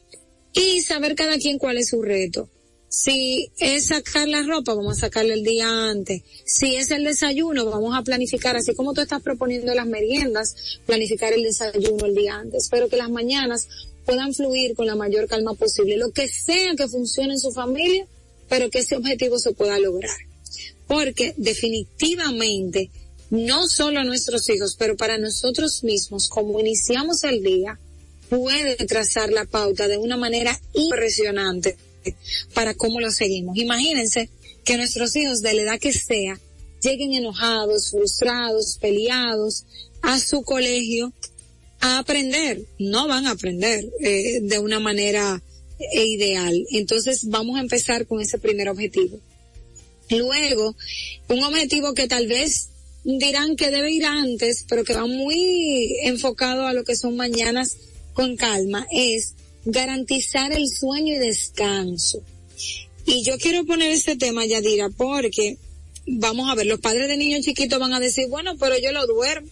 Y 0.52 0.80
saber 0.82 1.14
cada 1.14 1.38
quien 1.38 1.58
cuál 1.58 1.78
es 1.78 1.90
su 1.90 2.02
reto. 2.02 2.50
Si 2.92 3.52
es 3.60 3.86
sacar 3.86 4.26
la 4.26 4.42
ropa, 4.42 4.74
vamos 4.74 4.96
a 4.96 5.02
sacarle 5.02 5.34
el 5.34 5.44
día 5.44 5.68
antes. 5.68 6.22
Si 6.44 6.74
es 6.74 6.90
el 6.90 7.04
desayuno, 7.04 7.64
vamos 7.66 7.96
a 7.96 8.02
planificar, 8.02 8.56
así 8.56 8.74
como 8.74 8.94
tú 8.94 9.00
estás 9.00 9.22
proponiendo 9.22 9.72
las 9.74 9.86
meriendas, 9.86 10.80
planificar 10.86 11.32
el 11.32 11.44
desayuno 11.44 12.06
el 12.06 12.16
día 12.16 12.34
antes. 12.34 12.66
Pero 12.68 12.88
que 12.88 12.96
las 12.96 13.08
mañanas 13.08 13.68
puedan 14.04 14.34
fluir 14.34 14.74
con 14.74 14.88
la 14.88 14.96
mayor 14.96 15.28
calma 15.28 15.54
posible. 15.54 15.96
Lo 15.96 16.10
que 16.10 16.26
sea 16.26 16.74
que 16.74 16.88
funcione 16.88 17.34
en 17.34 17.38
su 17.38 17.52
familia, 17.52 18.08
pero 18.48 18.70
que 18.70 18.80
ese 18.80 18.96
objetivo 18.96 19.38
se 19.38 19.52
pueda 19.52 19.78
lograr. 19.78 20.18
Porque 20.88 21.32
definitivamente, 21.36 22.90
no 23.30 23.68
solo 23.68 24.00
a 24.00 24.04
nuestros 24.04 24.50
hijos, 24.50 24.74
pero 24.76 24.96
para 24.96 25.16
nosotros 25.16 25.84
mismos, 25.84 26.26
como 26.26 26.58
iniciamos 26.58 27.22
el 27.22 27.40
día, 27.40 27.78
puede 28.28 28.74
trazar 28.74 29.30
la 29.30 29.44
pauta 29.44 29.86
de 29.86 29.96
una 29.96 30.16
manera 30.16 30.60
impresionante 30.72 31.76
para 32.54 32.74
cómo 32.74 33.00
lo 33.00 33.10
seguimos. 33.10 33.56
Imagínense 33.56 34.30
que 34.64 34.76
nuestros 34.76 35.14
hijos 35.16 35.40
de 35.40 35.54
la 35.54 35.62
edad 35.62 35.80
que 35.80 35.92
sea 35.92 36.38
lleguen 36.82 37.14
enojados, 37.14 37.90
frustrados, 37.90 38.78
peleados 38.80 39.64
a 40.02 40.18
su 40.18 40.42
colegio 40.42 41.12
a 41.80 41.98
aprender. 41.98 42.62
No 42.78 43.08
van 43.08 43.26
a 43.26 43.32
aprender 43.32 43.84
eh, 44.00 44.40
de 44.42 44.58
una 44.58 44.80
manera 44.80 45.42
eh, 45.78 46.06
ideal. 46.06 46.66
Entonces 46.70 47.28
vamos 47.28 47.56
a 47.56 47.60
empezar 47.60 48.06
con 48.06 48.20
ese 48.20 48.38
primer 48.38 48.68
objetivo. 48.68 49.18
Luego, 50.10 50.74
un 51.28 51.42
objetivo 51.44 51.94
que 51.94 52.08
tal 52.08 52.26
vez 52.26 52.70
dirán 53.04 53.56
que 53.56 53.70
debe 53.70 53.92
ir 53.92 54.04
antes, 54.04 54.64
pero 54.68 54.84
que 54.84 54.94
va 54.94 55.06
muy 55.06 55.96
enfocado 56.02 56.66
a 56.66 56.72
lo 56.72 56.84
que 56.84 56.96
son 56.96 57.16
mañanas 57.16 57.76
con 58.12 58.36
calma, 58.36 58.86
es 58.90 59.34
garantizar 59.64 60.52
el 60.52 60.66
sueño 60.68 61.14
y 61.14 61.18
descanso. 61.18 62.22
Y 63.06 63.24
yo 63.24 63.38
quiero 63.38 63.64
poner 63.64 63.90
este 63.90 64.16
tema, 64.16 64.46
Yadira, 64.46 64.90
porque 64.90 65.56
vamos 66.06 66.50
a 66.50 66.54
ver, 66.54 66.66
los 66.66 66.80
padres 66.80 67.08
de 67.08 67.16
niños 67.16 67.44
chiquitos 67.44 67.78
van 67.78 67.92
a 67.92 68.00
decir, 68.00 68.26
bueno, 68.28 68.56
pero 68.58 68.78
yo 68.78 68.92
lo 68.92 69.06
duermo. 69.06 69.48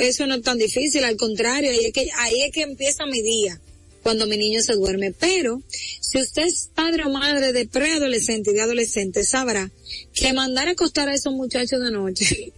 Eso 0.00 0.26
no 0.26 0.36
es 0.36 0.42
tan 0.42 0.58
difícil, 0.58 1.04
al 1.04 1.16
contrario, 1.16 1.70
ahí 1.70 1.84
es 1.84 1.92
que, 1.92 2.08
ahí 2.16 2.40
es 2.42 2.52
que 2.52 2.62
empieza 2.62 3.04
mi 3.04 3.20
día, 3.20 3.60
cuando 4.02 4.26
mi 4.26 4.38
niño 4.38 4.62
se 4.62 4.74
duerme. 4.74 5.12
Pero, 5.12 5.62
si 5.68 6.18
usted 6.18 6.46
es 6.46 6.70
padre 6.74 7.04
o 7.04 7.10
madre 7.10 7.52
de 7.52 7.66
preadolescente 7.66 8.50
y 8.50 8.54
de 8.54 8.62
adolescente, 8.62 9.24
sabrá 9.24 9.70
que 10.14 10.32
mandar 10.32 10.68
a 10.68 10.72
acostar 10.72 11.08
a 11.08 11.14
esos 11.14 11.34
muchachos 11.34 11.80
de 11.82 11.90
noche 11.90 12.52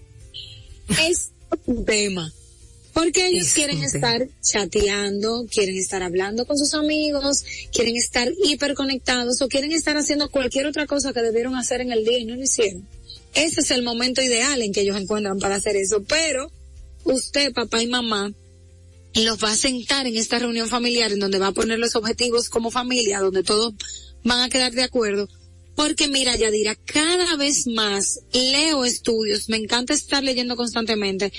es 1.09 1.31
un 1.67 1.85
tema. 1.85 2.33
Porque 2.93 3.29
ellos 3.29 3.53
quieren 3.53 3.83
estar 3.83 4.27
chateando, 4.43 5.47
quieren 5.51 5.77
estar 5.77 6.03
hablando 6.03 6.47
con 6.47 6.59
sus 6.59 6.75
amigos, 6.75 7.45
quieren 7.73 7.97
estar 7.97 8.29
hiperconectados 8.45 9.41
o 9.43 9.49
quieren 9.49 9.73
estar 9.73 9.97
haciendo 9.97 10.31
cualquier 10.31 10.67
otra 10.67 10.87
cosa 10.87 11.13
que 11.13 11.21
debieron 11.21 11.55
hacer 11.55 11.81
en 11.81 11.93
el 11.93 12.05
día 12.05 12.19
y 12.19 12.25
no 12.25 12.35
lo 12.35 12.43
hicieron. 12.43 12.87
Ese 13.35 13.61
es 13.61 13.71
el 13.71 13.83
momento 13.83 14.23
ideal 14.23 14.61
en 14.61 14.73
que 14.73 14.81
ellos 14.81 15.01
encuentran 15.01 15.39
para 15.39 15.57
hacer 15.57 15.77
eso. 15.77 16.03
Pero 16.03 16.51
usted, 17.05 17.53
papá 17.53 17.83
y 17.83 17.87
mamá, 17.87 18.33
los 19.15 19.43
va 19.43 19.53
a 19.53 19.57
sentar 19.57 20.07
en 20.07 20.17
esta 20.17 20.39
reunión 20.39 20.69
familiar 20.69 21.13
en 21.13 21.21
donde 21.21 21.39
va 21.39 21.49
a 21.49 21.53
poner 21.53 21.79
los 21.79 21.95
objetivos 21.97 22.49
como 22.49 22.71
familia, 22.71 23.21
donde 23.21 23.43
todos 23.43 23.75
van 24.25 24.41
a 24.41 24.49
quedar 24.49 24.73
de 24.73 24.83
acuerdo 24.83 25.29
porque 25.75 26.09
mira, 26.09 26.37
Yadira, 26.37 26.75
cada 26.75 27.37
vez 27.37 27.67
más 27.67 28.21
leo 28.33 28.85
estudios, 28.85 29.49
me 29.49 29.57
encanta 29.57 29.95
estar 29.95 30.23
leyendo 30.23 30.57
constantemente, 30.57 31.33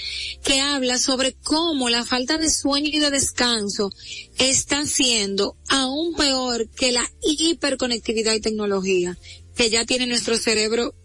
que 0.44 0.60
habla 0.60 0.98
sobre 0.98 1.34
cómo 1.34 1.90
la 1.90 2.06
falta 2.06 2.38
de 2.38 2.50
sueño 2.50 2.90
y 2.92 3.00
de 3.00 3.12
descanso 3.12 3.92
está 4.38 4.86
siendo 4.86 5.58
aún 5.70 6.16
peor 6.16 6.70
que 6.70 6.92
la 6.92 7.08
hiperconectividad 7.22 8.34
y 8.34 8.42
tecnología 8.42 9.18
que 9.56 9.70
ya 9.70 9.86
tiene 9.86 10.08
nuestro 10.08 10.38
cerebro 10.38 10.96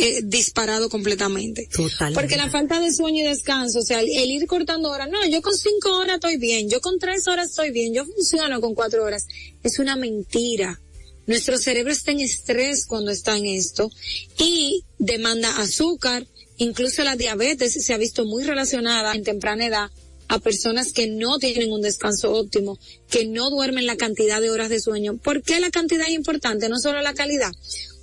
eh, 0.00 0.20
disparado 0.22 0.88
completamente. 0.88 1.68
Totalmente. 1.72 2.20
Porque 2.20 2.36
la 2.36 2.48
falta 2.48 2.78
de 2.78 2.92
sueño 2.92 3.24
y 3.24 3.26
descanso, 3.26 3.80
o 3.80 3.82
sea, 3.82 4.00
el, 4.00 4.30
ir 4.30 4.46
cortando 4.46 4.90
horas, 4.90 5.08
no, 5.10 5.26
yo 5.26 5.42
con 5.42 5.56
cinco 5.56 5.98
horas 5.98 6.14
estoy 6.14 6.36
bien, 6.36 6.70
yo 6.70 6.80
con 6.80 7.00
tres 7.00 7.26
horas 7.26 7.48
estoy 7.48 7.72
bien, 7.72 7.92
yo 7.92 8.04
funciono 8.04 8.60
con 8.60 8.76
cuatro 8.76 9.02
horas, 9.02 9.26
es 9.64 9.80
una 9.80 9.96
mentira 9.96 10.80
nuestro 11.28 11.58
cerebro 11.58 11.92
está 11.92 12.10
en 12.10 12.20
estrés 12.20 12.86
cuando 12.86 13.10
está 13.10 13.36
en 13.36 13.44
esto 13.44 13.90
y 14.38 14.82
demanda 14.98 15.58
azúcar. 15.58 16.26
Incluso 16.56 17.04
la 17.04 17.16
diabetes 17.16 17.74
se 17.84 17.92
ha 17.92 17.98
visto 17.98 18.24
muy 18.24 18.44
relacionada 18.44 19.14
en 19.14 19.24
temprana 19.24 19.66
edad 19.66 19.90
a 20.28 20.38
personas 20.38 20.90
que 20.92 21.06
no 21.06 21.38
tienen 21.38 21.70
un 21.70 21.82
descanso 21.82 22.32
óptimo, 22.32 22.78
que 23.10 23.26
no 23.26 23.50
duermen 23.50 23.84
la 23.84 23.96
cantidad 23.96 24.40
de 24.40 24.50
horas 24.50 24.70
de 24.70 24.80
sueño. 24.80 25.18
¿Por 25.18 25.42
qué 25.42 25.60
la 25.60 25.70
cantidad 25.70 26.08
es 26.08 26.14
importante? 26.14 26.70
No 26.70 26.78
solo 26.78 27.02
la 27.02 27.12
calidad. 27.12 27.52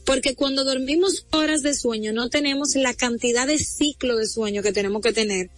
Porque 0.06 0.36
cuando 0.36 0.64
dormimos 0.64 1.26
horas 1.32 1.64
de 1.64 1.74
sueño 1.74 2.14
no 2.14 2.30
tenemos 2.30 2.76
la 2.76 2.94
cantidad 2.94 3.48
de 3.48 3.58
ciclo 3.58 4.18
de 4.18 4.28
sueño 4.28 4.62
que 4.62 4.72
tenemos 4.72 5.02
que 5.02 5.14
tener 5.14 5.50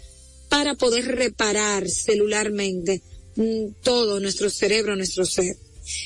para 0.47 0.75
poder 0.75 1.05
reparar 1.05 1.89
celularmente 1.89 3.01
mm, 3.35 3.81
todo 3.83 4.21
nuestro 4.21 4.49
cerebro, 4.49 4.95
nuestro 4.95 5.25
ser. 5.25 5.57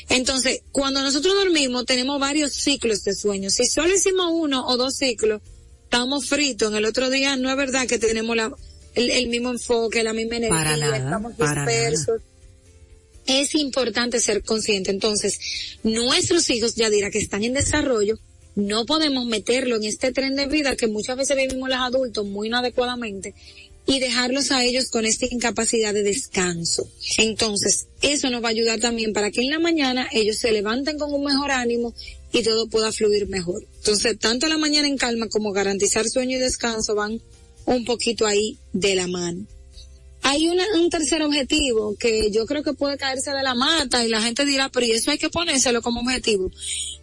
Entonces, 0.09 0.61
cuando 0.71 1.01
nosotros 1.01 1.33
dormimos, 1.35 1.85
tenemos 1.85 2.19
varios 2.19 2.53
ciclos 2.53 3.03
de 3.03 3.15
sueño. 3.15 3.49
Si 3.49 3.65
solo 3.65 3.93
hicimos 3.93 4.27
uno 4.31 4.67
o 4.67 4.77
dos 4.77 4.95
ciclos, 4.95 5.41
estamos 5.83 6.27
fritos. 6.27 6.71
En 6.71 6.77
el 6.77 6.85
otro 6.85 7.09
día 7.09 7.35
no 7.35 7.49
es 7.49 7.57
verdad 7.57 7.87
que 7.87 7.99
tenemos 7.99 8.35
la, 8.35 8.51
el, 8.95 9.27
mismo 9.27 9.51
enfoque, 9.51 10.03
la 10.03 10.13
misma 10.13 10.37
energía, 10.37 10.95
estamos 10.95 11.37
dispersos. 11.37 12.21
Es 13.25 13.55
importante 13.55 14.19
ser 14.19 14.43
consciente. 14.43 14.91
Entonces, 14.91 15.39
nuestros 15.83 16.49
hijos, 16.49 16.75
ya 16.75 16.89
dirá 16.89 17.11
que 17.11 17.19
están 17.19 17.43
en 17.43 17.53
desarrollo, 17.53 18.17
no 18.55 18.85
podemos 18.85 19.25
meterlo 19.25 19.77
en 19.77 19.85
este 19.85 20.11
tren 20.11 20.35
de 20.35 20.47
vida 20.47 20.75
que 20.75 20.87
muchas 20.87 21.15
veces 21.15 21.37
vivimos 21.37 21.69
los 21.69 21.77
adultos 21.77 22.25
muy 22.25 22.47
inadecuadamente 22.47 23.33
y 23.85 23.99
dejarlos 23.99 24.51
a 24.51 24.63
ellos 24.63 24.89
con 24.89 25.05
esta 25.05 25.25
incapacidad 25.29 25.93
de 25.93 26.03
descanso. 26.03 26.87
Entonces, 27.17 27.87
eso 28.01 28.29
nos 28.29 28.43
va 28.43 28.47
a 28.47 28.51
ayudar 28.51 28.79
también 28.79 29.13
para 29.13 29.31
que 29.31 29.41
en 29.41 29.49
la 29.49 29.59
mañana 29.59 30.07
ellos 30.11 30.37
se 30.37 30.51
levanten 30.51 30.97
con 30.97 31.13
un 31.13 31.23
mejor 31.23 31.51
ánimo 31.51 31.93
y 32.31 32.43
todo 32.43 32.67
pueda 32.67 32.91
fluir 32.91 33.27
mejor. 33.27 33.65
Entonces, 33.77 34.17
tanto 34.19 34.47
la 34.47 34.57
mañana 34.57 34.87
en 34.87 34.97
calma 34.97 35.27
como 35.27 35.51
garantizar 35.51 36.07
sueño 36.07 36.37
y 36.37 36.39
descanso 36.39 36.95
van 36.95 37.21
un 37.65 37.85
poquito 37.85 38.25
ahí 38.25 38.57
de 38.71 38.95
la 38.95 39.07
mano. 39.07 39.45
Hay 40.23 40.47
un 40.47 40.89
tercer 40.91 41.23
objetivo 41.23 41.95
que 41.99 42.29
yo 42.29 42.45
creo 42.45 42.61
que 42.61 42.73
puede 42.73 42.97
caerse 42.97 43.31
de 43.31 43.41
la 43.41 43.55
mata 43.55 44.05
y 44.05 44.09
la 44.09 44.21
gente 44.21 44.45
dirá, 44.45 44.69
pero 44.69 44.85
y 44.85 44.91
eso 44.91 45.09
hay 45.09 45.17
que 45.17 45.31
ponérselo 45.31 45.81
como 45.81 46.01
objetivo. 46.01 46.51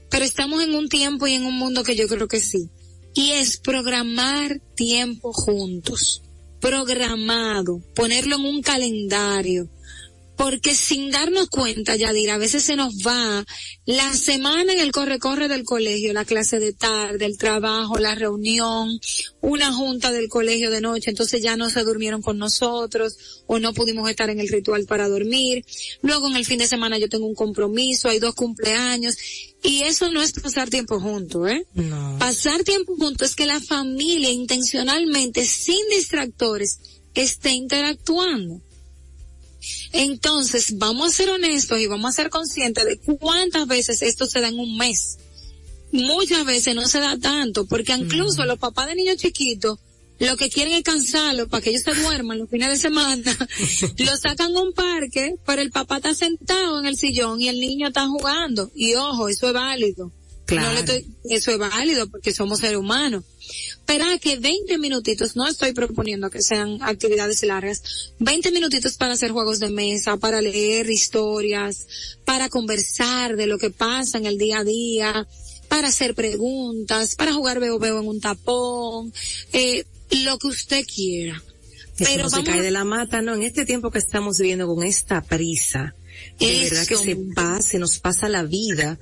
Pero 0.09 0.25
estamos 0.25 0.63
en 0.63 0.75
un 0.75 0.89
tiempo 0.89 1.27
y 1.27 1.35
en 1.35 1.45
un 1.45 1.55
mundo 1.55 1.83
que 1.83 1.97
yo 1.97 2.07
creo 2.07 2.29
que 2.29 2.41
sí. 2.41 2.69
Y 3.15 3.33
es 3.33 3.59
programar 3.59 4.61
tiempo 4.77 5.33
juntos 5.33 6.23
programado, 6.61 7.81
ponerlo 7.95 8.37
en 8.37 8.45
un 8.45 8.63
calendario, 8.63 9.69
porque 10.39 10.77
sin 10.77 11.11
darnos 11.11 11.49
cuenta, 11.49 11.97
Yadir, 11.97 12.31
a 12.31 12.39
veces 12.39 12.63
se 12.63 12.77
nos 12.77 12.95
va 13.05 13.45
la 13.87 14.15
semana 14.15 14.73
en 14.73 14.79
el 14.79 14.93
corre-corre 14.93 15.49
del 15.49 15.65
colegio, 15.65 16.13
la 16.13 16.25
clase 16.25 16.61
de 16.61 16.73
tarde, 16.73 17.27
el 17.27 17.37
trabajo, 17.37 17.99
la 17.99 18.15
reunión, 18.15 19.01
una 19.41 19.73
junta 19.73 20.13
del 20.13 20.29
colegio 20.29 20.71
de 20.71 20.81
noche, 20.81 21.11
entonces 21.11 21.43
ya 21.43 21.57
no 21.57 21.69
se 21.71 21.83
durmieron 21.83 22.23
con 22.23 22.39
nosotros 22.39 23.43
o 23.49 23.59
no 23.59 23.75
pudimos 23.75 24.09
estar 24.09 24.31
en 24.31 24.39
el 24.39 24.47
ritual 24.47 24.87
para 24.87 25.09
dormir. 25.09 25.65
Luego 26.03 26.29
en 26.29 26.37
el 26.37 26.47
fin 26.47 26.61
de 26.61 26.69
semana 26.69 26.99
yo 26.99 27.09
tengo 27.09 27.27
un 27.27 27.35
compromiso, 27.35 28.09
hay 28.09 28.21
dos 28.21 28.37
cumpleaños 28.37 29.17
y 29.65 29.83
eso 29.83 30.13
no 30.13 30.23
es 30.23 30.33
pasar 30.35 30.71
tiempo 30.71 31.01
juntos, 31.01 31.51
¿eh? 31.51 31.67
No. 31.75 32.17
Pasar 32.21 32.63
tiempo 32.63 32.95
juntos 32.95 33.31
es 33.31 33.35
que 33.35 33.47
la 33.47 33.61
familia 33.61 34.31
intencionalmente, 34.31 35.45
sin 35.45 35.85
distractores, 35.91 36.79
esté 37.13 37.51
interactuando. 37.51 38.63
Entonces, 39.93 40.79
vamos 40.79 41.09
a 41.09 41.17
ser 41.17 41.31
honestos 41.31 41.79
y 41.79 41.87
vamos 41.87 42.11
a 42.11 42.23
ser 42.23 42.31
conscientes 42.31 42.85
de 42.85 42.99
cuántas 42.99 43.67
veces 43.67 44.03
esto 44.03 44.27
se 44.27 44.41
da 44.41 44.49
en 44.49 44.59
un 44.59 44.77
mes. 44.77 45.19
Muchas 45.93 46.45
veces 46.45 46.75
no 46.75 46.87
se 46.87 47.01
da 47.01 47.19
tanto, 47.19 47.67
porque 47.67 47.95
incluso 47.95 48.45
los 48.45 48.59
papás 48.59 48.89
de 48.89 48.97
niños 48.97 49.17
chiquitos 49.17 49.79
lo 50.19 50.37
que 50.37 50.51
quieren 50.51 50.75
es 50.75 50.83
cansarlo 50.83 51.49
para 51.49 51.63
que 51.63 51.71
ellos 51.71 51.83
se 51.83 51.95
duerman 51.95 52.39
los 52.39 52.51
fines 52.51 52.69
de 52.69 52.77
semana, 52.77 53.23
lo 53.99 54.17
sacan 54.17 54.57
a 54.57 54.61
un 54.61 54.73
parque, 54.73 55.37
pero 55.47 55.63
el 55.63 55.71
papá 55.71 55.97
está 55.97 56.15
sentado 56.15 56.81
en 56.81 56.87
el 56.87 56.97
sillón 56.97 57.41
y 57.41 57.49
el 57.49 57.61
niño 57.61 57.89
está 57.89 58.07
jugando. 58.09 58.71
Y 58.75 58.95
ojo, 58.95 59.29
eso 59.29 59.49
es 59.49 59.53
válido. 59.53 60.13
Claro. 60.49 60.81
eso 61.29 61.51
es 61.51 61.59
válido 61.59 62.09
porque 62.09 62.33
somos 62.33 62.61
seres 62.61 62.79
humanos. 62.79 63.23
Pero 63.85 64.07
que 64.19 64.39
20 64.39 64.79
minutitos, 64.79 65.37
no 65.37 65.47
estoy 65.47 65.75
proponiendo 65.75 66.31
que 66.31 66.41
sean 66.41 66.79
actividades 66.83 67.43
largas, 67.43 68.13
20 68.19 68.51
minutitos 68.51 68.95
para 68.95 69.13
hacer 69.13 69.31
juegos 69.31 69.59
de 69.59 69.69
mesa, 69.69 70.17
para 70.17 70.41
leer 70.41 70.89
historias, 70.89 71.87
para 72.25 72.49
conversar 72.49 73.37
de 73.37 73.47
lo 73.47 73.59
que 73.59 73.69
pasa 73.69 74.17
en 74.17 74.25
el 74.25 74.39
día 74.39 74.61
a 74.61 74.65
día, 74.65 75.29
para 75.69 75.89
hacer 75.89 76.15
preguntas, 76.15 77.15
para 77.15 77.35
jugar 77.35 77.61
veo 77.61 77.79
veo 77.79 78.01
en 78.01 78.09
un 78.09 78.21
tapón, 78.21 79.13
eh, 79.53 79.85
lo 80.23 80.39
que 80.39 80.47
usted 80.47 80.83
quiera. 80.87 81.43
Pero 81.99 82.23
no 82.23 82.31
se 82.31 82.43
cae 82.43 82.63
de 82.63 82.71
la 82.71 82.85
mata, 82.85 83.21
no, 83.21 83.35
en 83.35 83.43
este 83.43 83.67
tiempo 83.67 83.91
que 83.91 83.99
estamos 83.99 84.39
viviendo 84.39 84.67
con 84.67 84.83
esta 84.83 85.21
prisa, 85.21 85.95
de 86.39 86.63
verdad 86.63 86.87
que 86.87 86.97
se 86.97 87.17
pasa, 87.35 87.79
nos 87.79 87.99
pasa 87.99 88.31
la 88.31 88.45
vida 88.45 88.99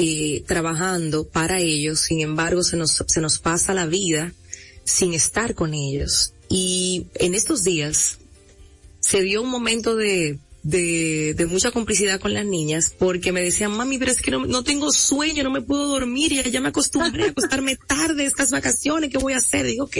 eh, 0.00 0.44
trabajando 0.46 1.26
para 1.26 1.58
ellos, 1.58 1.98
sin 1.98 2.20
embargo 2.20 2.62
se 2.62 2.76
nos, 2.76 3.02
se 3.04 3.20
nos 3.20 3.40
pasa 3.40 3.74
la 3.74 3.84
vida 3.86 4.32
sin 4.84 5.12
estar 5.12 5.56
con 5.56 5.74
ellos. 5.74 6.34
Y 6.48 7.06
en 7.14 7.34
estos 7.34 7.64
días 7.64 8.18
se 9.00 9.22
dio 9.22 9.42
un 9.42 9.50
momento 9.50 9.96
de, 9.96 10.38
de, 10.62 11.34
de 11.34 11.46
mucha 11.46 11.70
complicidad 11.70 12.20
con 12.20 12.34
las 12.34 12.44
niñas 12.44 12.94
porque 12.98 13.32
me 13.32 13.42
decían, 13.42 13.70
mami, 13.72 13.98
pero 13.98 14.10
es 14.10 14.20
que 14.20 14.30
no, 14.30 14.44
no 14.44 14.64
tengo 14.64 14.90
sueño, 14.92 15.42
no 15.42 15.50
me 15.50 15.62
puedo 15.62 15.86
dormir 15.86 16.32
y 16.32 16.50
ya 16.50 16.60
me 16.60 16.68
acostumbré 16.68 17.24
a 17.24 17.30
acostarme 17.30 17.76
tarde 17.86 18.24
estas 18.24 18.50
vacaciones, 18.50 19.10
¿qué 19.10 19.18
voy 19.18 19.34
a 19.34 19.38
hacer? 19.38 19.66
Digo, 19.66 19.84
ok, 19.84 19.96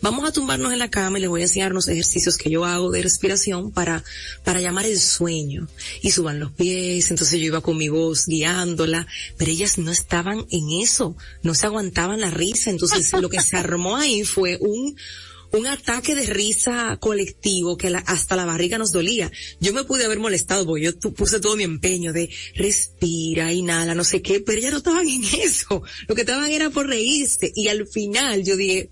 vamos 0.00 0.28
a 0.28 0.32
tumbarnos 0.32 0.72
en 0.72 0.78
la 0.78 0.90
cama 0.90 1.18
y 1.18 1.22
les 1.22 1.30
voy 1.30 1.42
a 1.42 1.44
enseñar 1.44 1.72
unos 1.72 1.88
ejercicios 1.88 2.36
que 2.36 2.50
yo 2.50 2.64
hago 2.64 2.90
de 2.90 3.02
respiración 3.02 3.70
para, 3.70 4.02
para 4.44 4.60
llamar 4.60 4.86
el 4.86 4.98
sueño. 4.98 5.68
Y 6.00 6.10
suban 6.10 6.40
los 6.40 6.52
pies, 6.52 7.10
entonces 7.10 7.38
yo 7.38 7.46
iba 7.46 7.60
con 7.60 7.76
mi 7.76 7.88
voz 7.88 8.26
guiándola, 8.26 9.06
pero 9.36 9.50
ellas 9.50 9.78
no 9.78 9.90
estaban 9.90 10.46
en 10.50 10.70
eso, 10.82 11.16
no 11.42 11.54
se 11.54 11.66
aguantaban 11.66 12.20
la 12.20 12.30
risa, 12.30 12.70
entonces 12.70 13.12
lo 13.12 13.28
que 13.28 13.40
se 13.40 13.56
armó 13.56 13.96
ahí 13.96 14.24
fue 14.24 14.58
un, 14.60 14.96
un 15.52 15.66
ataque 15.66 16.14
de 16.14 16.26
risa 16.26 16.96
colectivo 16.98 17.76
que 17.76 17.94
hasta 18.06 18.36
la 18.36 18.44
barriga 18.44 18.78
nos 18.78 18.92
dolía. 18.92 19.30
Yo 19.60 19.72
me 19.72 19.84
pude 19.84 20.04
haber 20.04 20.18
molestado 20.18 20.66
porque 20.66 20.84
yo 20.84 20.98
puse 21.12 21.40
todo 21.40 21.56
mi 21.56 21.64
empeño 21.64 22.12
de 22.12 22.30
respira, 22.54 23.52
inhala, 23.52 23.94
no 23.94 24.04
sé 24.04 24.22
qué, 24.22 24.40
pero 24.40 24.60
ya 24.60 24.70
no 24.70 24.78
estaban 24.78 25.06
en 25.08 25.22
eso. 25.42 25.82
Lo 26.08 26.14
que 26.14 26.22
estaban 26.22 26.50
era 26.50 26.70
por 26.70 26.86
reírse. 26.86 27.52
Y 27.54 27.68
al 27.68 27.86
final 27.86 28.44
yo 28.44 28.56
dije, 28.56 28.90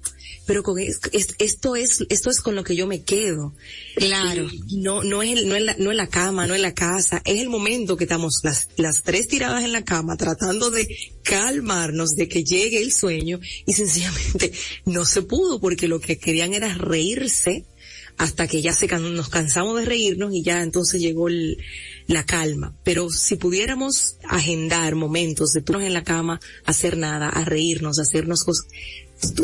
pero 0.51 0.65
con 0.65 0.81
esto 0.81 1.77
es 1.77 2.05
esto 2.09 2.29
es 2.29 2.41
con 2.41 2.57
lo 2.57 2.65
que 2.65 2.75
yo 2.75 2.89
me 2.89 3.05
quedo. 3.05 3.55
Claro. 3.95 4.49
no 4.73 5.05
no 5.05 5.23
es 5.23 5.45
no 5.45 5.55
es 5.55 5.63
la, 5.63 5.77
no 5.79 5.93
es 5.93 5.97
la 5.97 6.09
cama, 6.09 6.49
no 6.49 6.57
es 6.57 6.61
la 6.61 6.75
casa, 6.75 7.23
es 7.25 7.39
el 7.39 7.49
momento 7.49 7.97
que 7.97 8.03
estamos 8.03 8.41
las 8.43 8.67
las 8.77 9.05
tres 9.05 9.29
tiradas 9.29 9.63
en 9.63 9.71
la 9.71 9.85
cama 9.85 10.17
tratando 10.17 10.73
de 10.73 10.89
calmarnos 11.23 12.17
de 12.17 12.27
que 12.27 12.43
llegue 12.43 12.83
el 12.83 12.91
sueño 12.91 13.39
y 13.65 13.75
sencillamente 13.75 14.51
no 14.87 15.05
se 15.05 15.23
pudo 15.23 15.61
porque 15.61 15.87
lo 15.87 16.01
que 16.01 16.19
querían 16.19 16.53
era 16.53 16.75
reírse 16.75 17.65
hasta 18.17 18.49
que 18.49 18.61
ya 18.61 18.73
se 18.73 18.89
nos 18.89 19.29
cansamos 19.29 19.79
de 19.79 19.87
reírnos 19.87 20.35
y 20.35 20.43
ya 20.43 20.63
entonces 20.63 21.01
llegó 21.01 21.29
la 22.07 22.27
calma. 22.27 22.77
Pero 22.85 23.09
si 23.09 23.37
pudiéramos 23.37 24.17
agendar 24.29 24.95
momentos 24.95 25.53
de 25.53 25.63
turnos 25.63 25.87
en 25.87 25.95
la 25.95 26.05
cama, 26.05 26.39
hacer 26.67 26.99
nada, 26.99 27.31
a 27.31 27.47
reírnos, 27.47 27.99
a 27.99 28.03
hacernos 28.03 28.45
cosas, 28.45 28.67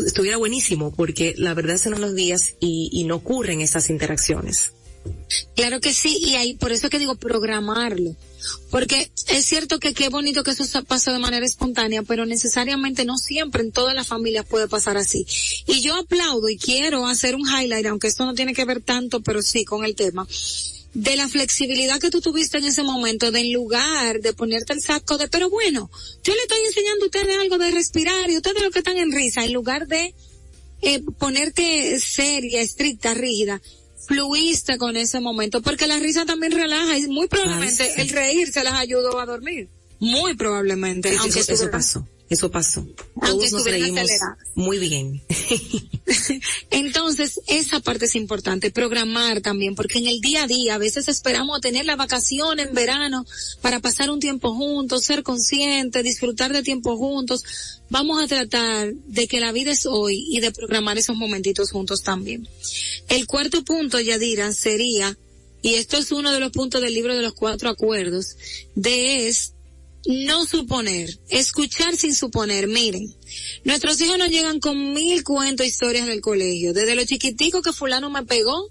estuviera 0.07 0.37
buenísimo 0.37 0.93
porque 0.95 1.35
la 1.37 1.55
verdad 1.55 1.79
son 1.79 2.01
los 2.01 2.15
días 2.15 2.55
y, 2.61 2.89
y 2.93 3.05
no 3.05 3.17
ocurren 3.17 3.61
esas 3.61 3.91
interacciones. 3.91 4.73
Claro 5.55 5.81
que 5.81 5.93
sí, 5.93 6.19
y 6.21 6.35
ahí, 6.35 6.55
por 6.55 6.73
eso 6.73 6.91
que 6.91 6.99
digo 6.99 7.15
programarlo. 7.17 8.15
Porque 8.71 9.11
es 9.29 9.45
cierto 9.45 9.81
que 9.81 9.95
qué 9.95 10.09
bonito 10.09 10.45
que 10.45 10.53
eso 10.53 10.85
pase 10.85 11.11
de 11.11 11.19
manera 11.19 11.45
espontánea, 11.45 12.03
pero 12.03 12.27
necesariamente 12.27 13.05
no 13.05 13.17
siempre 13.17 13.63
en 13.63 13.73
todas 13.73 13.95
las 13.95 14.07
familias 14.07 14.47
puede 14.47 14.69
pasar 14.69 14.97
así. 14.97 15.27
Y 15.67 15.81
yo 15.81 15.97
aplaudo 15.97 16.49
y 16.49 16.57
quiero 16.57 17.07
hacer 17.07 17.35
un 17.35 17.43
highlight, 17.49 17.87
aunque 17.87 18.09
esto 18.09 18.25
no 18.25 18.35
tiene 18.35 18.55
que 18.55 18.65
ver 18.65 18.83
tanto, 18.83 19.21
pero 19.21 19.43
sí 19.43 19.65
con 19.65 19.85
el 19.85 19.97
tema, 19.97 20.27
de 20.97 21.15
la 21.15 21.29
flexibilidad 21.29 22.01
que 22.01 22.09
tú 22.09 22.23
tuviste 22.23 22.57
en 22.57 22.65
ese 22.65 22.83
momento, 22.83 23.31
de 23.31 23.41
en 23.41 23.53
lugar 23.53 24.21
de 24.21 24.33
ponerte 24.33 24.73
el 24.73 24.81
saco 24.81 25.19
de, 25.19 25.29
pero 25.29 25.51
bueno, 25.51 25.91
yo 26.25 26.33
le 26.33 26.41
estoy 26.41 26.59
enseñando 26.67 27.05
a 27.05 27.07
ustedes 27.09 27.39
algo 27.39 27.59
de 27.59 27.71
respirar 27.71 28.31
y 28.31 28.37
ustedes 28.37 28.63
lo 28.63 28.71
que 28.71 28.79
están 28.79 28.97
en 28.97 29.13
risa, 29.13 29.45
en 29.45 29.53
lugar 29.53 29.87
de 29.89 30.15
eh, 30.81 31.03
ponerte 31.19 32.01
seria, 32.01 32.63
estricta, 32.63 33.13
rígida, 33.13 33.61
fluiste 34.07 34.79
con 34.79 34.97
ese 34.97 35.21
momento, 35.21 35.61
porque 35.61 35.87
la 35.87 35.99
risa 35.99 36.25
también 36.25 36.53
relaja 36.53 36.97
y 36.97 37.07
muy 37.09 37.29
probablemente 37.29 38.01
el 38.01 38.09
reír 38.09 38.51
se 38.51 38.65
las 38.65 38.75
ayudó 38.75 39.21
a 39.21 39.27
dormir. 39.27 39.69
Muy 39.99 40.35
probablemente. 40.35 41.15
aunque 41.19 41.41
eso 41.41 41.71
pasó. 41.71 42.09
Eso 42.29 42.51
pasó. 42.51 42.87
Todos 43.21 43.53
nos 43.53 43.65
reímos 43.65 44.11
muy 44.55 44.79
bien. 44.79 45.23
Entonces, 46.71 47.41
esa 47.47 47.81
parte 47.81 48.05
es 48.05 48.15
importante, 48.15 48.71
programar 48.71 49.41
también, 49.41 49.75
porque 49.75 49.99
en 49.99 50.07
el 50.07 50.21
día 50.21 50.45
a 50.45 50.47
día 50.47 50.75
a 50.75 50.79
veces 50.79 51.09
esperamos 51.09 51.61
tener 51.61 51.85
la 51.87 51.97
vacación 51.97 52.61
en 52.61 52.75
verano 52.75 53.25
para 53.61 53.81
pasar 53.81 54.11
un 54.11 54.21
tiempo 54.21 54.55
juntos, 54.55 55.05
ser 55.05 55.23
conscientes, 55.23 56.03
disfrutar 56.03 56.53
de 56.53 56.63
tiempo 56.63 56.97
juntos. 56.97 57.43
Vamos 57.91 58.23
a 58.23 58.27
tratar 58.27 58.93
de 58.93 59.29
que 59.29 59.41
la 59.41 59.53
vida 59.53 59.73
es 59.73 59.87
hoy 59.87 60.27
y 60.31 60.41
de 60.41 60.53
programar 60.53 60.99
esos 60.99 61.17
momentitos 61.17 61.71
juntos 61.71 62.03
también. 62.03 62.49
El 63.09 63.27
cuarto 63.27 63.65
punto, 63.65 64.01
Yadira, 64.01 64.53
sería, 64.53 65.17
y 65.63 65.75
esto 65.75 65.97
es 65.97 66.13
uno 66.13 66.33
de 66.33 66.41
los 66.41 66.53
puntos 66.53 66.81
del 66.83 66.95
libro 66.95 67.15
de 67.15 67.23
los 67.23 67.35
cuatro 67.35 67.69
acuerdos, 67.69 68.37
de 68.75 69.29
es 69.29 69.53
no 70.07 70.47
suponer, 70.47 71.19
escuchar 71.29 71.97
sin 71.97 72.15
suponer. 72.15 72.69
Miren, 72.69 73.15
nuestros 73.65 74.01
hijos 74.01 74.19
nos 74.19 74.29
llegan 74.29 74.61
con 74.61 74.93
mil 74.93 75.23
cuentos, 75.25 75.67
historias 75.67 76.07
del 76.07 76.21
colegio, 76.21 76.73
desde 76.73 76.95
lo 76.95 77.05
chiquitico 77.05 77.63
que 77.63 77.73
fulano 77.73 78.11
me 78.11 78.25
pegó 78.25 78.71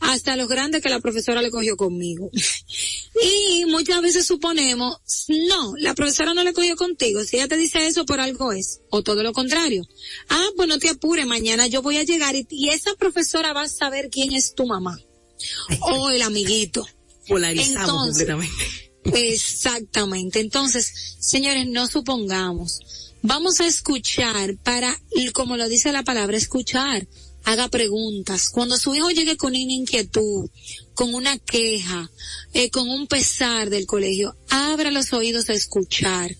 hasta 0.00 0.36
los 0.36 0.48
grandes 0.48 0.82
que 0.82 0.88
la 0.88 1.00
profesora 1.00 1.40
le 1.42 1.50
cogió 1.50 1.76
conmigo. 1.76 2.30
y 3.22 3.64
muchas 3.66 4.02
veces 4.02 4.26
suponemos, 4.26 4.98
no, 5.28 5.74
la 5.78 5.94
profesora 5.94 6.34
no 6.34 6.44
le 6.44 6.52
cogió 6.52 6.76
contigo, 6.76 7.22
si 7.24 7.36
ella 7.36 7.48
te 7.48 7.56
dice 7.56 7.86
eso 7.86 8.04
por 8.04 8.20
algo 8.20 8.52
es, 8.52 8.80
o 8.90 9.02
todo 9.02 9.22
lo 9.22 9.32
contrario. 9.32 9.86
Ah, 10.28 10.46
pues 10.56 10.68
no 10.68 10.78
te 10.78 10.90
apures, 10.90 11.26
mañana 11.26 11.66
yo 11.66 11.82
voy 11.82 11.96
a 11.98 12.02
llegar 12.02 12.34
y, 12.34 12.46
y 12.50 12.70
esa 12.70 12.94
profesora 12.94 13.52
va 13.52 13.62
a 13.62 13.68
saber 13.68 14.10
quién 14.10 14.32
es 14.32 14.54
tu 14.54 14.66
mamá. 14.66 14.98
o 15.80 16.10
el 16.10 16.22
amiguito. 16.22 16.86
Polarizamos 17.26 18.08
completamente 18.08 18.83
Exactamente. 19.04 20.40
Entonces, 20.40 21.16
señores, 21.18 21.66
no 21.68 21.86
supongamos. 21.86 22.80
Vamos 23.22 23.60
a 23.60 23.66
escuchar 23.66 24.56
para, 24.62 25.00
como 25.32 25.56
lo 25.56 25.68
dice 25.68 25.92
la 25.92 26.02
palabra, 26.02 26.36
escuchar. 26.36 27.06
Haga 27.46 27.68
preguntas. 27.68 28.48
Cuando 28.48 28.78
su 28.78 28.94
hijo 28.94 29.10
llegue 29.10 29.36
con 29.36 29.50
una 29.50 29.58
inquietud, 29.58 30.48
con 30.94 31.14
una 31.14 31.38
queja, 31.38 32.10
eh, 32.54 32.70
con 32.70 32.88
un 32.88 33.06
pesar 33.06 33.68
del 33.68 33.86
colegio, 33.86 34.34
abra 34.48 34.90
los 34.90 35.12
oídos 35.12 35.50
a 35.50 35.52
escuchar. 35.52 36.34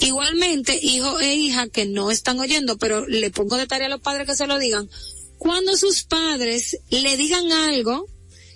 Igualmente, 0.00 0.78
hijo 0.82 1.18
e 1.20 1.34
hija 1.34 1.68
que 1.68 1.86
no 1.86 2.10
están 2.10 2.38
oyendo, 2.38 2.76
pero 2.76 3.06
le 3.06 3.30
pongo 3.30 3.56
de 3.56 3.66
tarea 3.66 3.86
a 3.86 3.90
los 3.90 4.00
padres 4.00 4.26
que 4.26 4.36
se 4.36 4.46
lo 4.46 4.58
digan. 4.58 4.88
Cuando 5.38 5.76
sus 5.76 6.04
padres 6.04 6.78
le 6.90 7.16
digan 7.16 7.50
algo, 7.52 8.06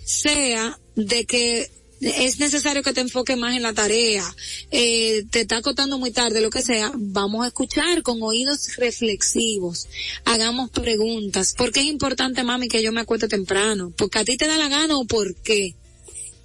sea 0.05 0.79
de 0.95 1.25
que 1.25 1.71
es 2.01 2.39
necesario 2.39 2.83
que 2.83 2.93
te 2.93 3.01
enfoques 3.01 3.37
más 3.37 3.55
en 3.55 3.63
la 3.63 3.73
tarea, 3.73 4.23
eh, 4.71 5.23
te 5.31 5.41
está 5.41 5.57
acotando 5.57 5.97
muy 5.97 6.11
tarde, 6.11 6.41
lo 6.41 6.49
que 6.49 6.61
sea, 6.61 6.91
vamos 6.95 7.43
a 7.43 7.47
escuchar 7.47 8.01
con 8.03 8.21
oídos 8.21 8.75
reflexivos, 8.77 9.87
hagamos 10.25 10.69
preguntas, 10.69 11.53
¿por 11.57 11.71
qué 11.71 11.81
es 11.81 11.87
importante 11.87 12.43
mami 12.43 12.67
que 12.67 12.83
yo 12.83 12.91
me 12.91 13.01
acueste 13.01 13.27
temprano? 13.27 13.93
¿Porque 13.95 14.19
a 14.19 14.25
ti 14.25 14.37
te 14.37 14.47
da 14.47 14.57
la 14.57 14.69
gana 14.69 14.97
o 14.97 15.05
por 15.05 15.35
qué? 15.35 15.75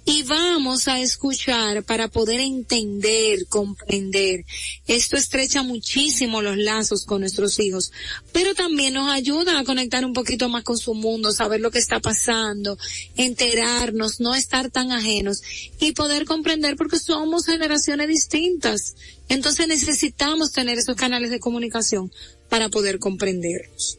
Y 0.03 0.23
vamos 0.23 0.87
a 0.87 0.99
escuchar 0.99 1.83
para 1.83 2.07
poder 2.07 2.39
entender, 2.39 3.45
comprender. 3.47 4.45
Esto 4.87 5.15
estrecha 5.15 5.61
muchísimo 5.61 6.41
los 6.41 6.57
lazos 6.57 7.05
con 7.05 7.21
nuestros 7.21 7.59
hijos, 7.59 7.91
pero 8.31 8.55
también 8.55 8.95
nos 8.95 9.09
ayuda 9.11 9.59
a 9.59 9.63
conectar 9.63 10.03
un 10.03 10.13
poquito 10.13 10.49
más 10.49 10.63
con 10.63 10.77
su 10.77 10.95
mundo, 10.95 11.31
saber 11.31 11.61
lo 11.61 11.71
que 11.71 11.79
está 11.79 11.99
pasando, 11.99 12.77
enterarnos, 13.15 14.19
no 14.19 14.33
estar 14.33 14.71
tan 14.71 14.91
ajenos 14.91 15.41
y 15.79 15.91
poder 15.91 16.25
comprender 16.25 16.75
porque 16.75 16.99
somos 16.99 17.45
generaciones 17.45 18.07
distintas. 18.07 18.95
Entonces 19.29 19.67
necesitamos 19.67 20.51
tener 20.51 20.79
esos 20.79 20.95
canales 20.95 21.29
de 21.29 21.39
comunicación 21.39 22.11
para 22.49 22.69
poder 22.69 22.99
comprendernos. 22.99 23.97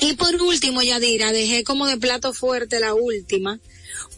Y 0.00 0.14
por 0.14 0.34
último, 0.40 0.82
Yadira, 0.82 1.30
dejé 1.30 1.62
como 1.62 1.86
de 1.86 1.98
plato 1.98 2.32
fuerte 2.32 2.80
la 2.80 2.94
última, 2.94 3.60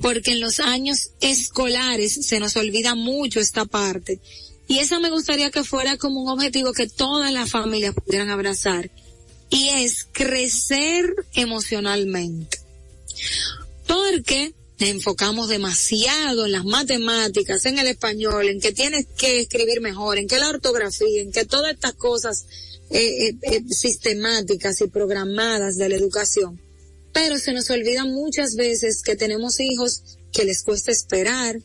porque 0.01 0.33
en 0.33 0.41
los 0.41 0.61
años 0.61 1.11
escolares 1.21 2.27
se 2.27 2.41
nos 2.41 2.57
olvida 2.57 2.95
mucho 2.95 3.41
esta 3.41 3.65
parte. 3.65 4.21
Y 4.69 4.79
esa 4.79 4.99
me 5.01 5.11
gustaría 5.11 5.51
que 5.51 5.65
fuera 5.65 5.97
como 5.99 6.23
un 6.23 6.29
objetivo 6.29 6.73
que 6.73 6.89
todas 6.89 7.33
las 7.33 7.51
familias 7.51 7.95
pudieran 7.95 8.31
abrazar. 8.31 8.91
Y 9.51 9.69
es 9.69 10.07
crecer 10.13 11.15
emocionalmente. 11.35 12.59
Porque 13.87 14.55
enfocamos 14.79 15.49
demasiado 15.49 16.47
en 16.47 16.53
las 16.53 16.65
matemáticas, 16.65 17.67
en 17.67 17.79
el 17.79 17.87
español, 17.87 18.49
en 18.49 18.61
que 18.61 18.73
tienes 18.73 19.07
que 19.17 19.41
escribir 19.41 19.81
mejor, 19.81 20.19
en 20.19 20.27
que 20.27 20.39
la 20.39 20.49
ortografía, 20.49 21.21
en 21.21 21.33
que 21.33 21.45
todas 21.45 21.75
estas 21.75 21.93
cosas 21.95 22.47
eh, 22.91 23.29
eh, 23.29 23.37
eh 23.43 23.63
sistemáticas 23.69 24.81
y 24.81 24.89
programadas 24.89 25.77
de 25.77 25.89
la 25.89 25.97
educación 25.97 26.61
pero 27.13 27.39
se 27.39 27.53
nos 27.53 27.69
olvida 27.71 28.05
muchas 28.05 28.57
veces 28.57 29.03
que 29.03 29.17
tenemos 29.17 29.61
hijos 29.61 30.03
que 30.33 30.45
les 30.45 30.63
cuesta 30.63 30.91
esperar 30.91 31.61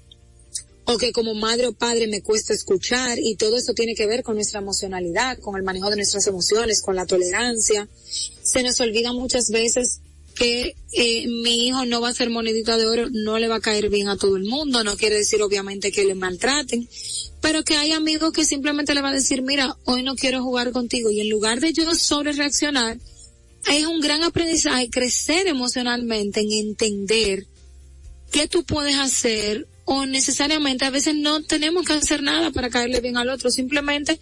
o 0.86 0.98
que 0.98 1.12
como 1.12 1.34
madre 1.34 1.68
o 1.68 1.74
padre 1.74 2.08
me 2.08 2.22
cuesta 2.22 2.54
escuchar 2.54 3.20
y 3.20 3.36
todo 3.36 3.58
eso 3.58 3.74
tiene 3.74 3.94
que 3.94 4.08
ver 4.08 4.24
con 4.24 4.36
nuestra 4.36 4.62
emocionalidad, 4.62 5.38
con 5.40 5.58
el 5.58 5.64
manejo 5.64 5.90
de 5.90 5.98
nuestras 5.98 6.28
emociones, 6.28 6.82
con 6.82 6.96
la 6.96 7.06
tolerancia. 7.06 7.90
Se 8.42 8.64
nos 8.64 8.80
olvida 8.80 9.12
muchas 9.12 9.50
veces 9.50 10.00
que 10.34 10.76
eh, 10.94 11.28
mi 11.28 11.68
hijo 11.68 11.86
no 11.86 12.00
va 12.00 12.10
a 12.10 12.14
ser 12.14 12.30
monedita 12.30 12.78
de 12.78 12.86
oro, 12.86 13.08
no 13.12 13.38
le 13.40 13.48
va 13.48 13.56
a 13.56 13.62
caer 13.62 13.90
bien 13.90 14.08
a 14.08 14.18
todo 14.18 14.38
el 14.38 14.44
mundo, 14.44 14.84
no 14.84 14.96
quiere 14.96 15.18
decir 15.18 15.42
obviamente 15.42 15.92
que 15.92 16.06
le 16.06 16.16
maltraten, 16.16 16.88
pero 17.42 17.64
que 17.64 17.76
hay 17.76 17.92
amigos 17.92 18.32
que 18.32 18.46
simplemente 18.46 18.94
le 18.94 19.02
va 19.02 19.10
a 19.10 19.14
decir, 19.14 19.42
mira, 19.42 19.76
hoy 19.86 20.04
no 20.04 20.16
quiero 20.16 20.44
jugar 20.44 20.72
contigo 20.72 21.10
y 21.10 21.20
en 21.20 21.30
lugar 21.30 21.60
de 21.60 21.74
yo 21.74 21.94
sobre 21.96 22.34
reaccionar, 22.34 22.98
es 23.70 23.86
un 23.86 24.00
gran 24.00 24.24
aprendizaje 24.24 24.90
crecer 24.90 25.48
emocionalmente 25.48 26.42
en 26.42 26.52
entender 26.52 27.48
qué 28.32 28.48
tú 28.48 28.64
puedes 28.64 28.96
hacer 28.98 29.68
o 29.86 30.06
necesariamente 30.06 30.86
a 30.86 30.90
veces 30.90 31.16
no 31.16 31.44
tenemos 31.44 31.86
que 31.86 31.94
hacer 31.94 32.22
nada 32.22 32.52
para 32.52 32.70
caerle 32.70 33.00
bien 33.00 33.18
al 33.18 33.30
otro, 33.30 33.50
simplemente 33.50 34.20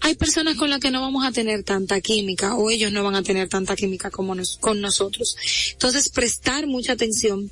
hay 0.00 0.16
personas 0.16 0.56
con 0.56 0.68
las 0.68 0.80
que 0.80 0.90
no 0.90 1.00
vamos 1.00 1.24
a 1.24 1.32
tener 1.32 1.62
tanta 1.62 2.00
química 2.00 2.56
o 2.56 2.68
ellos 2.70 2.92
no 2.92 3.02
van 3.02 3.14
a 3.14 3.22
tener 3.22 3.48
tanta 3.48 3.74
química 3.74 4.10
como 4.10 4.34
nos, 4.34 4.58
con 4.58 4.82
nosotros. 4.82 5.34
Entonces, 5.72 6.10
prestar 6.10 6.66
mucha 6.66 6.92
atención, 6.92 7.50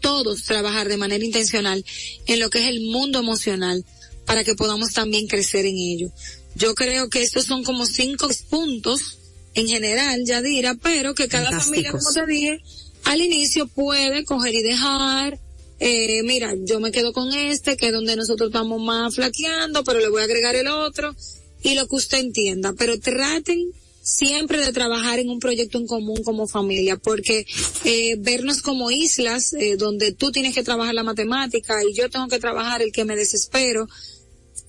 todos 0.00 0.42
trabajar 0.42 0.88
de 0.88 0.98
manera 0.98 1.24
intencional 1.24 1.82
en 2.26 2.40
lo 2.40 2.50
que 2.50 2.58
es 2.58 2.68
el 2.68 2.82
mundo 2.82 3.20
emocional 3.20 3.82
para 4.26 4.44
que 4.44 4.54
podamos 4.54 4.92
también 4.92 5.26
crecer 5.26 5.64
en 5.64 5.78
ello. 5.78 6.10
Yo 6.54 6.74
creo 6.74 7.08
que 7.08 7.22
estos 7.22 7.46
son 7.46 7.64
como 7.64 7.86
cinco 7.86 8.28
puntos 8.50 9.18
en 9.54 9.68
general, 9.68 10.24
Yadira, 10.24 10.74
pero 10.74 11.14
que 11.14 11.28
cada 11.28 11.58
familia, 11.60 11.92
como 11.92 12.12
te 12.12 12.26
dije, 12.26 12.60
al 13.04 13.20
inicio 13.20 13.66
puede 13.66 14.24
coger 14.24 14.54
y 14.54 14.62
dejar, 14.62 15.38
eh, 15.80 16.22
mira, 16.22 16.54
yo 16.64 16.80
me 16.80 16.92
quedo 16.92 17.12
con 17.12 17.32
este, 17.32 17.76
que 17.76 17.88
es 17.88 17.92
donde 17.92 18.16
nosotros 18.16 18.48
estamos 18.48 18.80
más 18.82 19.14
flaqueando, 19.14 19.84
pero 19.84 20.00
le 20.00 20.08
voy 20.08 20.22
a 20.22 20.24
agregar 20.24 20.56
el 20.56 20.68
otro, 20.68 21.14
y 21.62 21.74
lo 21.74 21.86
que 21.86 21.96
usted 21.96 22.18
entienda, 22.18 22.74
pero 22.76 22.98
traten 22.98 23.72
siempre 24.02 24.60
de 24.62 24.72
trabajar 24.72 25.18
en 25.18 25.30
un 25.30 25.40
proyecto 25.40 25.78
en 25.78 25.86
común 25.86 26.22
como 26.22 26.46
familia, 26.46 26.96
porque 26.96 27.46
eh, 27.84 28.16
vernos 28.18 28.60
como 28.60 28.90
islas 28.90 29.54
eh, 29.54 29.76
donde 29.76 30.12
tú 30.12 30.30
tienes 30.30 30.54
que 30.54 30.62
trabajar 30.62 30.94
la 30.94 31.02
matemática 31.02 31.82
y 31.82 31.94
yo 31.94 32.10
tengo 32.10 32.28
que 32.28 32.38
trabajar 32.38 32.82
el 32.82 32.92
que 32.92 33.06
me 33.06 33.16
desespero, 33.16 33.88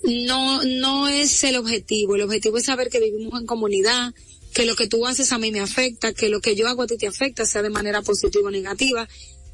no, 0.04 0.64
no 0.64 1.10
es 1.10 1.44
el 1.44 1.58
objetivo. 1.58 2.16
El 2.16 2.22
objetivo 2.22 2.58
es 2.58 2.66
saber 2.66 2.90
que 2.90 3.02
vivimos 3.02 3.40
en 3.40 3.46
comunidad, 3.46 4.14
que 4.56 4.66
lo 4.66 4.78
que 4.78 4.88
tú 4.88 5.06
haces 5.06 5.34
a 5.34 5.38
mí 5.38 5.52
me 5.52 5.60
afecta, 5.60 6.14
que 6.14 6.30
lo 6.30 6.40
que 6.40 6.56
yo 6.56 6.70
hago 6.70 6.84
a 6.84 6.88
ti 6.88 6.98
te 6.98 7.08
afecta, 7.08 7.46
sea 7.46 7.62
de 7.62 7.70
manera 7.70 8.02
positiva 8.02 8.48
o 8.48 8.52
negativa, 8.52 9.08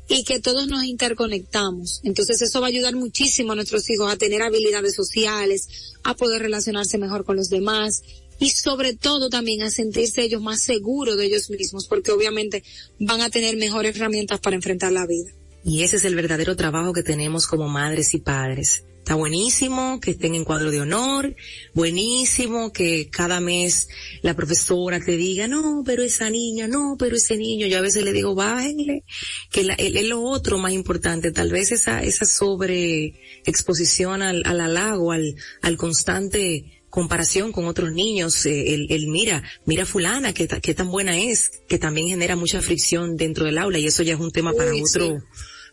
y 0.07 0.23
que 0.23 0.39
todos 0.39 0.67
nos 0.67 0.83
interconectamos. 0.83 2.01
Entonces 2.03 2.39
eso 2.43 2.61
va 2.61 2.67
a 2.67 2.69
ayudar 2.69 2.95
muchísimo 2.95 3.53
a 3.53 3.55
nuestros 3.55 3.89
hijos 3.89 4.11
a 4.11 4.17
tener 4.17 4.43
habilidades 4.43 4.93
sociales, 4.93 5.95
a 6.03 6.15
poder 6.15 6.43
relacionarse 6.43 6.99
mejor 6.99 7.25
con 7.25 7.35
los 7.35 7.49
demás 7.49 8.03
y 8.39 8.51
sobre 8.51 8.93
todo 8.93 9.29
también 9.29 9.63
a 9.63 9.71
sentirse 9.71 10.21
ellos 10.21 10.41
más 10.41 10.61
seguros 10.61 11.17
de 11.17 11.25
ellos 11.25 11.49
mismos, 11.49 11.87
porque 11.87 12.11
obviamente 12.11 12.63
van 12.99 13.21
a 13.21 13.31
tener 13.31 13.57
mejores 13.57 13.95
herramientas 13.95 14.39
para 14.39 14.55
enfrentar 14.55 14.91
la 14.91 15.07
vida. 15.07 15.31
Y 15.63 15.83
ese 15.83 15.97
es 15.97 16.05
el 16.05 16.15
verdadero 16.15 16.55
trabajo 16.55 16.93
que 16.93 17.03
tenemos 17.03 17.47
como 17.47 17.67
madres 17.67 18.13
y 18.13 18.19
padres. 18.19 18.83
Está 19.01 19.15
buenísimo 19.15 19.99
que 19.99 20.11
estén 20.11 20.35
en 20.35 20.43
cuadro 20.43 20.69
de 20.69 20.79
honor, 20.79 21.35
buenísimo 21.73 22.71
que 22.71 23.09
cada 23.09 23.39
mes 23.39 23.89
la 24.21 24.35
profesora 24.35 24.99
te 24.99 25.17
diga, 25.17 25.47
no, 25.47 25.81
pero 25.83 26.03
esa 26.03 26.29
niña, 26.29 26.67
no, 26.67 26.95
pero 26.99 27.15
ese 27.15 27.35
niño. 27.35 27.65
Yo 27.65 27.79
a 27.79 27.81
veces 27.81 28.03
le 28.03 28.13
digo, 28.13 28.35
bájenle, 28.35 29.03
que 29.51 29.67
es 29.77 30.05
lo 30.05 30.21
otro 30.21 30.59
más 30.59 30.71
importante, 30.73 31.31
tal 31.31 31.49
vez 31.51 31.71
esa, 31.71 32.03
esa 32.03 32.25
sobre 32.25 33.15
exposición 33.43 34.21
al, 34.21 34.43
al 34.45 34.61
halago, 34.61 35.11
al, 35.11 35.35
al 35.63 35.77
constante 35.77 36.81
comparación 36.91 37.51
con 37.53 37.65
otros 37.65 37.91
niños, 37.93 38.45
eh, 38.45 38.75
el, 38.75 38.91
el, 38.91 39.07
mira, 39.07 39.41
mira 39.65 39.87
fulana, 39.87 40.33
que, 40.33 40.47
que 40.47 40.73
tan 40.75 40.91
buena 40.91 41.17
es, 41.17 41.63
que 41.67 41.79
también 41.79 42.09
genera 42.09 42.35
mucha 42.35 42.61
fricción 42.61 43.15
dentro 43.15 43.45
del 43.45 43.57
aula 43.57 43.79
y 43.79 43.87
eso 43.87 44.03
ya 44.03 44.13
es 44.13 44.19
un 44.19 44.31
tema 44.31 44.53
para 44.53 44.71
otro, 44.75 45.23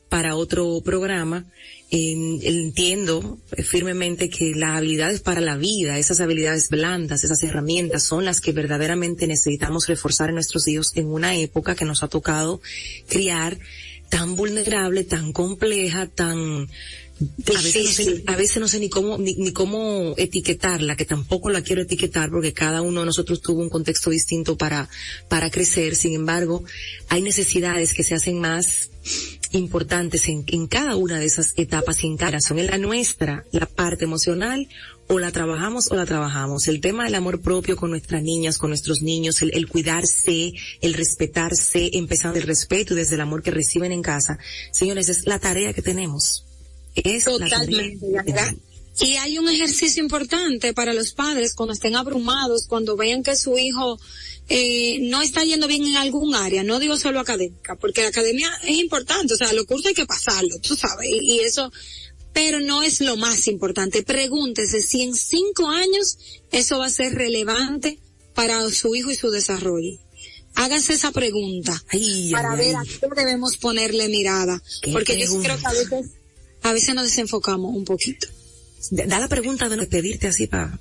para 0.09 0.37
otro 0.37 0.81
programa 0.85 1.45
entiendo 1.91 3.39
firmemente 3.65 4.29
que 4.29 4.53
las 4.55 4.77
habilidades 4.77 5.21
para 5.21 5.41
la 5.41 5.57
vida, 5.57 5.99
esas 5.99 6.21
habilidades 6.21 6.69
blandas, 6.69 7.25
esas 7.25 7.43
herramientas 7.43 8.05
son 8.05 8.27
las 8.27 8.41
que 8.41 8.53
verdaderamente 8.53 9.27
necesitamos 9.27 9.87
reforzar 9.87 10.29
en 10.29 10.35
nuestros 10.35 10.69
hijos 10.69 10.93
en 10.97 11.07
una 11.07 11.35
época 11.37 11.75
que 11.75 11.87
nos 11.87 12.03
ha 12.03 12.09
tocado 12.09 12.61
criar 13.09 13.59
tan 14.11 14.37
vulnerable, 14.37 15.05
tan 15.05 15.33
compleja, 15.33 16.07
tan 16.07 16.69
a 17.21 17.63
veces, 17.63 17.85
no 17.85 17.91
sé, 17.91 18.25
a 18.27 18.37
veces 18.37 18.59
no 18.59 18.69
sé 18.69 18.79
ni 18.79 18.89
cómo 18.89 19.19
ni, 19.19 19.35
ni, 19.35 19.53
cómo 19.53 20.15
etiquetarla, 20.17 20.95
que 20.95 21.05
tampoco 21.05 21.51
la 21.51 21.63
quiero 21.63 21.83
etiquetar 21.83 22.31
porque 22.31 22.53
cada 22.53 22.81
uno 22.81 23.01
de 23.01 23.07
nosotros 23.07 23.41
tuvo 23.41 23.61
un 23.61 23.71
contexto 23.71 24.11
distinto 24.11 24.57
para 24.57 24.89
para 25.29 25.51
crecer. 25.51 25.97
Sin 25.97 26.15
embargo, 26.15 26.63
hay 27.09 27.23
necesidades 27.23 27.93
que 27.93 28.05
se 28.05 28.15
hacen 28.15 28.39
más 28.39 28.91
importantes 29.53 30.29
en, 30.29 30.45
en 30.49 30.67
cada 30.67 30.97
una 30.97 31.19
de 31.19 31.27
esas 31.27 31.55
etapas 31.57 32.03
y 32.05 32.07
en 32.07 32.17
cada 32.17 32.41
son 32.41 32.59
en 32.59 32.67
la 32.67 32.79
nuestra, 32.79 33.45
la 33.51 33.67
parte 33.67 34.05
emocional, 34.05 34.69
o 35.09 35.19
la 35.19 35.33
trabajamos 35.33 35.91
o 35.91 35.97
la 35.97 36.05
trabajamos. 36.05 36.69
El 36.69 36.81
tema 36.81 37.05
del 37.05 37.15
amor 37.15 37.41
propio 37.41 37.77
con 37.77 37.91
nuestras 37.91 38.23
niñas, 38.23 38.59
con 38.59 38.71
nuestros 38.71 39.03
niños, 39.03 39.41
el, 39.43 39.51
el 39.55 39.67
cuidarse, 39.67 40.53
el 40.81 40.95
respetarse, 40.95 41.91
empezando 41.95 42.39
el 42.39 42.45
respeto 42.45 42.95
y 42.95 42.99
desde 42.99 43.15
el 43.15 43.23
amor 43.23 43.43
que 43.43 43.51
reciben 43.51 43.93
en 43.93 44.03
casa. 44.03 44.39
Señores, 44.71 45.09
es 45.09 45.27
la 45.27 45.39
tarea 45.39 45.73
que 45.73 45.83
tenemos. 45.83 46.45
Es 46.95 47.25
Totalmente, 47.25 48.07
la 48.11 48.55
Y 49.01 49.17
hay 49.17 49.39
un 49.39 49.49
ejercicio 49.49 50.03
importante 50.03 50.75
para 50.75 50.93
los 50.93 51.13
padres 51.13 51.55
cuando 51.55 51.73
estén 51.73 51.95
abrumados, 51.95 52.67
cuando 52.67 52.97
vean 52.97 53.23
que 53.23 53.37
su 53.37 53.57
hijo 53.57 53.99
eh, 54.49 54.99
no 55.03 55.23
está 55.23 55.45
yendo 55.45 55.69
bien 55.69 55.87
en 55.87 55.97
algún 55.97 56.35
área, 56.35 56.65
no 56.65 56.79
digo 56.79 56.97
solo 56.97 57.21
académica, 57.21 57.77
porque 57.77 58.03
la 58.03 58.09
academia 58.09 58.51
es 58.65 58.79
importante, 58.79 59.35
o 59.35 59.37
sea, 59.37 59.53
los 59.53 59.67
cursos 59.67 59.87
hay 59.87 59.95
que 59.95 60.07
pasarlo, 60.07 60.59
tú 60.61 60.75
sabes, 60.75 61.09
y, 61.09 61.35
y 61.35 61.41
eso, 61.41 61.71
pero 62.33 62.61
no 62.61 62.83
es 62.83 63.01
lo 63.01 63.17
más 63.17 63.47
importante. 63.47 64.03
Pregúntese 64.03 64.81
si 64.81 65.03
en 65.03 65.15
cinco 65.15 65.69
años 65.69 66.19
eso 66.51 66.79
va 66.79 66.87
a 66.87 66.91
ser 66.91 67.15
relevante 67.15 67.99
para 68.35 68.69
su 68.71 68.95
hijo 68.95 69.11
y 69.11 69.17
su 69.17 69.31
desarrollo. 69.31 69.99
Háganse 70.55 70.95
esa 70.95 71.13
pregunta 71.13 71.85
ay, 71.91 72.31
para 72.33 72.53
ay, 72.53 72.59
ver 72.59 72.77
ay. 72.77 72.89
a 72.89 73.01
qué 73.01 73.07
debemos 73.17 73.57
ponerle 73.59 74.09
mirada, 74.09 74.63
porque 74.93 75.19
yo 75.19 75.41
creo 75.41 75.59
que 75.59 75.67
a 75.67 75.73
veces, 75.73 76.07
a 76.63 76.73
veces 76.73 76.95
nos 76.95 77.05
desenfocamos 77.05 77.75
un 77.75 77.85
poquito. 77.85 78.29
Da 78.91 79.19
la 79.19 79.29
pregunta 79.29 79.69
de 79.69 79.77
no 79.77 79.87
pedirte 79.87 80.29
así 80.29 80.47
para, 80.47 80.79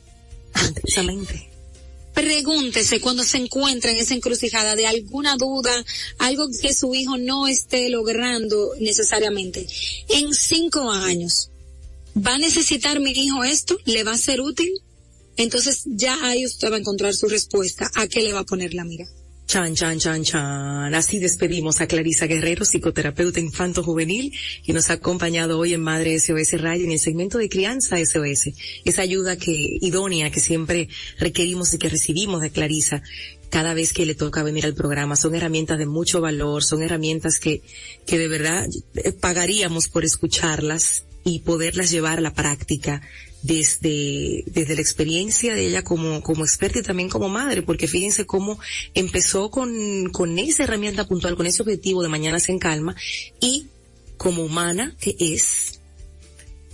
pregúntese 2.17 2.99
cuando 2.99 3.23
se 3.23 3.37
encuentra 3.37 3.91
en 3.91 3.97
esa 3.97 4.15
encrucijada 4.15 4.75
de 4.75 4.87
alguna 4.87 5.37
duda, 5.37 5.71
algo 6.17 6.47
que 6.59 6.73
su 6.73 6.95
hijo 6.95 7.15
no 7.15 7.47
esté 7.47 7.91
logrando 7.91 8.71
necesariamente. 8.79 9.67
En 10.09 10.33
cinco 10.33 10.89
años, 10.91 11.51
¿va 12.15 12.33
a 12.33 12.39
necesitar 12.39 12.99
mi 12.99 13.11
hijo 13.11 13.43
esto? 13.43 13.77
¿Le 13.85 14.03
va 14.03 14.13
a 14.13 14.17
ser 14.17 14.41
útil? 14.41 14.81
Entonces 15.35 15.83
ya 15.85 16.17
ahí 16.23 16.43
usted 16.43 16.71
va 16.71 16.77
a 16.77 16.79
encontrar 16.79 17.13
su 17.13 17.27
respuesta 17.27 17.91
a 17.93 18.07
qué 18.07 18.23
le 18.23 18.33
va 18.33 18.39
a 18.39 18.45
poner 18.45 18.73
la 18.73 18.83
mira. 18.83 19.05
Chan, 19.47 19.75
chan, 19.75 19.97
chan, 19.97 20.23
chan. 20.25 20.93
Así 20.93 21.19
despedimos 21.19 21.79
a 21.79 21.87
Clarisa 21.87 22.27
Guerrero, 22.27 22.65
psicoterapeuta 22.65 23.39
infanto 23.39 23.81
juvenil, 23.81 24.33
que 24.65 24.73
nos 24.73 24.89
ha 24.89 24.95
acompañado 24.95 25.57
hoy 25.57 25.73
en 25.73 25.79
Madre 25.79 26.19
SOS 26.19 26.59
Radio 26.59 26.83
en 26.83 26.91
el 26.91 26.99
segmento 26.99 27.37
de 27.37 27.47
crianza 27.47 27.95
SOS. 27.97 28.49
Esa 28.83 29.03
ayuda 29.03 29.37
que, 29.37 29.77
idónea 29.79 30.31
que 30.31 30.41
siempre 30.41 30.89
requerimos 31.17 31.73
y 31.73 31.77
que 31.77 31.87
recibimos 31.87 32.41
de 32.41 32.49
Clarisa 32.49 33.01
cada 33.49 33.73
vez 33.73 33.93
que 33.93 34.05
le 34.05 34.15
toca 34.15 34.43
venir 34.43 34.65
al 34.65 34.75
programa. 34.75 35.15
Son 35.15 35.33
herramientas 35.33 35.77
de 35.77 35.85
mucho 35.85 36.19
valor, 36.19 36.65
son 36.65 36.83
herramientas 36.83 37.39
que, 37.39 37.61
que 38.05 38.17
de 38.17 38.27
verdad 38.27 38.67
pagaríamos 39.21 39.87
por 39.87 40.03
escucharlas 40.03 41.05
y 41.23 41.39
poderlas 41.39 41.89
llevar 41.89 42.17
a 42.17 42.21
la 42.21 42.33
práctica 42.33 43.01
desde, 43.43 44.43
desde 44.47 44.75
la 44.75 44.81
experiencia 44.81 45.53
de 45.53 45.67
ella 45.67 45.83
como, 45.83 46.21
como 46.21 46.43
experta 46.43 46.79
y 46.79 46.83
también 46.83 47.09
como 47.09 47.29
madre, 47.29 47.61
porque 47.61 47.87
fíjense 47.87 48.25
cómo 48.25 48.59
empezó 48.93 49.51
con, 49.51 50.09
con 50.11 50.37
esa 50.39 50.63
herramienta 50.63 51.07
puntual, 51.07 51.35
con 51.35 51.45
ese 51.45 51.61
objetivo 51.61 52.03
de 52.03 52.09
Mañanas 52.09 52.49
en 52.49 52.59
Calma 52.59 52.95
y 53.39 53.67
como 54.17 54.43
humana 54.43 54.95
que 54.99 55.15
es, 55.19 55.79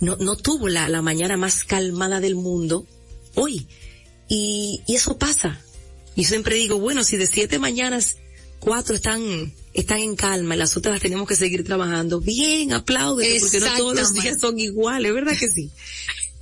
no, 0.00 0.16
no 0.16 0.36
tuvo 0.36 0.68
la, 0.68 0.88
la 0.88 1.02
mañana 1.02 1.36
más 1.36 1.64
calmada 1.64 2.20
del 2.20 2.34
mundo 2.34 2.86
hoy. 3.34 3.66
Y, 4.28 4.80
y 4.86 4.94
eso 4.94 5.18
pasa. 5.18 5.60
Y 6.16 6.24
siempre 6.24 6.56
digo, 6.56 6.78
bueno, 6.78 7.04
si 7.04 7.16
de 7.16 7.26
siete 7.26 7.58
mañanas 7.58 8.16
cuatro 8.58 8.94
están 8.94 9.52
están 9.74 9.98
en 9.98 10.16
calma 10.16 10.54
y 10.54 10.58
las 10.58 10.76
otras 10.76 10.94
las 10.94 11.02
tenemos 11.02 11.28
que 11.28 11.36
seguir 11.36 11.64
trabajando. 11.64 12.20
Bien, 12.20 12.72
aplaude, 12.72 13.38
porque 13.40 13.60
no 13.60 13.66
todos 13.76 13.96
los 13.96 14.14
días 14.14 14.40
son 14.40 14.58
iguales, 14.58 15.12
¿verdad 15.12 15.36
que 15.36 15.48
sí? 15.48 15.70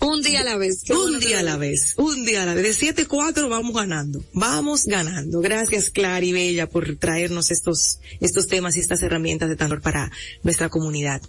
Un 0.03 0.21
día 0.21 0.41
a 0.41 0.45
la 0.45 0.57
vez. 0.57 0.83
Un 0.91 0.97
bueno 0.97 1.19
día 1.21 1.39
a 1.39 1.43
la 1.43 1.57
vez. 1.57 1.95
Un 1.97 2.25
día 2.25 2.43
a 2.43 2.47
la 2.47 2.55
vez. 2.55 2.65
De 2.65 2.73
siete 2.75 3.07
cuatro 3.07 3.49
vamos 3.49 3.73
ganando. 3.73 4.25
Vamos 4.33 4.85
ganando. 4.85 5.41
Gracias, 5.41 5.91
Clara 5.91 6.25
y 6.25 6.33
Bella, 6.33 6.69
por 6.69 6.97
traernos 6.97 7.53
estos, 7.53 8.01
estos 8.21 8.49
temas 8.49 8.77
y 8.77 8.81
estas 8.81 9.03
herramientas 9.03 9.49
de 9.49 9.55
valor 9.55 9.81
para 9.81 10.11
nuestra 10.43 10.69
comunidad. 10.69 11.23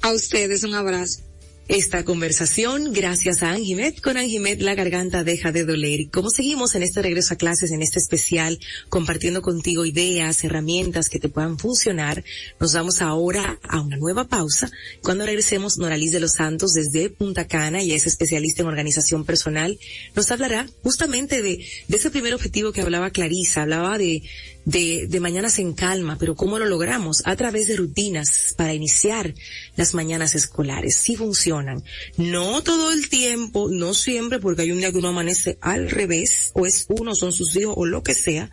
A 0.00 0.12
ustedes 0.12 0.64
un 0.64 0.74
abrazo. 0.74 1.20
Esta 1.68 2.04
conversación 2.04 2.92
gracias 2.92 3.42
a 3.42 3.52
Anjimet. 3.52 4.00
Con 4.00 4.16
Anjimet 4.16 4.60
la 4.60 4.74
garganta 4.74 5.22
deja 5.22 5.52
de 5.52 5.64
doler. 5.64 6.00
Y 6.00 6.08
como 6.08 6.28
seguimos 6.28 6.74
en 6.74 6.82
este 6.82 7.02
regreso 7.02 7.34
a 7.34 7.36
clases, 7.36 7.70
en 7.70 7.82
este 7.82 8.00
especial, 8.00 8.58
compartiendo 8.88 9.42
contigo 9.42 9.84
ideas, 9.84 10.42
herramientas 10.42 11.08
que 11.08 11.20
te 11.20 11.28
puedan 11.28 11.58
funcionar, 11.58 12.24
nos 12.58 12.72
vamos 12.72 13.00
ahora 13.00 13.60
a 13.62 13.80
una 13.80 13.96
nueva 13.96 14.26
pausa. 14.26 14.70
Cuando 15.02 15.24
regresemos, 15.24 15.78
Noraliz 15.78 16.10
de 16.10 16.20
los 16.20 16.32
Santos 16.32 16.72
desde 16.72 17.10
Punta 17.10 17.46
Cana, 17.46 17.80
y 17.80 17.92
es 17.92 18.08
especialista 18.08 18.62
en 18.62 18.68
organización 18.68 19.24
personal, 19.24 19.78
nos 20.16 20.30
hablará 20.32 20.66
justamente 20.82 21.42
de, 21.42 21.64
de 21.86 21.96
ese 21.96 22.10
primer 22.10 22.34
objetivo 22.34 22.72
que 22.72 22.80
hablaba 22.80 23.10
Clarisa, 23.10 23.62
hablaba 23.62 23.98
de, 23.98 24.22
de, 24.64 25.06
de 25.08 25.20
mañanas 25.20 25.58
en 25.58 25.72
calma, 25.72 26.16
pero 26.18 26.34
¿cómo 26.34 26.58
lo 26.58 26.66
logramos? 26.66 27.22
A 27.24 27.36
través 27.36 27.68
de 27.68 27.76
rutinas 27.76 28.54
para 28.56 28.74
iniciar 28.74 29.34
las 29.76 29.94
mañanas 29.94 30.34
escolares. 30.34 30.96
Sí 30.96 31.16
funcionan. 31.16 31.82
No 32.16 32.62
todo 32.62 32.92
el 32.92 33.08
tiempo, 33.08 33.68
no 33.70 33.94
siempre, 33.94 34.38
porque 34.38 34.62
hay 34.62 34.72
un 34.72 34.78
día 34.78 34.92
que 34.92 34.98
uno 34.98 35.08
amanece 35.08 35.58
al 35.60 35.90
revés, 35.90 36.50
o 36.54 36.66
es 36.66 36.86
uno, 36.88 37.14
son 37.14 37.32
sus 37.32 37.56
hijos, 37.56 37.74
o 37.76 37.86
lo 37.86 38.02
que 38.02 38.14
sea, 38.14 38.50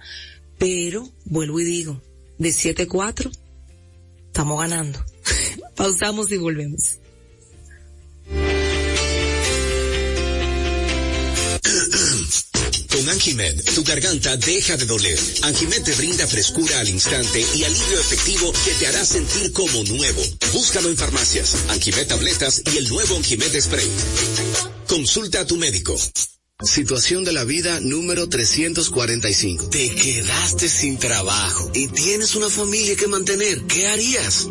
pero 0.58 1.10
vuelvo 1.26 1.60
y 1.60 1.64
digo, 1.64 2.02
de 2.38 2.52
7 2.52 2.84
a 2.84 2.88
4, 2.88 3.32
estamos 4.28 4.60
ganando. 4.60 5.04
Pausamos 5.76 6.32
y 6.32 6.38
volvemos. 6.38 7.00
Con 12.90 13.08
Anjimed, 13.08 13.64
tu 13.76 13.84
garganta 13.84 14.36
deja 14.38 14.76
de 14.76 14.86
doler. 14.86 15.20
Anjimed 15.44 15.84
te 15.84 15.94
brinda 15.94 16.28
frescura 16.28 16.80
al 16.80 16.90
instante 16.90 17.46
y 17.56 17.64
alivio 17.64 18.00
efectivo 18.00 18.52
que 18.66 18.74
te 18.74 18.88
hará 18.88 19.06
sentir 19.06 19.52
como 19.54 19.84
nuevo. 19.84 20.22
Búscalo 20.54 20.90
en 20.90 20.98
farmacias, 20.98 21.56
Anjimed 21.70 22.08
tabletas 22.08 22.62
y 22.74 22.78
el 22.78 22.90
nuevo 22.90 23.16
Anjimed 23.16 23.60
spray. 23.62 23.90
Consulta 24.88 25.42
a 25.42 25.46
tu 25.46 25.58
médico. 25.58 25.96
Situación 26.62 27.24
de 27.24 27.32
la 27.32 27.46
vida 27.46 27.80
número 27.80 28.28
345. 28.28 29.70
Te 29.70 29.96
quedaste 29.96 30.68
sin 30.68 30.98
trabajo 30.98 31.72
y 31.74 31.88
tienes 31.88 32.36
una 32.36 32.50
familia 32.50 32.98
que 32.98 33.08
mantener. 33.08 33.62
¿Qué 33.62 33.88
harías? 33.88 34.50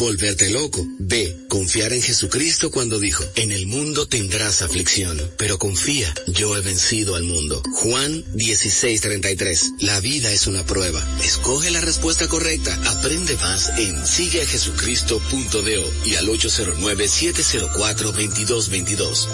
Volverte 0.00 0.48
loco. 0.48 0.84
B. 0.98 1.44
Confiar 1.46 1.92
en 1.92 2.00
Jesucristo 2.00 2.70
cuando 2.70 2.98
dijo, 2.98 3.22
en 3.34 3.52
el 3.52 3.66
mundo 3.66 4.08
tendrás 4.08 4.62
aflicción, 4.62 5.20
pero 5.36 5.58
confía, 5.58 6.14
yo 6.26 6.56
he 6.56 6.62
vencido 6.62 7.16
al 7.16 7.24
mundo. 7.24 7.62
Juan 7.70 8.24
16:33. 8.32 9.72
La 9.80 10.00
vida 10.00 10.32
es 10.32 10.46
una 10.46 10.64
prueba. 10.64 11.06
Escoge 11.22 11.70
la 11.70 11.82
respuesta 11.82 12.28
correcta. 12.28 12.80
Aprende 12.86 13.36
más 13.36 13.68
en 13.76 14.06
sigueajesucristo.do 14.06 15.92
y 16.06 16.14
al 16.14 16.28
809-704-2222. 16.28 19.26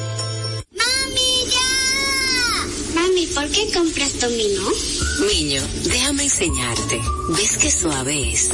¿por 3.36 3.48
qué 3.50 3.70
compras 3.70 4.18
Domino? 4.18 4.62
Niño, 5.30 5.62
déjame 5.84 6.24
enseñarte. 6.24 6.98
¿Ves 7.36 7.58
qué 7.58 7.70
suave 7.70 8.32
es? 8.32 8.48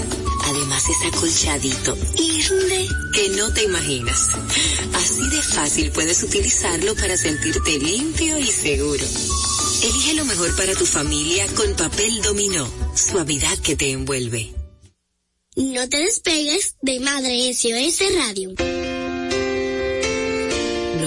Además 0.54 0.84
es 0.86 1.14
acolchadito 1.14 1.96
y 2.18 2.42
rinde 2.42 2.86
que 3.14 3.28
no 3.30 3.54
te 3.54 3.62
imaginas. 3.62 4.28
Así 4.92 5.26
de 5.30 5.40
fácil 5.40 5.90
puedes 5.92 6.22
utilizarlo 6.22 6.94
para 6.94 7.16
sentirte 7.16 7.78
limpio 7.78 8.36
y 8.36 8.46
seguro. 8.48 9.02
Elige 9.82 10.12
lo 10.12 10.26
mejor 10.26 10.54
para 10.54 10.74
tu 10.74 10.84
familia 10.84 11.46
con 11.54 11.74
papel 11.74 12.20
dominó. 12.20 12.68
Suavidad 12.94 13.56
que 13.60 13.76
te 13.76 13.92
envuelve. 13.92 14.52
No 15.56 15.88
te 15.88 15.96
despegues 15.98 16.76
de 16.82 17.00
Madre 17.00 17.54
SOS 17.54 18.00
Radio 18.14 18.71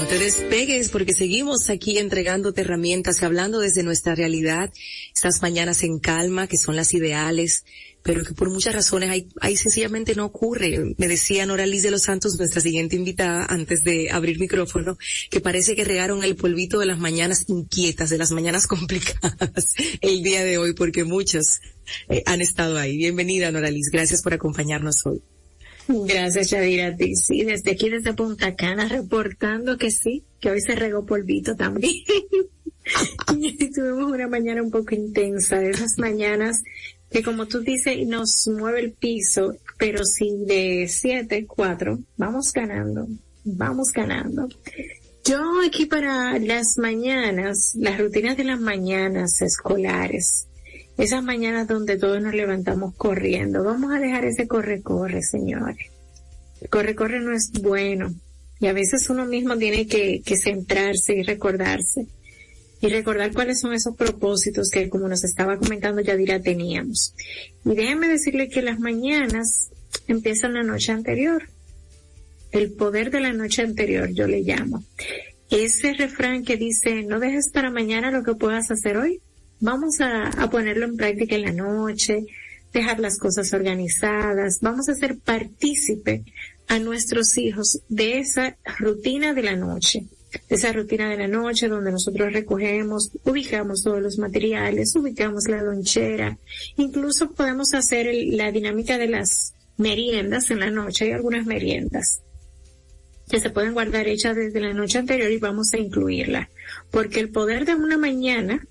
no 0.05 0.09
te 0.11 0.19
despegues 0.19 0.89
porque 0.89 1.13
seguimos 1.13 1.67
aquí 1.71 1.97
entregándote 1.97 2.61
herramientas, 2.61 3.23
hablando 3.23 3.59
desde 3.59 3.81
nuestra 3.81 4.13
realidad, 4.13 4.71
estas 5.15 5.41
mañanas 5.41 5.81
en 5.81 5.97
calma, 5.97 6.45
que 6.45 6.57
son 6.57 6.75
las 6.75 6.93
ideales, 6.93 7.65
pero 8.03 8.23
que 8.23 8.35
por 8.35 8.51
muchas 8.51 8.75
razones 8.75 9.09
ahí, 9.09 9.27
ahí 9.41 9.57
sencillamente 9.57 10.13
no 10.13 10.25
ocurre. 10.25 10.93
Me 10.99 11.07
decía 11.07 11.47
Nora 11.47 11.65
Liz 11.65 11.81
de 11.81 11.89
los 11.89 12.03
Santos, 12.03 12.37
nuestra 12.37 12.61
siguiente 12.61 12.95
invitada, 12.95 13.47
antes 13.49 13.83
de 13.83 14.11
abrir 14.11 14.39
micrófono, 14.39 14.95
que 15.31 15.41
parece 15.41 15.75
que 15.75 15.83
regaron 15.83 16.23
el 16.23 16.35
polvito 16.35 16.77
de 16.77 16.85
las 16.85 16.99
mañanas 16.99 17.45
inquietas, 17.47 18.11
de 18.11 18.19
las 18.19 18.29
mañanas 18.29 18.67
complicadas 18.67 19.73
el 20.01 20.21
día 20.21 20.43
de 20.43 20.59
hoy, 20.59 20.75
porque 20.75 21.03
muchas 21.03 21.61
eh, 22.09 22.21
han 22.27 22.41
estado 22.41 22.77
ahí. 22.77 22.95
Bienvenida 22.95 23.51
Nora 23.51 23.71
Liz, 23.71 23.89
gracias 23.91 24.21
por 24.21 24.35
acompañarnos 24.35 25.03
hoy. 25.07 25.23
Gracias, 25.87 26.49
Yadira. 26.49 26.95
Sí, 27.15 27.43
desde 27.43 27.71
aquí, 27.71 27.89
desde 27.89 28.13
Punta 28.13 28.55
Cana, 28.55 28.87
reportando 28.87 29.77
que 29.77 29.91
sí, 29.91 30.23
que 30.39 30.49
hoy 30.49 30.61
se 30.61 30.75
regó 30.75 31.05
polvito 31.05 31.55
también. 31.55 31.93
Tuvimos 33.27 34.11
una 34.11 34.27
mañana 34.27 34.61
un 34.61 34.71
poco 34.71 34.95
intensa, 34.95 35.59
de 35.59 35.71
esas 35.71 35.97
mañanas 35.97 36.61
que 37.15 37.23
como 37.23 37.45
tú 37.45 37.61
dices, 37.61 38.05
nos 38.07 38.47
mueve 38.47 38.81
el 38.81 38.91
piso, 38.91 39.55
pero 39.77 40.03
si 40.03 40.35
de 40.45 40.87
siete, 40.89 41.45
cuatro, 41.45 41.99
vamos 42.17 42.51
ganando, 42.51 43.07
vamos 43.43 43.91
ganando. 43.93 44.49
Yo 45.23 45.39
aquí 45.65 45.85
para 45.85 46.37
las 46.39 46.77
mañanas, 46.77 47.73
las 47.75 47.97
rutinas 47.99 48.37
de 48.37 48.43
las 48.43 48.59
mañanas 48.59 49.41
escolares, 49.41 50.47
esas 50.97 51.23
mañanas 51.23 51.67
donde 51.67 51.97
todos 51.97 52.21
nos 52.21 52.33
levantamos 52.33 52.95
corriendo. 52.95 53.63
Vamos 53.63 53.93
a 53.93 53.99
dejar 53.99 54.25
ese 54.25 54.47
corre-corre, 54.47 55.21
señores. 55.21 55.91
corre-corre 56.69 57.19
no 57.19 57.33
es 57.33 57.51
bueno. 57.51 58.13
Y 58.59 58.67
a 58.67 58.73
veces 58.73 59.09
uno 59.09 59.25
mismo 59.25 59.57
tiene 59.57 59.87
que, 59.87 60.21
que 60.25 60.37
centrarse 60.37 61.13
y 61.15 61.23
recordarse. 61.23 62.07
Y 62.81 62.87
recordar 62.87 63.33
cuáles 63.33 63.59
son 63.59 63.73
esos 63.73 63.95
propósitos 63.95 64.69
que, 64.69 64.89
como 64.89 65.07
nos 65.07 65.23
estaba 65.23 65.57
comentando 65.57 66.01
Yadira, 66.01 66.41
teníamos. 66.41 67.13
Y 67.65 67.75
déjenme 67.75 68.07
decirle 68.07 68.47
que 68.47 68.61
las 68.61 68.79
mañanas 68.79 69.69
empiezan 70.07 70.53
la 70.53 70.63
noche 70.63 70.91
anterior. 70.91 71.49
El 72.51 72.71
poder 72.71 73.11
de 73.11 73.19
la 73.19 73.33
noche 73.33 73.63
anterior, 73.63 74.11
yo 74.13 74.27
le 74.27 74.41
llamo. 74.41 74.83
Ese 75.49 75.93
refrán 75.93 76.45
que 76.45 76.55
dice, 76.55 77.03
no 77.03 77.19
dejes 77.19 77.49
para 77.49 77.69
mañana 77.69 78.11
lo 78.11 78.23
que 78.23 78.35
puedas 78.35 78.71
hacer 78.71 78.97
hoy 78.97 79.19
Vamos 79.65 79.99
a, 79.99 80.29
ponerlo 80.51 80.85
en 80.85 80.95
práctica 80.95 81.33
en 81.33 81.41
la 81.41 81.51
noche, 81.51 82.23
dejar 82.71 82.99
las 82.99 83.17
cosas 83.17 83.51
organizadas, 83.51 84.59
vamos 84.61 84.87
a 84.89 84.93
ser 84.93 85.17
partícipe 85.17 86.23
a 86.67 86.77
nuestros 86.77 87.35
hijos 87.39 87.79
de 87.89 88.19
esa 88.19 88.57
rutina 88.77 89.33
de 89.33 89.41
la 89.41 89.55
noche, 89.55 90.05
de 90.49 90.55
esa 90.55 90.71
rutina 90.71 91.09
de 91.09 91.17
la 91.17 91.27
noche 91.27 91.67
donde 91.67 91.91
nosotros 91.91 92.31
recogemos, 92.31 93.09
ubicamos 93.23 93.81
todos 93.81 94.03
los 94.03 94.19
materiales, 94.19 94.95
ubicamos 94.95 95.47
la 95.47 95.63
lonchera, 95.63 96.37
incluso 96.77 97.31
podemos 97.31 97.73
hacer 97.73 98.05
la 98.13 98.51
dinámica 98.51 98.99
de 98.99 99.07
las 99.07 99.55
meriendas 99.77 100.51
en 100.51 100.59
la 100.59 100.69
noche, 100.69 101.05
hay 101.05 101.11
algunas 101.13 101.47
meriendas 101.47 102.21
que 103.27 103.39
se 103.39 103.49
pueden 103.49 103.73
guardar 103.73 104.07
hechas 104.07 104.35
desde 104.35 104.59
la 104.59 104.73
noche 104.73 104.99
anterior 104.99 105.31
y 105.31 105.39
vamos 105.39 105.73
a 105.73 105.79
incluirla, 105.79 106.51
porque 106.91 107.19
el 107.19 107.31
poder 107.31 107.65
de 107.65 107.73
una 107.73 107.97
mañana 107.97 108.67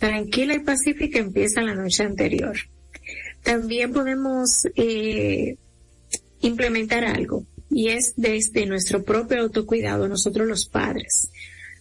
tranquila 0.00 0.54
y 0.54 0.60
pacífica 0.60 1.18
empieza 1.18 1.60
la 1.60 1.74
noche 1.74 2.02
anterior. 2.02 2.56
También 3.44 3.92
podemos 3.92 4.66
eh, 4.74 5.56
implementar 6.40 7.04
algo 7.04 7.44
y 7.70 7.88
es 7.88 8.14
desde 8.16 8.66
nuestro 8.66 9.04
propio 9.04 9.42
autocuidado, 9.42 10.08
nosotros 10.08 10.48
los 10.48 10.66
padres. 10.66 11.30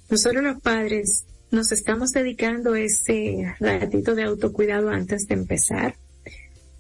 Nosotros 0.10 0.44
los 0.44 0.62
padres 0.62 1.24
nos 1.50 1.72
estamos 1.72 2.12
dedicando 2.12 2.76
ese 2.76 3.56
ratito 3.60 4.14
de 4.16 4.24
autocuidado 4.24 4.90
antes 4.90 5.26
de 5.28 5.36
empezar. 5.36 5.96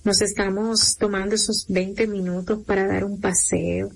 Nos 0.04 0.22
estamos 0.22 0.98
tomando 0.98 1.36
esos 1.36 1.68
20 1.70 2.06
minutos 2.08 2.64
para 2.66 2.86
dar 2.86 3.06
un 3.06 3.20
paseo, 3.22 3.92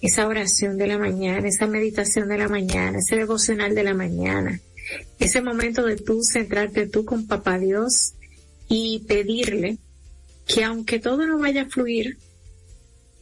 esa 0.00 0.26
oración 0.26 0.78
de 0.78 0.86
la 0.86 0.98
mañana, 0.98 1.48
esa 1.48 1.66
meditación 1.66 2.28
de 2.28 2.38
la 2.38 2.48
mañana, 2.48 2.98
ese 2.98 3.16
devocional 3.16 3.74
de 3.74 3.84
la 3.84 3.94
mañana 3.94 4.60
ese 5.18 5.42
momento 5.42 5.84
de 5.84 5.96
tú 5.96 6.20
centrarte 6.22 6.86
tú 6.86 7.04
con 7.04 7.26
papá 7.26 7.58
Dios 7.58 8.14
y 8.68 9.04
pedirle 9.06 9.78
que 10.46 10.64
aunque 10.64 10.98
todo 10.98 11.26
no 11.26 11.38
vaya 11.38 11.62
a 11.62 11.68
fluir, 11.68 12.18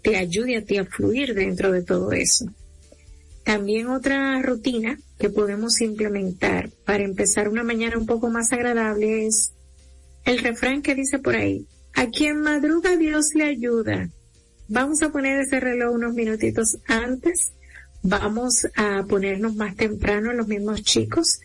te 0.03 0.17
ayude 0.17 0.57
a 0.57 0.65
ti 0.65 0.77
a 0.77 0.85
fluir 0.85 1.35
dentro 1.35 1.73
de 1.73 1.83
todo 1.83 2.13
eso. 2.13 2.47
También 3.45 3.89
otra 3.89 4.41
rutina 4.43 4.99
que 5.19 5.31
podemos 5.31 5.81
implementar 5.81 6.71
para 6.85 7.05
empezar 7.05 7.49
una 7.49 7.63
mañana 7.63 7.99
un 7.99 8.07
poco 8.07 8.29
más 8.29 8.53
agradable 8.53 9.27
es 9.27 9.53
el 10.25 10.39
refrán 10.39 10.83
que 10.83 10.95
dice 10.95 11.19
por 11.19 11.37
ahí, 11.37 11.67
a 11.95 12.09
quien 12.09 12.41
madruga 12.41 12.97
Dios 12.97 13.35
le 13.35 13.45
ayuda. 13.45 14.11
Vamos 14.69 15.03
a 15.03 15.11
poner 15.11 15.41
ese 15.41 15.61
reloj 15.61 15.95
unos 15.95 16.15
minutitos 16.15 16.79
antes, 16.87 17.53
vamos 18.05 18.69
a 18.77 19.03
ponernos 19.09 19.57
más 19.57 19.75
temprano 19.75 20.33
los 20.33 20.47
mismos 20.47 20.83
chicos 20.83 21.41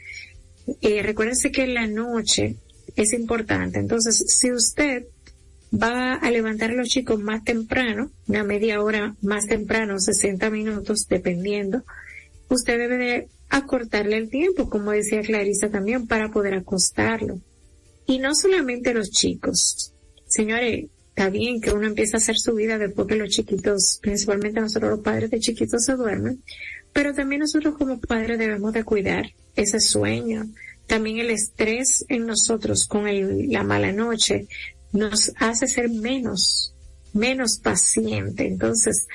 eh, 0.82 1.02
recuérdense 1.04 1.52
que 1.52 1.68
la 1.68 1.88
noche 1.88 2.56
es 2.96 3.14
importante. 3.14 3.80
Entonces, 3.80 4.26
si 4.28 4.52
usted 4.52 5.06
va 5.74 6.16
a 6.16 6.32
levantar 6.32 6.72
a 6.72 6.76
los 6.76 6.90
chicos 6.90 7.20
más 7.20 7.44
temprano, 7.44 8.12
una 8.28 8.44
media 8.44 8.82
hora 8.82 9.16
más 9.22 9.46
temprano, 9.46 10.00
60 10.00 10.50
minutos, 10.50 11.08
dependiendo, 11.08 11.84
usted 12.50 12.78
debe 12.78 12.98
de 12.98 13.28
acortarle 13.50 14.18
el 14.18 14.30
tiempo, 14.30 14.70
como 14.70 14.92
decía 14.92 15.22
Clarisa 15.22 15.70
también, 15.70 16.08
para 16.08 16.30
poder 16.30 16.54
acostarlo. 16.54 17.40
Y 18.06 18.20
no 18.20 18.34
solamente 18.36 18.94
los 18.94 19.12
chicos. 19.12 19.94
Señores, 20.28 20.88
está 21.20 21.30
bien 21.30 21.60
que 21.60 21.74
uno 21.74 21.86
empiece 21.86 22.16
a 22.16 22.20
hacer 22.20 22.38
su 22.38 22.56
vida 22.56 22.78
después 22.78 23.06
que 23.06 23.16
los 23.16 23.28
chiquitos, 23.28 24.00
principalmente 24.02 24.62
nosotros 24.62 24.92
los 24.92 25.00
padres 25.02 25.30
de 25.30 25.42
chiquitos 25.42 25.84
se 25.84 25.96
duermen, 25.96 26.42
pero 26.94 27.14
también 27.14 27.42
nosotros 27.42 27.76
como 27.78 28.00
padres 28.00 28.40
debemos 28.40 28.72
de 28.72 28.86
cuidar 28.86 29.26
ese 29.54 29.82
sueño. 29.82 30.46
También 30.88 31.18
el 31.18 31.30
estrés 31.30 32.06
en 32.08 32.26
nosotros 32.26 32.88
con 32.88 33.04
la 33.52 33.64
mala 33.64 33.92
noche 33.92 34.48
nos 34.94 35.34
hace 35.36 35.68
ser 35.68 35.90
menos, 35.90 36.74
menos 37.12 37.58
paciente. 37.58 38.48
Entonces, 38.48 39.06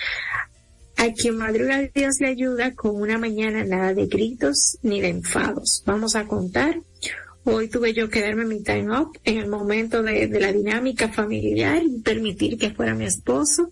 a 0.99 1.11
quien 1.11 1.39
madruga 1.39 1.89
Dios 1.95 2.21
le 2.21 2.29
ayuda 2.29 2.75
con 2.75 3.01
una 3.01 3.17
mañana 3.17 3.65
nada 3.65 3.95
de 3.95 4.09
gritos 4.09 4.77
ni 4.83 5.01
de 5.01 5.09
enfados. 5.09 5.83
Vamos 5.87 6.17
a 6.17 6.27
contar. 6.27 6.77
Hoy 7.47 7.69
tuve 7.69 7.93
yo 7.93 8.09
que 8.09 8.23
darme 8.23 8.47
mi 8.47 8.63
time 8.63 8.99
up 8.99 9.19
en 9.23 9.37
el 9.37 9.49
momento 9.49 10.03
de, 10.03 10.29
de 10.29 10.41
la 10.41 10.51
dinámica 10.51 11.11
familiar 11.11 11.83
y 11.85 12.01
permitir 12.01 12.57
que 12.57 12.71
fuera 12.71 12.95
mi 12.95 13.05
esposo. 13.05 13.71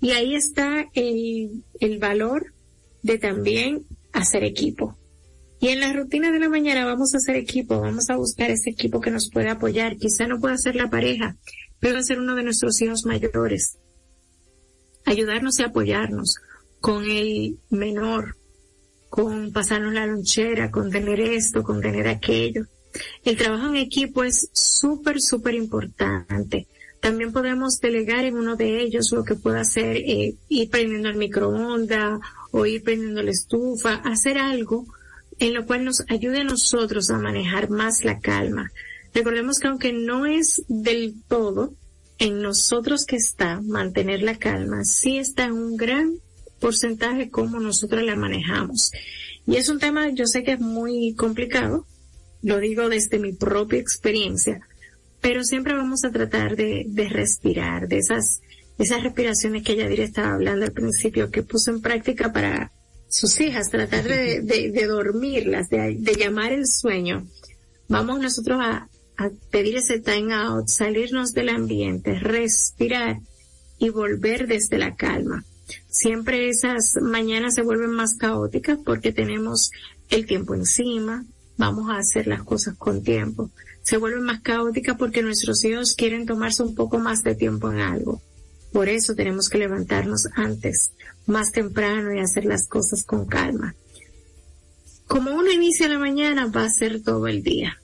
Y 0.00 0.10
ahí 0.10 0.34
está 0.34 0.86
el, 0.92 1.64
valor 1.98 2.52
de 3.02 3.16
también 3.16 3.86
hacer 4.12 4.44
equipo. 4.44 4.98
Y 5.60 5.68
en 5.68 5.80
la 5.80 5.94
rutina 5.94 6.30
de 6.30 6.38
la 6.38 6.50
mañana 6.50 6.84
vamos 6.84 7.14
a 7.14 7.16
hacer 7.16 7.36
equipo, 7.36 7.80
vamos 7.80 8.10
a 8.10 8.16
buscar 8.16 8.50
ese 8.50 8.68
equipo 8.68 9.00
que 9.00 9.10
nos 9.10 9.30
pueda 9.30 9.52
apoyar. 9.52 9.96
Quizá 9.96 10.26
no 10.26 10.38
pueda 10.38 10.58
ser 10.58 10.76
la 10.76 10.90
pareja, 10.90 11.36
pero 11.80 11.94
va 11.94 12.00
a 12.00 12.04
ser 12.04 12.20
uno 12.20 12.34
de 12.34 12.42
nuestros 12.42 12.80
hijos 12.82 13.06
mayores. 13.06 13.78
Ayudarnos 15.06 15.58
y 15.58 15.62
apoyarnos 15.62 16.34
con 16.80 17.04
el 17.04 17.58
menor, 17.70 18.36
con 19.08 19.52
pasarnos 19.52 19.94
la 19.94 20.06
lonchera, 20.06 20.70
con 20.70 20.90
tener 20.90 21.20
esto, 21.20 21.62
con 21.62 21.80
tener 21.80 22.06
aquello. 22.08 22.66
El 23.24 23.36
trabajo 23.36 23.68
en 23.68 23.76
equipo 23.76 24.24
es 24.24 24.48
súper, 24.52 25.20
súper 25.20 25.54
importante. 25.54 26.66
También 27.00 27.32
podemos 27.32 27.78
delegar 27.80 28.24
en 28.24 28.36
uno 28.36 28.56
de 28.56 28.82
ellos 28.82 29.12
lo 29.12 29.24
que 29.24 29.34
pueda 29.34 29.60
hacer, 29.60 29.96
eh, 29.96 30.34
ir 30.48 30.70
prendiendo 30.70 31.08
el 31.08 31.16
microondas 31.16 32.20
o 32.50 32.66
ir 32.66 32.82
prendiendo 32.82 33.22
la 33.22 33.30
estufa, 33.30 33.94
hacer 33.96 34.38
algo 34.38 34.86
en 35.38 35.54
lo 35.54 35.66
cual 35.66 35.84
nos 35.84 36.02
ayude 36.08 36.40
a 36.40 36.44
nosotros 36.44 37.10
a 37.10 37.18
manejar 37.18 37.70
más 37.70 38.04
la 38.04 38.18
calma. 38.18 38.70
Recordemos 39.14 39.58
que 39.58 39.68
aunque 39.68 39.92
no 39.92 40.26
es 40.26 40.62
del 40.68 41.14
todo 41.28 41.74
en 42.18 42.40
nosotros 42.40 43.04
que 43.04 43.16
está 43.16 43.60
mantener 43.60 44.22
la 44.22 44.38
calma, 44.38 44.84
sí 44.84 45.18
está 45.18 45.44
en 45.44 45.52
un 45.52 45.76
gran 45.76 46.14
porcentaje 46.60 47.30
como 47.30 47.60
nosotros 47.60 48.02
la 48.02 48.16
manejamos. 48.16 48.90
Y 49.46 49.56
es 49.56 49.68
un 49.68 49.78
tema, 49.78 50.08
yo 50.10 50.26
sé 50.26 50.42
que 50.42 50.52
es 50.52 50.60
muy 50.60 51.14
complicado, 51.14 51.86
lo 52.46 52.60
digo 52.60 52.88
desde 52.88 53.18
mi 53.18 53.32
propia 53.32 53.80
experiencia, 53.80 54.60
pero 55.20 55.42
siempre 55.42 55.74
vamos 55.74 56.04
a 56.04 56.12
tratar 56.12 56.54
de, 56.54 56.84
de 56.86 57.08
respirar, 57.08 57.88
de 57.88 57.98
esas, 57.98 58.40
esas 58.78 59.02
respiraciones 59.02 59.64
que 59.64 59.74
Yadira 59.74 60.04
estaba 60.04 60.34
hablando 60.34 60.64
al 60.64 60.70
principio, 60.70 61.28
que 61.32 61.42
puso 61.42 61.72
en 61.72 61.80
práctica 61.80 62.32
para 62.32 62.70
sus 63.08 63.40
hijas, 63.40 63.68
tratar 63.68 64.04
de, 64.04 64.42
de, 64.42 64.70
de 64.70 64.86
dormirlas, 64.86 65.68
de, 65.70 65.96
de, 65.98 66.14
llamar 66.14 66.52
el 66.52 66.68
sueño. 66.68 67.26
Vamos 67.88 68.20
nosotros 68.20 68.60
a, 68.62 68.88
a 69.16 69.30
pedir 69.50 69.78
ese 69.78 69.98
time 69.98 70.32
out, 70.32 70.68
salirnos 70.68 71.32
del 71.32 71.48
ambiente, 71.48 72.16
respirar 72.20 73.18
y 73.80 73.88
volver 73.88 74.46
desde 74.46 74.78
la 74.78 74.94
calma. 74.94 75.44
Siempre 75.88 76.48
esas 76.48 76.94
mañanas 77.02 77.56
se 77.56 77.62
vuelven 77.62 77.90
más 77.90 78.14
caóticas 78.14 78.78
porque 78.84 79.12
tenemos 79.12 79.72
el 80.10 80.26
tiempo 80.26 80.54
encima, 80.54 81.24
vamos 81.56 81.90
a 81.90 81.98
hacer 81.98 82.26
las 82.26 82.42
cosas 82.42 82.76
con 82.76 83.02
tiempo. 83.02 83.50
Se 83.82 83.96
vuelven 83.96 84.24
más 84.24 84.40
caóticas 84.40 84.96
porque 84.96 85.22
nuestros 85.22 85.64
hijos 85.64 85.94
quieren 85.94 86.26
tomarse 86.26 86.62
un 86.62 86.74
poco 86.74 86.98
más 86.98 87.22
de 87.22 87.34
tiempo 87.34 87.70
en 87.70 87.80
algo. 87.80 88.20
Por 88.72 88.88
eso 88.88 89.14
tenemos 89.14 89.48
que 89.48 89.58
levantarnos 89.58 90.26
antes, 90.34 90.92
más 91.26 91.52
temprano 91.52 92.14
y 92.14 92.20
hacer 92.20 92.44
las 92.44 92.68
cosas 92.68 93.04
con 93.04 93.26
calma. 93.26 93.74
Como 95.06 95.34
uno 95.34 95.50
inicia 95.52 95.88
la 95.88 95.98
mañana, 95.98 96.46
va 96.46 96.64
a 96.64 96.70
ser 96.70 97.02
todo 97.02 97.28
el 97.28 97.42
día. 97.42 97.80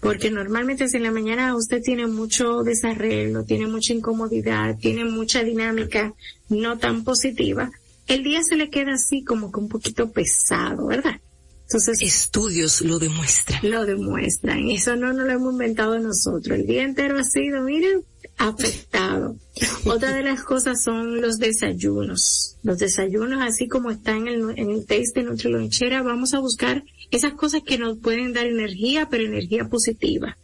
Porque 0.00 0.30
normalmente 0.30 0.88
si 0.88 0.98
en 0.98 1.04
la 1.04 1.10
mañana 1.10 1.56
usted 1.56 1.80
tiene 1.80 2.06
mucho 2.06 2.62
desarreglo, 2.62 3.44
tiene 3.44 3.66
mucha 3.66 3.94
incomodidad, 3.94 4.76
tiene 4.78 5.04
mucha 5.04 5.42
dinámica 5.42 6.12
no 6.50 6.76
tan 6.76 7.04
positiva, 7.04 7.70
el 8.06 8.22
día 8.22 8.42
se 8.42 8.56
le 8.56 8.68
queda 8.68 8.94
así 8.94 9.24
como 9.24 9.50
que 9.50 9.60
un 9.60 9.68
poquito 9.68 10.10
pesado, 10.12 10.88
¿verdad? 10.88 11.20
Entonces, 11.64 12.02
estudios 12.02 12.82
lo 12.82 12.98
demuestran. 12.98 13.60
Lo 13.68 13.86
demuestran. 13.86 14.68
Eso 14.68 14.96
no 14.96 15.12
nos 15.12 15.26
lo 15.26 15.32
hemos 15.32 15.52
inventado 15.52 15.98
nosotros. 15.98 16.58
El 16.58 16.66
día 16.66 16.84
entero 16.84 17.18
ha 17.18 17.24
sido, 17.24 17.62
miren, 17.62 18.04
afectado. 18.36 19.36
Otra 19.86 20.14
de 20.14 20.22
las 20.22 20.42
cosas 20.42 20.82
son 20.82 21.20
los 21.20 21.38
desayunos. 21.38 22.56
Los 22.62 22.78
desayunos, 22.78 23.42
así 23.42 23.66
como 23.66 23.90
está 23.90 24.12
en 24.12 24.28
el, 24.28 24.58
en 24.58 24.70
el 24.70 24.86
test 24.86 25.16
de 25.16 25.22
nuestra 25.22 25.50
lonchera, 25.50 26.02
vamos 26.02 26.34
a 26.34 26.40
buscar 26.40 26.84
esas 27.10 27.32
cosas 27.32 27.62
que 27.64 27.78
nos 27.78 27.98
pueden 27.98 28.32
dar 28.32 28.46
energía, 28.46 29.08
pero 29.10 29.24
energía 29.24 29.68
positiva. 29.68 30.36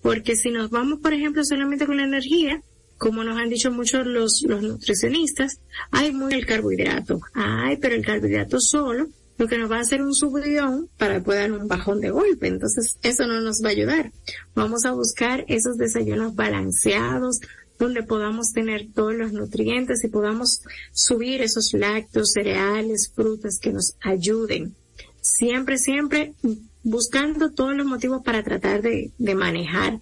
Porque 0.00 0.36
si 0.36 0.50
nos 0.50 0.70
vamos, 0.70 1.00
por 1.00 1.12
ejemplo, 1.12 1.44
solamente 1.44 1.86
con 1.86 1.96
la 1.96 2.04
energía, 2.04 2.62
como 2.98 3.24
nos 3.24 3.36
han 3.36 3.48
dicho 3.48 3.70
muchos 3.70 4.06
los, 4.06 4.42
los 4.42 4.62
nutricionistas, 4.62 5.60
hay 5.90 6.12
muy 6.12 6.34
el 6.34 6.46
carbohidrato. 6.46 7.20
Ay, 7.34 7.76
pero 7.78 7.94
el 7.94 8.04
carbohidrato 8.04 8.60
solo 8.60 9.08
lo 9.38 9.46
que 9.46 9.56
nos 9.56 9.70
va 9.70 9.76
a 9.76 9.80
hacer 9.80 10.02
un 10.02 10.14
subidón 10.14 10.90
para 10.98 11.22
poder 11.22 11.50
dar 11.50 11.60
un 11.60 11.68
bajón 11.68 12.00
de 12.00 12.10
golpe. 12.10 12.48
Entonces, 12.48 12.98
eso 13.02 13.26
no 13.26 13.40
nos 13.40 13.62
va 13.62 13.68
a 13.68 13.72
ayudar. 13.72 14.12
Vamos 14.54 14.84
a 14.84 14.92
buscar 14.92 15.44
esos 15.48 15.78
desayunos 15.78 16.34
balanceados, 16.34 17.40
donde 17.78 18.02
podamos 18.02 18.52
tener 18.52 18.88
todos 18.92 19.14
los 19.14 19.32
nutrientes 19.32 20.02
y 20.02 20.08
podamos 20.08 20.62
subir 20.92 21.40
esos 21.40 21.72
lácteos, 21.72 22.32
cereales, 22.32 23.12
frutas 23.14 23.60
que 23.60 23.72
nos 23.72 23.94
ayuden. 24.00 24.74
Siempre, 25.20 25.78
siempre 25.78 26.34
buscando 26.82 27.52
todos 27.52 27.76
los 27.76 27.86
motivos 27.86 28.22
para 28.24 28.42
tratar 28.42 28.82
de, 28.82 29.12
de 29.16 29.34
manejar. 29.36 30.00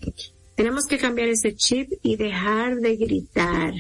Tenemos 0.55 0.87
que 0.87 0.97
cambiar 0.97 1.29
ese 1.29 1.55
chip 1.55 1.93
y 2.03 2.17
dejar 2.17 2.77
de 2.77 2.97
gritar, 2.97 3.75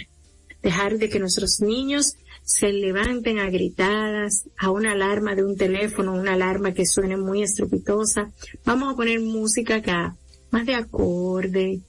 dejar 0.63 0.99
de 0.99 1.09
que 1.09 1.19
nuestros 1.19 1.61
niños 1.61 2.17
se 2.47 2.73
levanten 2.73 3.41
a 3.41 3.51
gritadas, 3.51 4.45
a 4.57 4.71
una 4.71 4.93
alarma 4.93 5.35
de 5.35 5.45
un 5.45 5.57
teléfono, 5.57 6.15
una 6.15 6.35
alarma 6.35 6.73
que 6.73 6.87
suene 6.87 7.17
muy 7.17 7.43
estrepitosa. 7.43 8.31
Vamos 8.65 8.93
a 8.93 8.97
poner 8.97 9.19
música 9.19 9.77
acá, 9.77 10.17
más 10.53 10.65
de 10.65 10.77
acorde. 10.77 11.81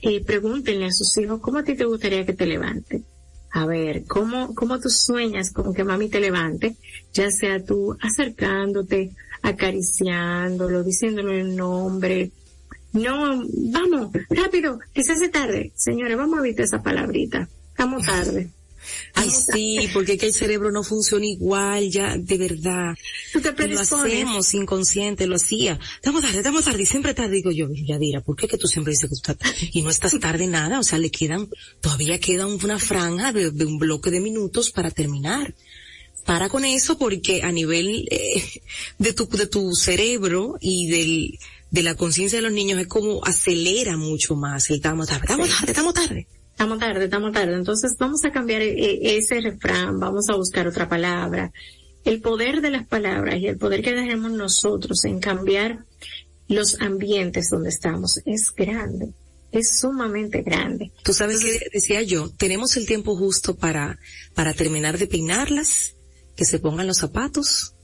Eh, 0.00 0.24
pregúntenle 0.24 0.86
a 0.86 0.90
sus 0.90 1.14
hijos, 1.18 1.40
¿cómo 1.42 1.58
a 1.58 1.64
ti 1.64 1.74
te 1.74 1.84
gustaría 1.84 2.24
que 2.24 2.32
te 2.32 2.46
levante? 2.46 3.02
A 3.52 3.66
ver, 3.66 4.04
¿cómo, 4.06 4.54
cómo 4.54 4.80
tú 4.80 4.88
sueñas 4.88 5.52
con 5.52 5.74
que 5.74 5.84
mami 5.84 6.08
te 6.08 6.18
levante? 6.18 6.76
Ya 7.12 7.30
sea 7.30 7.62
tú 7.62 7.94
acercándote, 8.00 9.10
acariciándolo, 9.42 10.82
diciéndole 10.82 11.42
el 11.42 11.54
nombre. 11.54 12.30
No, 12.94 13.44
vamos, 13.70 14.12
rápido, 14.30 14.78
que 14.94 15.04
se 15.04 15.12
hace 15.12 15.28
tarde. 15.28 15.72
Señores, 15.76 16.16
vamos 16.16 16.38
a 16.38 16.42
evitar 16.42 16.64
esa 16.64 16.82
palabrita. 16.82 17.50
Estamos 17.68 18.06
tarde. 18.06 18.48
Ay, 19.14 19.30
sí, 19.30 19.88
porque 19.92 20.16
que 20.18 20.26
el 20.26 20.32
cerebro 20.32 20.70
no 20.70 20.82
funciona 20.82 21.26
igual, 21.26 21.90
ya, 21.90 22.16
de 22.16 22.38
verdad. 22.38 22.96
Tú 23.32 23.40
te 23.40 23.68
lo 23.68 23.80
hacemos 23.80 24.54
inconsciente, 24.54 25.26
lo 25.26 25.36
hacía. 25.36 25.78
Estamos 25.96 26.22
tarde, 26.22 26.38
estamos 26.38 26.64
tarde, 26.64 26.82
y 26.82 26.86
siempre 26.86 27.14
tarde, 27.14 27.36
digo 27.36 27.50
yo, 27.50 27.68
Yadira, 27.72 28.20
¿por 28.20 28.36
qué 28.36 28.48
que 28.48 28.58
tú 28.58 28.66
siempre 28.66 28.92
dices 28.92 29.04
que 29.04 29.16
tú 29.16 29.32
estás 29.32 29.38
tarde? 29.38 29.70
Y 29.72 29.82
no 29.82 29.90
estás 29.90 30.18
tarde 30.18 30.46
nada, 30.46 30.78
o 30.78 30.82
sea, 30.82 30.98
le 30.98 31.10
quedan, 31.10 31.48
todavía 31.80 32.18
queda 32.18 32.46
una 32.46 32.78
franja 32.78 33.32
de, 33.32 33.50
de 33.50 33.64
un 33.64 33.78
bloque 33.78 34.10
de 34.10 34.20
minutos 34.20 34.70
para 34.70 34.90
terminar 34.90 35.54
para 36.24 36.48
con 36.48 36.64
eso 36.64 36.98
porque 36.98 37.42
a 37.42 37.50
nivel 37.50 38.06
eh, 38.10 38.42
de 38.98 39.12
tu 39.12 39.28
de 39.28 39.46
tu 39.46 39.72
cerebro 39.74 40.56
y 40.60 40.88
del 40.88 41.38
de 41.70 41.82
la 41.82 41.94
conciencia 41.94 42.38
de 42.38 42.42
los 42.42 42.52
niños 42.52 42.78
es 42.78 42.86
como 42.86 43.24
acelera 43.24 43.96
mucho 43.96 44.36
más 44.36 44.68
el 44.70 44.76
estamos 44.76 45.08
tarde, 45.08 45.22
estamos 45.22 45.48
tarde, 45.48 45.72
estamos 45.72 45.94
tarde 45.94 46.26
estamos 46.60 46.78
tarde, 46.78 47.04
estamos 47.04 47.32
tarde. 47.32 47.54
Entonces 47.54 47.96
vamos 47.98 48.22
a 48.26 48.30
cambiar 48.30 48.60
eh, 48.60 49.16
ese 49.16 49.40
refrán, 49.40 49.98
vamos 49.98 50.28
a 50.28 50.36
buscar 50.36 50.68
otra 50.68 50.86
palabra. 50.90 51.50
El 52.04 52.20
poder 52.20 52.60
de 52.60 52.70
las 52.70 52.86
palabras 52.86 53.36
y 53.40 53.46
el 53.46 53.56
poder 53.56 53.80
que 53.80 53.92
tenemos 53.92 54.30
nosotros 54.30 55.06
en 55.06 55.20
cambiar 55.20 55.86
los 56.48 56.78
ambientes 56.82 57.48
donde 57.48 57.70
estamos 57.70 58.20
es 58.26 58.52
grande, 58.54 59.14
es 59.52 59.78
sumamente 59.78 60.42
grande. 60.42 60.92
Tú 61.02 61.14
sabes 61.14 61.42
que 61.42 61.70
decía 61.72 62.02
yo, 62.02 62.28
tenemos 62.28 62.76
el 62.76 62.86
tiempo 62.86 63.16
justo 63.16 63.56
para, 63.56 63.98
para 64.34 64.52
terminar 64.52 64.98
de 64.98 65.06
peinarlas, 65.06 65.94
que 66.36 66.44
se 66.44 66.58
pongan 66.58 66.86
los 66.86 66.98
zapatos 66.98 67.74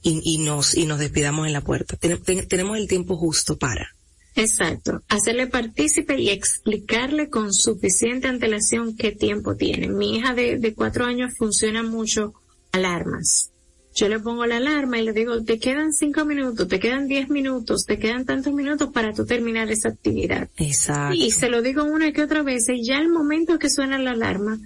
y, 0.00 0.22
y 0.24 0.38
nos, 0.38 0.74
y 0.74 0.86
nos 0.86 1.00
despidamos 1.00 1.46
en 1.46 1.52
la 1.52 1.60
puerta. 1.60 1.98
tenemos 1.98 2.78
el 2.78 2.88
tiempo 2.88 3.18
justo 3.18 3.58
para. 3.58 3.90
Exacto, 4.36 5.02
hacerle 5.08 5.46
partícipe 5.46 6.18
y 6.18 6.30
explicarle 6.30 7.28
con 7.28 7.52
suficiente 7.52 8.28
antelación 8.28 8.96
qué 8.96 9.12
tiempo 9.12 9.56
tiene. 9.56 9.88
Mi 9.88 10.16
hija 10.16 10.34
de, 10.34 10.58
de 10.58 10.74
cuatro 10.74 11.04
años 11.04 11.32
funciona 11.36 11.82
mucho 11.82 12.34
alarmas. 12.72 13.50
Yo 13.94 14.08
le 14.08 14.20
pongo 14.20 14.46
la 14.46 14.58
alarma 14.58 14.98
y 14.98 15.04
le 15.04 15.12
digo, 15.12 15.42
te 15.42 15.58
quedan 15.58 15.92
cinco 15.92 16.24
minutos, 16.24 16.68
te 16.68 16.78
quedan 16.78 17.08
diez 17.08 17.28
minutos, 17.28 17.84
te 17.84 17.98
quedan 17.98 18.24
tantos 18.24 18.54
minutos 18.54 18.90
para 18.92 19.12
tú 19.12 19.26
terminar 19.26 19.70
esa 19.70 19.88
actividad. 19.88 20.48
Exacto. 20.58 21.14
Y 21.14 21.32
se 21.32 21.48
lo 21.48 21.60
digo 21.60 21.82
una 21.84 22.12
que 22.12 22.22
otra 22.22 22.42
vez, 22.42 22.68
y 22.68 22.84
ya 22.84 22.98
al 22.98 23.08
momento 23.08 23.58
que 23.58 23.68
suena 23.68 23.98
la 23.98 24.12
alarma, 24.12 24.58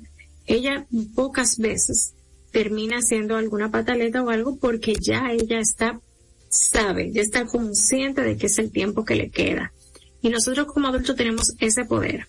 ella 0.47 0.87
pocas 1.15 1.59
veces 1.59 2.13
termina 2.53 2.99
haciendo 2.99 3.37
alguna 3.37 3.71
pataleta 3.71 4.23
o 4.23 4.29
algo 4.29 4.57
porque 4.57 4.95
ya 5.01 5.33
ella 5.33 5.59
está 5.59 6.01
sabe, 6.55 7.11
ya 7.13 7.23
está 7.23 7.45
consciente 7.47 8.23
de 8.23 8.37
que 8.37 8.47
es 8.47 8.59
el 8.59 8.71
tiempo 8.71 9.05
que 9.05 9.17
le 9.17 9.31
queda. 9.31 9.73
Y 10.23 10.31
nosotros 10.31 10.67
como 10.67 10.89
adultos 10.89 11.17
tenemos 11.17 11.55
ese 11.59 11.85
poder. 11.85 12.27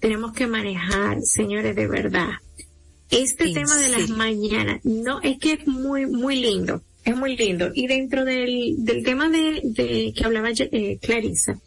Tenemos 0.00 0.32
que 0.32 0.46
manejar, 0.46 1.22
señores, 1.22 1.76
de 1.76 1.86
verdad. 1.86 2.30
Este 3.10 3.52
tema 3.52 3.76
de 3.76 3.88
las 3.88 4.10
mañanas, 4.10 4.80
no, 4.84 5.20
es 5.22 5.38
que 5.38 5.54
es 5.54 5.66
muy, 5.66 6.06
muy 6.06 6.40
lindo. 6.40 6.82
Es 7.04 7.16
muy 7.16 7.36
lindo. 7.36 7.70
Y 7.74 7.86
dentro 7.86 8.24
del, 8.24 8.76
del 8.78 9.02
tema 9.02 9.28
de, 9.28 9.60
de 9.64 10.12
que 10.14 10.24
hablaba 10.24 10.50
eh, 10.50 10.98
Clarisa, 11.00 11.58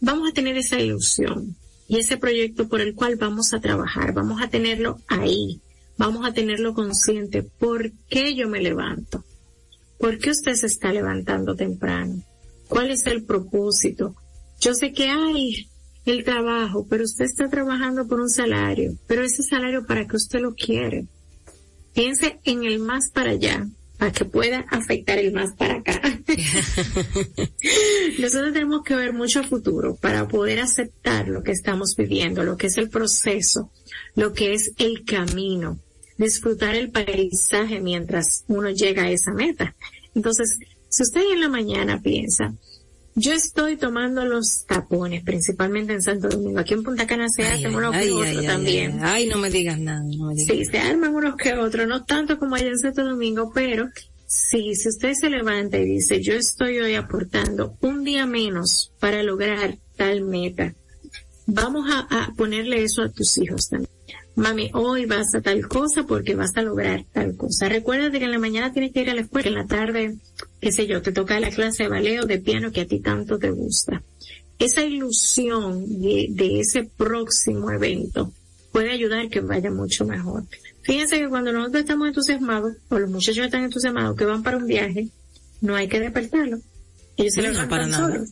vamos 0.00 0.28
a 0.28 0.34
tener 0.34 0.56
esa 0.56 0.78
ilusión 0.78 1.56
y 1.88 1.98
ese 1.98 2.16
proyecto 2.16 2.68
por 2.68 2.80
el 2.80 2.94
cual 2.94 3.16
vamos 3.16 3.54
a 3.54 3.60
trabajar. 3.60 4.12
Vamos 4.12 4.42
a 4.42 4.48
tenerlo 4.48 4.98
ahí. 5.08 5.60
Vamos 5.96 6.26
a 6.26 6.32
tenerlo 6.32 6.74
consciente. 6.74 7.42
¿Por 7.42 7.92
qué 8.08 8.34
yo 8.34 8.48
me 8.48 8.60
levanto? 8.60 9.24
¿Por 9.98 10.18
qué 10.18 10.30
usted 10.30 10.54
se 10.54 10.66
está 10.66 10.92
levantando 10.92 11.54
temprano? 11.54 12.22
¿Cuál 12.68 12.90
es 12.90 13.06
el 13.06 13.24
propósito? 13.24 14.14
Yo 14.60 14.74
sé 14.74 14.92
que 14.92 15.08
hay 15.08 15.68
el 16.04 16.24
trabajo, 16.24 16.86
pero 16.88 17.04
usted 17.04 17.24
está 17.24 17.48
trabajando 17.48 18.06
por 18.06 18.20
un 18.20 18.30
salario, 18.30 18.96
pero 19.06 19.22
ese 19.22 19.42
salario 19.42 19.86
para 19.86 20.06
que 20.06 20.16
usted 20.16 20.40
lo 20.40 20.54
quiere. 20.54 21.06
Piense 21.94 22.38
en 22.44 22.64
el 22.64 22.78
más 22.78 23.10
para 23.10 23.30
allá, 23.30 23.66
para 23.98 24.12
que 24.12 24.24
pueda 24.24 24.66
afectar 24.70 25.18
el 25.18 25.32
más 25.32 25.54
para 25.54 25.76
acá. 25.76 26.00
Nosotros 28.18 28.52
tenemos 28.52 28.82
que 28.82 28.94
ver 28.94 29.12
mucho 29.12 29.42
futuro 29.42 29.96
para 29.96 30.28
poder 30.28 30.60
aceptar 30.60 31.28
lo 31.28 31.42
que 31.42 31.52
estamos 31.52 31.94
viviendo, 31.96 32.44
lo 32.44 32.56
que 32.56 32.66
es 32.68 32.76
el 32.76 32.90
proceso, 32.90 33.70
lo 34.14 34.32
que 34.32 34.54
es 34.54 34.72
el 34.78 35.04
camino, 35.04 35.80
disfrutar 36.18 36.74
el 36.74 36.90
paisaje 36.90 37.80
mientras 37.80 38.44
uno 38.48 38.70
llega 38.70 39.04
a 39.04 39.10
esa 39.10 39.32
meta. 39.32 39.74
Entonces, 40.14 40.58
si 40.88 41.02
usted 41.02 41.22
en 41.32 41.40
la 41.40 41.48
mañana 41.48 42.00
piensa, 42.00 42.54
yo 43.14 43.32
estoy 43.32 43.76
tomando 43.76 44.24
los 44.24 44.64
tapones, 44.66 45.24
principalmente 45.24 45.94
en 45.94 46.02
Santo 46.02 46.28
Domingo. 46.28 46.58
Aquí 46.58 46.74
en 46.74 46.82
Punta 46.82 47.06
Cana 47.06 47.28
se 47.28 47.44
hacen 47.44 47.74
unos 47.74 47.96
que 47.96 48.12
otros 48.12 48.44
también. 48.44 48.98
Ay, 49.02 49.26
no 49.26 49.38
me 49.38 49.50
digas 49.50 49.78
nada. 49.78 50.02
Sí, 50.36 50.64
se 50.66 50.78
arman 50.78 51.14
unos 51.14 51.36
que 51.36 51.54
otros, 51.54 51.88
no 51.88 52.04
tanto 52.04 52.38
como 52.38 52.56
allá 52.56 52.68
en 52.68 52.78
Santo 52.78 53.04
Domingo, 53.04 53.52
pero 53.54 53.88
sí, 54.26 54.74
si 54.74 54.88
usted 54.88 55.14
se 55.14 55.30
levanta 55.30 55.78
y 55.78 55.86
dice, 55.86 56.22
yo 56.22 56.34
estoy 56.34 56.78
hoy 56.78 56.94
aportando 56.94 57.76
un 57.80 58.04
día 58.04 58.26
menos 58.26 58.92
para 59.00 59.22
lograr 59.22 59.78
tal 59.96 60.22
meta, 60.22 60.74
vamos 61.46 61.88
a, 61.90 62.00
a 62.10 62.34
ponerle 62.34 62.82
eso 62.82 63.02
a 63.02 63.08
tus 63.08 63.38
hijos 63.38 63.68
también 63.70 63.90
mami, 64.36 64.70
hoy 64.74 65.06
vas 65.06 65.34
a 65.34 65.40
tal 65.40 65.66
cosa 65.66 66.04
porque 66.04 66.34
vas 66.34 66.56
a 66.56 66.62
lograr 66.62 67.04
tal 67.12 67.36
cosa. 67.36 67.68
Recuerda 67.68 68.10
que 68.10 68.22
en 68.22 68.30
la 68.30 68.38
mañana 68.38 68.72
tienes 68.72 68.92
que 68.92 69.00
ir 69.00 69.10
a 69.10 69.14
la 69.14 69.22
escuela, 69.22 69.48
en 69.48 69.54
la 69.54 69.66
tarde, 69.66 70.16
qué 70.60 70.72
sé 70.72 70.86
yo, 70.86 71.02
te 71.02 71.10
toca 71.10 71.40
la 71.40 71.50
clase 71.50 71.84
de 71.84 71.88
ballet 71.88 72.20
o 72.20 72.26
de 72.26 72.38
piano 72.38 72.70
que 72.70 72.82
a 72.82 72.86
ti 72.86 73.00
tanto 73.00 73.38
te 73.38 73.50
gusta. 73.50 74.02
Esa 74.58 74.84
ilusión 74.84 76.00
de, 76.00 76.60
ese 76.60 76.84
próximo 76.84 77.70
evento 77.70 78.32
puede 78.72 78.90
ayudar 78.90 79.28
que 79.30 79.40
vaya 79.40 79.70
mucho 79.70 80.04
mejor. 80.04 80.44
Fíjense 80.82 81.18
que 81.18 81.28
cuando 81.28 81.52
nosotros 81.52 81.80
estamos 81.80 82.08
entusiasmados, 82.08 82.74
o 82.90 82.98
los 82.98 83.10
muchachos 83.10 83.46
están 83.46 83.64
entusiasmados 83.64 84.16
que 84.16 84.24
van 84.24 84.42
para 84.42 84.58
un 84.58 84.66
viaje, 84.66 85.08
no 85.62 85.74
hay 85.74 85.88
que 85.88 85.98
despertarlo. 85.98 86.58
Ellos 87.16 87.34
se 87.34 87.42
no, 87.42 87.68
para 87.68 87.86
nada. 87.86 88.22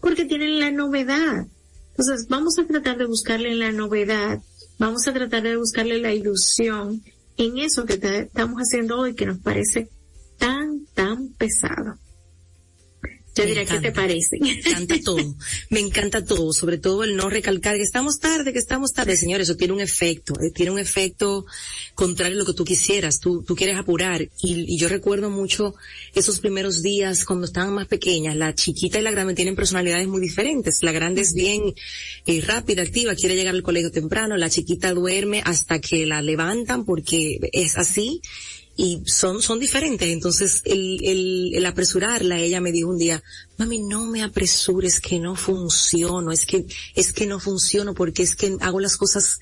Porque 0.00 0.24
tienen 0.24 0.58
la 0.58 0.70
novedad. 0.70 1.46
Entonces, 1.90 2.26
vamos 2.28 2.58
a 2.58 2.64
tratar 2.64 2.96
de 2.96 3.04
buscarle 3.04 3.54
la 3.54 3.70
novedad 3.70 4.40
Vamos 4.78 5.06
a 5.06 5.12
tratar 5.12 5.42
de 5.42 5.56
buscarle 5.56 5.98
la 5.98 6.12
ilusión 6.12 7.02
en 7.36 7.58
eso 7.58 7.84
que 7.84 7.94
estamos 7.94 8.58
haciendo 8.58 8.98
hoy 8.98 9.14
que 9.14 9.26
nos 9.26 9.38
parece 9.38 9.88
tan, 10.38 10.86
tan 10.94 11.28
pesado. 11.28 11.98
Yo 13.34 13.46
diría, 13.46 13.64
¿qué 13.64 13.80
te 13.80 13.92
parece? 13.92 14.38
Me 14.40 14.52
encanta 14.52 14.94
todo. 15.02 15.34
Me 15.70 15.80
encanta 15.80 16.24
todo, 16.24 16.52
sobre 16.52 16.76
todo 16.76 17.02
el 17.02 17.16
no 17.16 17.30
recalcar 17.30 17.76
que 17.76 17.82
estamos 17.82 18.18
tarde, 18.18 18.52
que 18.52 18.58
estamos 18.58 18.92
tarde. 18.92 19.16
Señores, 19.16 19.48
eso 19.48 19.56
tiene 19.56 19.72
un 19.72 19.80
efecto, 19.80 20.34
eh, 20.40 20.50
tiene 20.50 20.70
un 20.70 20.78
efecto 20.78 21.46
contrario 21.94 22.36
a 22.36 22.38
lo 22.40 22.44
que 22.44 22.52
tú 22.52 22.64
quisieras. 22.64 23.20
Tú, 23.20 23.42
tú 23.42 23.56
quieres 23.56 23.78
apurar. 23.78 24.28
Y, 24.42 24.76
yo 24.76 24.88
recuerdo 24.88 25.30
mucho 25.30 25.74
esos 26.14 26.40
primeros 26.40 26.82
días 26.82 27.24
cuando 27.24 27.46
estaban 27.46 27.72
más 27.72 27.86
pequeñas. 27.86 28.36
La 28.36 28.54
chiquita 28.54 28.98
y 28.98 29.02
la 29.02 29.10
grande 29.10 29.34
tienen 29.34 29.56
personalidades 29.56 30.08
muy 30.08 30.20
diferentes. 30.20 30.82
La 30.82 30.92
grande 30.92 31.22
es 31.22 31.32
bien 31.32 31.74
eh, 32.26 32.40
rápida, 32.42 32.82
activa, 32.82 33.14
quiere 33.14 33.34
llegar 33.34 33.54
al 33.54 33.62
colegio 33.62 33.90
temprano. 33.90 34.36
La 34.36 34.50
chiquita 34.50 34.92
duerme 34.92 35.42
hasta 35.44 35.80
que 35.80 36.04
la 36.04 36.20
levantan 36.20 36.84
porque 36.84 37.38
es 37.52 37.78
así 37.78 38.20
y 38.76 39.02
son, 39.06 39.42
son 39.42 39.58
diferentes. 39.60 40.08
Entonces, 40.08 40.62
el, 40.64 40.98
el, 41.04 41.52
el 41.54 41.66
apresurarla, 41.66 42.38
ella 42.38 42.60
me 42.60 42.72
dijo 42.72 42.90
un 42.90 42.98
día, 42.98 43.22
mami, 43.58 43.80
no 43.80 44.06
me 44.06 44.22
apresures, 44.22 45.00
que 45.00 45.18
no 45.18 45.36
funciono, 45.36 46.32
es 46.32 46.46
que, 46.46 46.66
es 46.94 47.12
que 47.12 47.26
no 47.26 47.38
funciono 47.38 47.94
porque 47.94 48.22
es 48.22 48.34
que 48.34 48.56
hago 48.60 48.80
las 48.80 48.96
cosas 48.96 49.40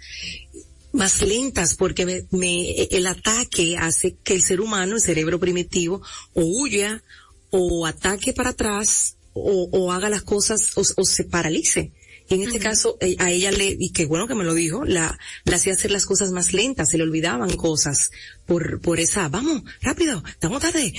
más 0.93 1.23
lentas 1.23 1.77
porque 1.77 2.05
me, 2.05 2.27
me, 2.31 2.73
el 2.91 3.07
ataque 3.07 3.77
hace 3.77 4.17
que 4.25 4.35
el 4.35 4.43
ser 4.43 4.61
humano, 4.61 4.97
el 4.97 5.03
cerebro 5.03 5.39
primitivo, 5.39 6.03
o 6.35 6.43
huya, 6.43 7.03
o 7.51 7.87
ataque 7.87 8.33
para 8.33 8.51
atrás, 8.51 9.17
o, 9.33 9.69
o 9.71 9.93
haga 9.93 10.11
las 10.11 10.23
cosas, 10.23 10.77
o, 10.77 10.83
o 10.97 11.05
se 11.05 11.25
paralice. 11.25 11.93
Y 12.31 12.37
en 12.37 12.43
este 12.43 12.61
caso, 12.61 12.97
eh, 13.01 13.17
a 13.19 13.33
ella 13.33 13.51
le, 13.51 13.77
y 13.77 13.91
qué 13.91 14.07
bueno 14.07 14.29
que 14.29 14.37
me 14.37 14.45
lo 14.45 14.55
dijo, 14.55 14.85
la, 14.85 15.19
la 15.45 15.57
hacía 15.57 15.73
hacer 15.73 15.91
las 15.91 16.07
cosas 16.07 16.31
más 16.31 16.53
lentas, 16.53 16.89
se 16.89 16.97
le 16.97 17.03
olvidaban 17.03 17.57
cosas 17.57 18.13
por, 18.47 18.81
por 18.81 19.01
esa, 19.01 19.29
vamos, 19.29 19.65
rápido, 19.83 20.23
estamos 20.29 20.63
tarde, 20.63 20.95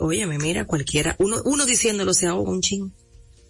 oye, 0.00 0.26
me 0.26 0.38
mira 0.38 0.66
cualquiera, 0.66 1.16
uno, 1.18 1.42
uno 1.44 1.66
diciéndolo 1.66 2.14
se 2.14 2.28
ahoga 2.28 2.48
un 2.48 2.60
ching. 2.60 2.92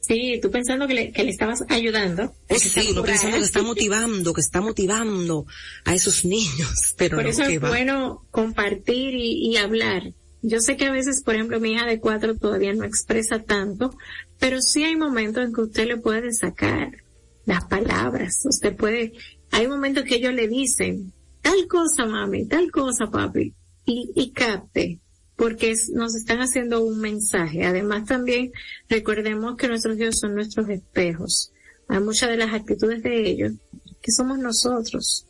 Sí, 0.00 0.38
tú 0.40 0.50
pensando 0.50 0.86
que 0.86 0.94
le, 0.94 1.12
que 1.12 1.22
le 1.22 1.30
estabas 1.32 1.64
ayudando. 1.68 2.34
sí, 2.56 2.88
uno 2.92 3.02
pensando 3.02 3.36
que 3.36 3.44
está 3.44 3.62
motivando, 3.62 4.32
que 4.32 4.40
está 4.40 4.62
motivando 4.62 5.44
a 5.84 5.94
esos 5.94 6.24
niños, 6.24 6.94
pero 6.96 7.18
Por 7.18 7.26
eso 7.26 7.42
es 7.42 7.60
bueno 7.60 8.24
compartir 8.30 9.14
y, 9.14 9.50
y 9.50 9.58
hablar 9.58 10.14
yo 10.46 10.60
sé 10.60 10.76
que 10.76 10.84
a 10.84 10.92
veces, 10.92 11.22
por 11.22 11.34
ejemplo, 11.34 11.58
mi 11.58 11.72
hija 11.72 11.86
de 11.86 12.00
cuatro 12.00 12.36
todavía 12.36 12.74
no 12.74 12.84
expresa 12.84 13.42
tanto, 13.42 13.96
pero 14.38 14.60
sí 14.60 14.84
hay 14.84 14.94
momentos 14.94 15.42
en 15.42 15.54
que 15.54 15.62
usted 15.62 15.86
le 15.86 15.96
puede 15.96 16.34
sacar 16.34 16.90
las 17.46 17.64
palabras. 17.64 18.42
Usted 18.44 18.76
puede, 18.76 19.14
hay 19.50 19.66
momentos 19.68 20.04
que 20.04 20.16
ellos 20.16 20.34
le 20.34 20.46
dicen, 20.46 21.14
tal 21.40 21.66
cosa 21.66 22.04
mami, 22.04 22.46
tal 22.46 22.70
cosa 22.70 23.06
papi, 23.10 23.54
y, 23.86 24.32
capte, 24.32 25.00
porque 25.34 25.74
nos 25.94 26.14
están 26.14 26.40
haciendo 26.40 26.84
un 26.84 27.00
mensaje. 27.00 27.64
Además 27.64 28.04
también 28.04 28.52
recordemos 28.86 29.56
que 29.56 29.68
nuestros 29.68 29.98
hijos 29.98 30.18
son 30.18 30.34
nuestros 30.34 30.68
espejos. 30.68 31.52
Hay 31.88 32.00
muchas 32.00 32.28
de 32.28 32.36
las 32.36 32.52
actitudes 32.52 33.02
de 33.02 33.30
ellos 33.30 33.52
que 34.02 34.12
somos 34.12 34.38
nosotros. 34.38 35.26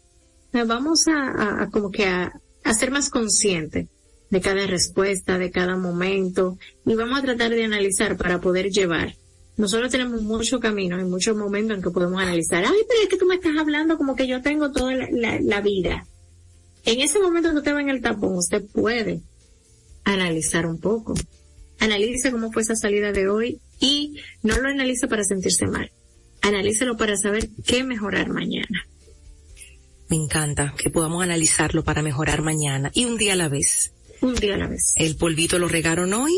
Vamos 0.52 1.06
a, 1.06 1.62
a 1.62 1.70
como 1.70 1.92
que 1.92 2.04
a, 2.06 2.32
a 2.64 2.74
ser 2.74 2.90
más 2.90 3.10
conscientes 3.10 3.86
de 4.34 4.40
cada 4.40 4.66
respuesta, 4.66 5.38
de 5.38 5.52
cada 5.52 5.76
momento, 5.76 6.58
y 6.84 6.96
vamos 6.96 7.20
a 7.20 7.22
tratar 7.22 7.50
de 7.50 7.62
analizar 7.62 8.16
para 8.16 8.40
poder 8.40 8.68
llevar. 8.70 9.14
Nosotros 9.56 9.92
tenemos 9.92 10.22
mucho 10.22 10.58
camino 10.58 11.00
y 11.00 11.04
muchos 11.04 11.36
momentos 11.36 11.76
en 11.76 11.84
que 11.84 11.90
podemos 11.90 12.20
analizar, 12.20 12.64
ay, 12.64 12.80
pero 12.88 13.02
es 13.02 13.08
que 13.08 13.16
tú 13.16 13.26
me 13.26 13.36
estás 13.36 13.56
hablando 13.56 13.96
como 13.96 14.16
que 14.16 14.26
yo 14.26 14.42
tengo 14.42 14.72
toda 14.72 14.92
la, 14.92 15.60
vida. 15.60 16.04
En 16.84 17.00
ese 17.00 17.20
momento 17.20 17.52
que 17.52 17.58
usted 17.58 17.74
va 17.74 17.80
en 17.80 17.90
el 17.90 18.02
tapón, 18.02 18.36
usted 18.36 18.64
puede 18.72 19.20
analizar 20.02 20.66
un 20.66 20.80
poco. 20.80 21.14
Analice 21.78 22.32
cómo 22.32 22.50
fue 22.50 22.62
esa 22.62 22.74
salida 22.74 23.12
de 23.12 23.28
hoy 23.28 23.60
y 23.78 24.16
no 24.42 24.58
lo 24.58 24.68
analice 24.68 25.06
para 25.06 25.22
sentirse 25.22 25.68
mal. 25.68 25.92
Analícelo 26.42 26.96
para 26.96 27.16
saber 27.16 27.48
qué 27.64 27.84
mejorar 27.84 28.30
mañana. 28.30 28.84
Me 30.08 30.16
encanta 30.16 30.74
que 30.76 30.90
podamos 30.90 31.22
analizarlo 31.22 31.84
para 31.84 32.02
mejorar 32.02 32.42
mañana 32.42 32.90
y 32.92 33.04
un 33.04 33.16
día 33.16 33.34
a 33.34 33.36
la 33.36 33.48
vez. 33.48 33.92
Un 34.20 34.34
día 34.34 34.54
a 34.54 34.58
la 34.58 34.68
vez. 34.68 34.94
El 34.96 35.16
polvito 35.16 35.58
lo 35.58 35.68
regaron 35.68 36.12
hoy. 36.14 36.32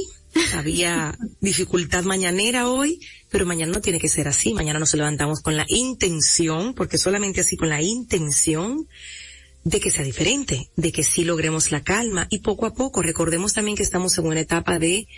Había 0.55 1.17
dificultad 1.41 2.05
mañanera 2.05 2.69
hoy, 2.69 3.01
pero 3.31 3.47
mañana 3.47 3.73
no 3.73 3.81
tiene 3.81 3.99
que 3.99 4.09
ser 4.09 4.29
así. 4.29 4.53
Mañana 4.55 4.79
nos 4.79 4.95
levantamos 4.95 5.41
con 5.41 5.57
la 5.57 5.65
intención, 5.69 6.75
porque 6.75 6.99
solamente 6.99 7.41
así 7.41 7.57
con 7.57 7.69
la 7.69 7.83
intención 7.83 8.87
de 9.67 9.81
que 9.81 9.91
sea 9.91 10.05
diferente, 10.05 10.71
de 10.77 10.93
que 10.93 11.03
sí 11.03 11.25
logremos 11.25 11.73
la 11.73 11.83
calma 11.83 12.29
y 12.31 12.39
poco 12.39 12.67
a 12.67 12.73
poco 12.73 13.03
recordemos 13.03 13.53
también 13.53 13.77
que 13.77 13.83
estamos 13.83 14.17
en 14.17 14.27
una 14.27 14.39
etapa 14.39 14.79
de, 14.79 15.09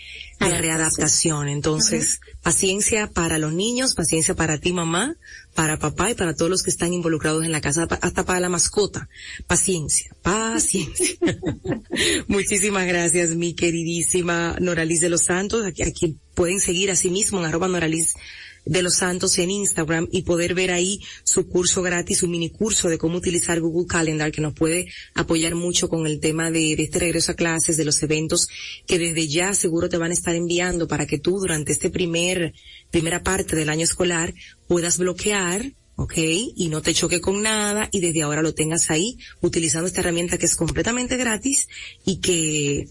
readaptación. 0.41 1.49
Entonces, 1.49 2.21
paciencia 2.43 3.09
para 3.09 3.37
los 3.37 3.53
niños, 3.53 3.95
paciencia 3.95 4.35
para 4.35 4.57
ti 4.57 4.73
mamá, 4.73 5.17
para 5.55 5.79
papá 5.79 6.13
y 6.13 6.15
para 6.15 6.35
todos 6.35 6.51
los 6.51 6.63
que 6.63 6.71
están 6.71 6.95
involucrados 6.95 7.45
en 7.45 7.53
la 7.53 7.61
casa, 7.61 7.87
hasta 8.01 8.25
para 8.25 8.41
la 8.41 8.49
mascota. 8.49 9.11
Paciencia, 9.47 10.17
paciencia. 10.23 11.19
Muchísimas 12.27 12.87
gracias, 12.87 13.37
mi 13.37 13.53
queridísima 13.53 14.57
Noraliz 14.61 15.03
de 15.03 15.11
los 15.11 15.25
Santos, 15.25 15.67
aquí, 15.67 15.83
aquí 15.83 16.17
pueden 16.35 16.61
seguir 16.61 16.91
a 16.91 16.97
sí 16.97 17.11
mismo 17.11 17.39
en 17.39 17.45
arroba 17.45 17.69
Noraliz 17.69 18.15
de 18.65 18.83
los 18.83 18.97
Santos 18.97 19.39
en 19.39 19.51
Instagram 19.51 20.09
y 20.11 20.23
poder 20.23 20.55
ver 20.55 20.71
ahí 20.71 21.01
su 21.25 21.49
curso 21.49 21.83
gratis, 21.83 22.19
su 22.19 22.29
mini 22.29 22.51
curso 22.51 22.89
de 22.89 22.99
cómo 22.99 23.19
utilizar 23.19 23.61
Google 23.61 23.87
Calendar 23.87 24.31
que 24.33 24.41
nos 24.41 24.55
puede 24.55 24.87
apoyar 25.15 25.55
mucho 25.55 25.89
con 25.89 26.07
el 26.07 26.21
tema 26.21 26.51
de, 26.51 26.73
este 26.75 26.99
regreso 26.99 27.33
a 27.33 27.37
clases, 27.37 27.77
de 27.77 27.85
los 27.85 28.03
eventos 28.03 28.49
que 28.87 28.99
desde 28.99 29.29
ya 29.29 29.55
seguro 29.55 29.89
te 29.89 29.97
van 29.97 30.11
a 30.11 30.15
estar 30.15 30.35
enviando 30.35 30.89
para 30.89 31.07
que 31.07 31.19
tú 31.19 31.39
durante 31.39 31.73
este 31.73 31.91
primer, 31.91 32.53
primera 32.91 33.23
parte 33.23 33.57
del 33.57 33.69
año 33.69 33.85
escolar 33.85 34.35
puedas 34.67 34.99
bloquear 34.99 35.73
¿ok? 35.97 36.15
Y 36.17 36.69
no 36.69 36.81
te 36.81 36.95
choque 36.95 37.21
con 37.21 37.43
nada 37.43 37.89
y 37.91 37.99
desde 38.01 38.23
ahora 38.23 38.41
lo 38.41 38.55
tengas 38.55 38.89
ahí 38.89 39.19
utilizando 39.41 39.89
esta 39.89 40.01
herramienta 40.01 40.39
que 40.39 40.47
es 40.47 40.55
completamente 40.55 41.17
gratis 41.17 41.67
y 42.05 42.21
que 42.21 42.87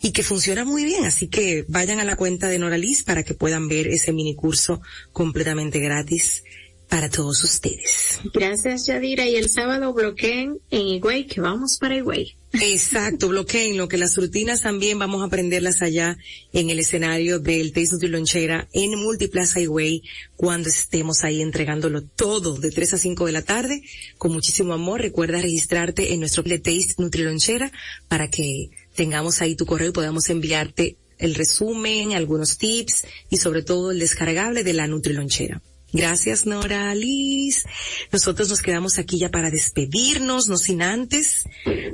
y 0.00 0.12
que 0.12 0.22
funciona 0.22 0.64
muy 0.64 0.84
bien. 0.84 1.04
Así 1.04 1.28
que 1.28 1.64
vayan 1.68 2.00
a 2.00 2.04
la 2.04 2.16
cuenta 2.16 2.48
de 2.48 2.58
Noraliz 2.58 3.02
para 3.02 3.22
que 3.22 3.34
puedan 3.34 3.68
ver 3.68 3.86
ese 3.88 4.12
mini 4.12 4.34
curso 4.34 4.80
completamente 5.12 5.78
gratis 5.78 6.42
para 6.88 7.10
todos 7.10 7.42
ustedes. 7.42 8.20
Gracias, 8.32 8.86
Yadira. 8.86 9.26
Y 9.26 9.36
el 9.36 9.50
sábado 9.50 9.92
bloqueen 9.92 10.58
en 10.70 10.86
Higüey, 10.86 11.26
que 11.26 11.40
vamos 11.40 11.78
para 11.80 11.96
Higüey. 11.96 12.36
Exacto, 12.52 13.28
bloqueen 13.28 13.76
lo 13.76 13.88
que 13.88 13.98
las 13.98 14.16
rutinas 14.16 14.62
también 14.62 14.98
vamos 14.98 15.20
a 15.20 15.26
aprenderlas 15.26 15.82
allá 15.82 16.16
en 16.52 16.70
el 16.70 16.78
escenario 16.78 17.38
del 17.38 17.72
Taste 17.72 17.92
Nutri 17.92 18.08
Lonchera 18.08 18.66
en 18.72 18.98
Multiplaza 18.98 19.60
Higüey 19.60 20.02
cuando 20.36 20.70
estemos 20.70 21.22
ahí 21.24 21.42
entregándolo 21.42 22.02
todo 22.02 22.54
de 22.54 22.70
3 22.70 22.94
a 22.94 22.98
5 22.98 23.26
de 23.26 23.32
la 23.32 23.42
tarde 23.42 23.82
con 24.16 24.32
muchísimo 24.32 24.72
amor. 24.72 25.02
Recuerda 25.02 25.40
registrarte 25.40 26.14
en 26.14 26.20
nuestro 26.20 26.44
Taste 26.44 26.94
Nutri 26.98 27.24
Lonchera 27.24 27.70
para 28.08 28.30
que 28.30 28.70
tengamos 28.96 29.40
ahí 29.42 29.54
tu 29.54 29.66
correo 29.66 29.90
y 29.90 29.92
podamos 29.92 30.28
enviarte 30.30 30.96
el 31.18 31.34
resumen, 31.34 32.12
algunos 32.12 32.58
tips 32.58 33.04
y 33.30 33.36
sobre 33.36 33.62
todo 33.62 33.90
el 33.90 33.98
descargable 33.98 34.64
de 34.64 34.72
la 34.72 34.86
Nutrilonchera. 34.86 35.62
Gracias, 35.92 36.44
Nora 36.44 36.94
Liz. 36.94 37.64
Nosotros 38.12 38.48
nos 38.48 38.60
quedamos 38.60 38.98
aquí 38.98 39.18
ya 39.18 39.30
para 39.30 39.50
despedirnos, 39.50 40.48
no 40.48 40.58
sin 40.58 40.82
antes 40.82 41.44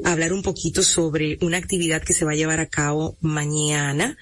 hablar 0.05 0.33
un 0.33 0.43
poquito 0.43 0.83
sobre 0.83 1.39
una 1.43 1.59
actividad 1.59 2.03
que 2.03 2.15
se 2.15 2.25
va 2.25 2.33
a 2.33 2.37
llevar 2.37 2.59
a 2.59 2.69
cabo 2.69 3.17
mañana. 3.21 4.17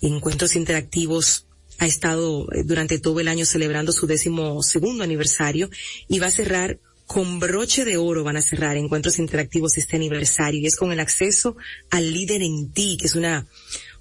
Encuentros 0.00 0.54
interactivos 0.56 1.46
ha 1.78 1.86
estado 1.86 2.46
eh, 2.52 2.62
durante 2.64 2.98
todo 2.98 3.20
el 3.20 3.28
año 3.28 3.44
celebrando 3.44 3.92
su 3.92 4.06
décimo 4.06 4.62
segundo 4.62 5.02
aniversario 5.02 5.70
y 6.08 6.18
va 6.20 6.28
a 6.28 6.30
cerrar 6.30 6.78
con 7.06 7.38
broche 7.38 7.84
de 7.84 7.96
oro 7.96 8.24
van 8.24 8.36
a 8.36 8.42
cerrar 8.42 8.76
encuentros 8.76 9.18
interactivos 9.18 9.76
este 9.76 9.96
aniversario. 9.96 10.60
Y 10.60 10.66
es 10.66 10.76
con 10.76 10.92
el 10.92 11.00
acceso 11.00 11.56
al 11.90 12.12
líder 12.12 12.42
en 12.42 12.72
ti, 12.72 12.96
que 12.98 13.06
es 13.06 13.14
una, 13.14 13.46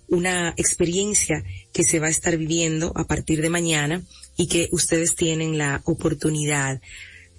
una 0.07 0.53
experiencia 0.57 1.43
que 1.71 1.83
se 1.83 1.99
va 1.99 2.07
a 2.07 2.11
estar 2.11 2.37
viviendo 2.37 2.91
a 2.95 3.05
partir 3.05 3.41
de 3.41 3.49
mañana 3.49 4.01
y 4.37 4.47
que 4.47 4.69
ustedes 4.71 5.15
tienen 5.15 5.57
la 5.57 5.81
oportunidad 5.85 6.81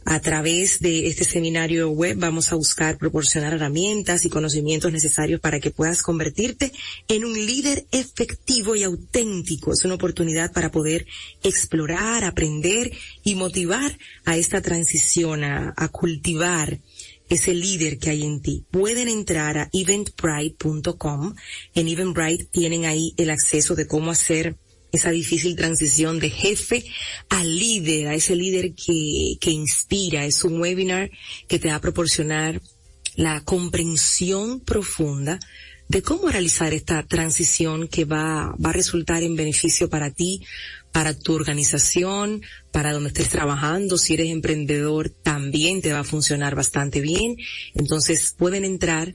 a 0.07 0.21
través 0.21 0.81
de 0.81 1.07
este 1.07 1.25
seminario 1.25 1.91
web 1.91 2.17
vamos 2.19 2.53
a 2.53 2.57
buscar 2.57 2.99
proporcionar 2.99 3.55
herramientas 3.55 4.25
y 4.25 4.31
conocimientos 4.31 4.93
necesarios 4.93 5.41
para 5.41 5.61
que 5.61 5.71
puedas 5.71 6.03
convertirte 6.03 6.73
en 7.09 7.25
un 7.25 7.35
líder 7.35 7.87
efectivo 7.91 8.77
y 8.77 8.83
auténtico. 8.83 9.73
Es 9.73 9.85
una 9.85 9.95
oportunidad 9.95 10.53
para 10.53 10.71
poder 10.71 11.07
explorar, 11.43 12.25
aprender 12.25 12.93
y 13.23 13.35
motivar 13.35 13.99
a 14.25 14.37
esta 14.37 14.61
transición, 14.61 15.45
a, 15.45 15.75
cultivar 15.91 16.81
ese 17.29 17.55
líder 17.55 17.99
que 17.99 18.11
hay 18.11 18.25
en 18.25 18.43
ti. 18.43 18.65
Pueden 18.71 19.09
entrar 19.09 19.57
a 19.59 19.71
eventbrite.com. 19.73 21.35
En 21.75 21.89
Eventbrite 21.89 22.45
tienen 22.45 22.85
ahí 22.85 23.15
el 23.17 23.31
acceso 23.31 23.75
de 23.75 23.87
cómo 23.87 24.11
hacer 24.11 24.57
esa 24.95 25.11
difícil 25.11 25.57
transición 25.57 26.19
de 26.19 26.31
jefe 26.31 26.85
a 27.29 27.45
líder, 27.45 28.09
a 28.09 28.15
ese 28.15 28.37
líder 28.37 28.75
que, 28.75 29.37
que 29.41 29.51
inspira. 29.51 30.25
Es 30.25 30.45
un 30.45 30.61
webinar 30.61 31.11
que 31.49 31.59
te 31.59 31.69
va 31.69 31.77
a 31.77 31.81
proporcionar 31.81 32.61
la 33.17 33.43
comprensión 33.45 34.61
profunda 34.61 35.39
de 35.89 36.03
cómo 36.03 36.29
realizar 36.29 36.73
esta 36.73 37.03
transición 37.03 37.89
que 37.89 38.05
va, 38.05 38.55
va 38.65 38.71
a 38.71 38.73
resultar 38.73 39.23
en 39.23 39.37
beneficio 39.37 39.91
para 39.91 40.11
ti, 40.11 40.41
para 40.93 41.13
tu 41.13 41.35
organización, 41.35 42.43
para 42.73 42.93
donde 42.93 43.09
estés 43.09 43.29
trabajando. 43.29 43.99
Si 43.99 44.15
eres 44.15 44.31
emprendedor, 44.31 45.11
también 45.11 45.83
te 45.83 45.93
va 45.93 46.01
a 46.01 46.05
funcionar 46.05 46.55
bastante 46.55 47.01
bien. 47.01 47.37
Entonces 47.75 48.35
pueden 48.37 48.65
entrar 48.65 49.15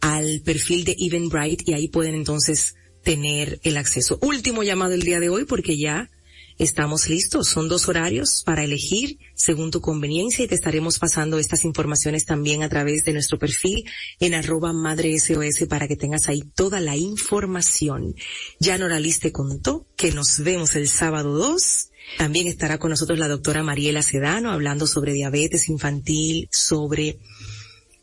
al 0.00 0.40
perfil 0.44 0.84
de 0.84 0.96
Eventbrite 0.98 1.64
y 1.66 1.74
ahí 1.74 1.88
pueden 1.88 2.14
entonces 2.14 2.74
tener 3.02 3.60
el 3.62 3.76
acceso. 3.76 4.18
Último 4.22 4.62
llamado 4.62 4.92
el 4.92 5.02
día 5.02 5.20
de 5.20 5.28
hoy 5.28 5.44
porque 5.44 5.78
ya 5.78 6.10
estamos 6.58 7.08
listos. 7.08 7.48
Son 7.48 7.68
dos 7.68 7.88
horarios 7.88 8.42
para 8.44 8.64
elegir 8.64 9.18
según 9.34 9.70
tu 9.70 9.80
conveniencia 9.80 10.44
y 10.44 10.48
te 10.48 10.54
estaremos 10.54 10.98
pasando 10.98 11.38
estas 11.38 11.64
informaciones 11.64 12.24
también 12.24 12.62
a 12.62 12.68
través 12.68 13.04
de 13.04 13.12
nuestro 13.12 13.38
perfil 13.38 13.84
en 14.20 14.34
arroba 14.34 14.72
madre 14.72 15.18
SOS 15.18 15.66
para 15.68 15.88
que 15.88 15.96
tengas 15.96 16.28
ahí 16.28 16.42
toda 16.54 16.80
la 16.80 16.96
información. 16.96 18.14
Ya 18.58 18.78
Noralis 18.78 19.20
te 19.20 19.32
contó 19.32 19.86
que 19.96 20.12
nos 20.12 20.38
vemos 20.38 20.76
el 20.76 20.88
sábado 20.88 21.36
2. 21.36 21.88
También 22.18 22.46
estará 22.46 22.78
con 22.78 22.90
nosotros 22.90 23.18
la 23.18 23.28
doctora 23.28 23.62
Mariela 23.62 24.02
Sedano 24.02 24.50
hablando 24.50 24.86
sobre 24.86 25.12
diabetes 25.12 25.68
infantil, 25.68 26.48
sobre 26.50 27.18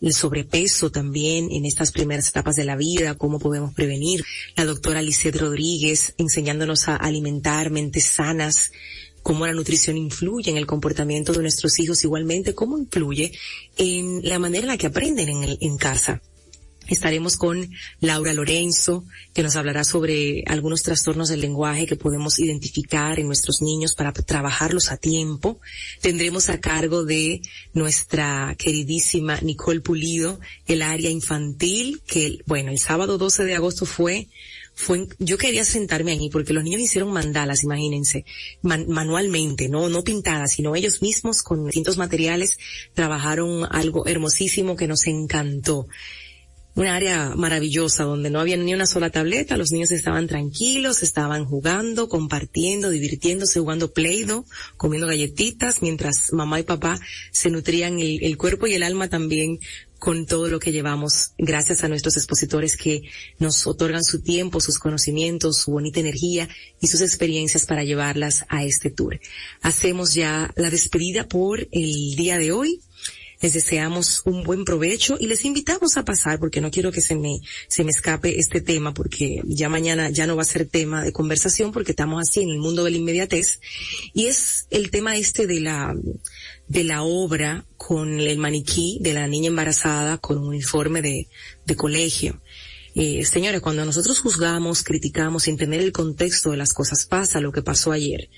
el 0.02 0.14
sobrepeso 0.14 0.92
también 0.92 1.50
en 1.52 1.66
estas 1.66 1.92
primeras 1.92 2.30
etapas 2.30 2.56
de 2.56 2.66
la 2.66 2.76
vida, 2.76 3.16
cómo 3.16 3.40
podemos 3.40 3.74
prevenir. 3.74 4.24
La 4.56 4.66
doctora 4.66 5.02
Lisette 5.02 5.38
Rodríguez 5.38 6.14
enseñándonos 6.18 6.88
a 6.88 6.96
alimentar 6.96 7.70
mentes 7.70 8.06
sanas, 8.06 8.72
cómo 9.22 9.46
la 9.46 9.54
nutrición 9.54 9.98
influye 9.98 10.50
en 10.50 10.58
el 10.58 10.66
comportamiento 10.66 11.34
de 11.34 11.42
nuestros 11.42 11.78
hijos, 11.80 12.04
igualmente 12.04 12.56
cómo 12.56 12.78
influye 12.78 13.32
en 13.78 14.22
la 14.24 14.40
manera 14.40 14.64
en 14.64 14.70
la 14.70 14.78
que 14.78 14.88
aprenden 14.88 15.30
en, 15.30 15.58
en 15.60 15.78
casa. 15.78 16.22
Estaremos 16.90 17.38
con 17.38 17.70
Laura 18.00 18.34
Lorenzo, 18.34 19.06
que 19.34 19.44
nos 19.44 19.56
hablará 19.56 19.84
sobre 19.84 20.44
algunos 20.48 20.84
trastornos 20.84 21.30
del 21.30 21.42
lenguaje 21.42 21.86
que 21.86 21.96
podemos 21.96 22.40
identificar 22.40 23.20
en 23.20 23.28
nuestros 23.28 23.62
niños 23.62 23.96
para 23.96 24.12
trabajarlos 24.12 24.92
a 24.92 24.98
tiempo. 24.98 25.60
Tendremos 26.02 26.50
a 26.50 26.60
cargo 26.60 27.06
de 27.06 27.42
nuestra 27.74 28.56
queridísima 28.58 29.40
Nicole 29.42 29.82
Pulido 29.82 30.40
el 30.66 30.82
área 30.82 31.10
infantil, 31.10 32.02
que 32.08 32.40
bueno, 32.46 32.72
el 32.72 32.80
sábado 32.80 33.18
12 33.18 33.44
de 33.46 33.56
agosto 33.56 33.86
fue 33.86 34.28
fue, 34.80 35.10
yo 35.20 35.38
quería 35.38 35.66
sentarme 35.66 36.14
ahí 36.14 36.30
porque 36.30 36.54
los 36.54 36.64
niños 36.64 36.80
hicieron 36.80 37.12
mandalas, 37.12 37.66
imagínense, 37.66 38.24
manualmente, 38.62 39.68
no, 39.68 39.90
no 39.90 40.06
pintadas, 40.06 40.54
sino 40.54 40.74
ellos 40.74 41.02
mismos 41.02 41.44
con 41.44 41.66
distintos 41.66 41.98
materiales 41.98 42.58
trabajaron 42.94 43.68
algo 43.70 44.08
hermosísimo 44.08 44.78
que 44.78 44.88
nos 44.88 45.06
encantó 45.08 45.86
una 46.76 46.96
área 46.96 47.34
maravillosa 47.36 48.04
donde 48.04 48.30
no 48.30 48.40
había 48.40 48.56
ni 48.58 48.74
una 48.74 48.86
sola 48.86 49.10
tableta, 49.10 49.58
los 49.58 49.72
niños 49.72 49.92
estaban 49.92 50.28
tranquilos, 50.28 51.04
estaban 51.04 51.46
jugando, 51.46 52.08
compartiendo, 52.08 52.90
divirtiéndose, 52.90 53.60
jugando 53.60 53.92
Play-Doh, 53.92 54.46
comiendo 54.78 55.08
galletitas, 55.08 55.82
mientras 55.82 56.32
mamá 56.32 56.60
y 56.60 56.64
papá 56.64 57.00
se 57.32 57.50
nutrían 57.50 58.00
el, 58.00 58.24
el 58.24 58.38
cuerpo 58.38 58.68
y 58.68 58.76
el 58.76 58.84
alma 58.84 59.10
también 59.10 59.60
con 60.00 60.26
todo 60.26 60.48
lo 60.48 60.60
que 60.60 60.72
llevamos, 60.72 61.34
gracias 61.38 61.84
a 61.84 61.90
nuestros 61.90 62.16
expositores 62.16 62.78
que 62.78 63.04
nos 63.38 63.68
otorgan 63.68 64.04
su 64.04 64.22
tiempo, 64.22 64.62
sus 64.62 64.80
conocimientos, 64.80 65.58
su 65.58 65.72
bonita 65.72 66.00
energía 66.00 66.48
y 66.80 66.88
sus 66.88 67.02
experiencias 67.02 67.66
para 67.66 67.84
llevarlas 67.84 68.46
a 68.48 68.64
este 68.64 68.90
tour. 68.90 69.20
Hacemos 69.62 70.14
ya 70.14 70.52
la 70.56 70.70
despedida 70.70 71.28
por 71.28 71.68
el 71.72 72.16
día 72.16 72.38
de 72.38 72.54
hoy. 72.54 72.82
Les 73.42 73.54
deseamos 73.54 74.22
un 74.26 74.44
buen 74.44 74.66
provecho 74.66 75.18
y 75.20 75.28
les 75.28 75.46
invitamos 75.46 75.98
a 75.98 76.04
pasar 76.04 76.40
porque 76.40 76.62
no 76.62 76.72
quiero 76.72 76.92
que 76.92 77.02
se 77.02 77.16
me, 77.16 77.40
se 77.68 77.84
me 77.84 77.92
escape 77.92 78.38
este 78.40 78.62
tema 78.62 78.94
porque 78.94 79.42
ya 79.46 79.70
mañana 79.70 80.10
ya 80.10 80.28
no 80.28 80.36
va 80.36 80.42
a 80.42 80.46
ser 80.46 80.68
tema 80.68 81.04
de 81.04 81.14
conversación 81.14 81.72
porque 81.72 81.92
estamos 81.92 82.22
así 82.22 82.42
en 82.42 82.50
el 82.50 82.60
mundo 82.60 82.84
de 82.84 82.92
la 82.92 82.98
inmediatez 82.98 83.62
y 84.14 84.26
es 84.26 84.68
el 84.70 84.92
tema 84.92 85.16
este 85.16 85.48
de 85.48 85.62
la, 85.62 85.96
de 86.68 86.84
la 86.84 87.04
obra 87.04 87.66
con 87.78 88.20
el 88.20 88.38
maniquí 88.38 88.98
de 89.02 89.14
la 89.14 89.28
niña 89.28 89.48
embarazada 89.48 90.18
con 90.18 90.38
un 90.38 90.48
uniforme 90.48 91.02
de, 91.02 91.28
de 91.66 91.76
colegio. 91.76 92.42
Eh, 92.96 93.24
señores, 93.24 93.62
cuando 93.62 93.86
nosotros 93.86 94.20
juzgamos, 94.20 94.84
criticamos 94.84 95.44
sin 95.44 95.58
tener 95.58 95.80
el 95.80 95.92
contexto 95.92 96.52
de 96.52 96.58
las 96.58 96.74
cosas, 96.74 97.06
pasa 97.06 97.40
lo 97.40 97.52
que 97.52 97.62
pasó 97.62 97.92
ayer. 97.92 98.30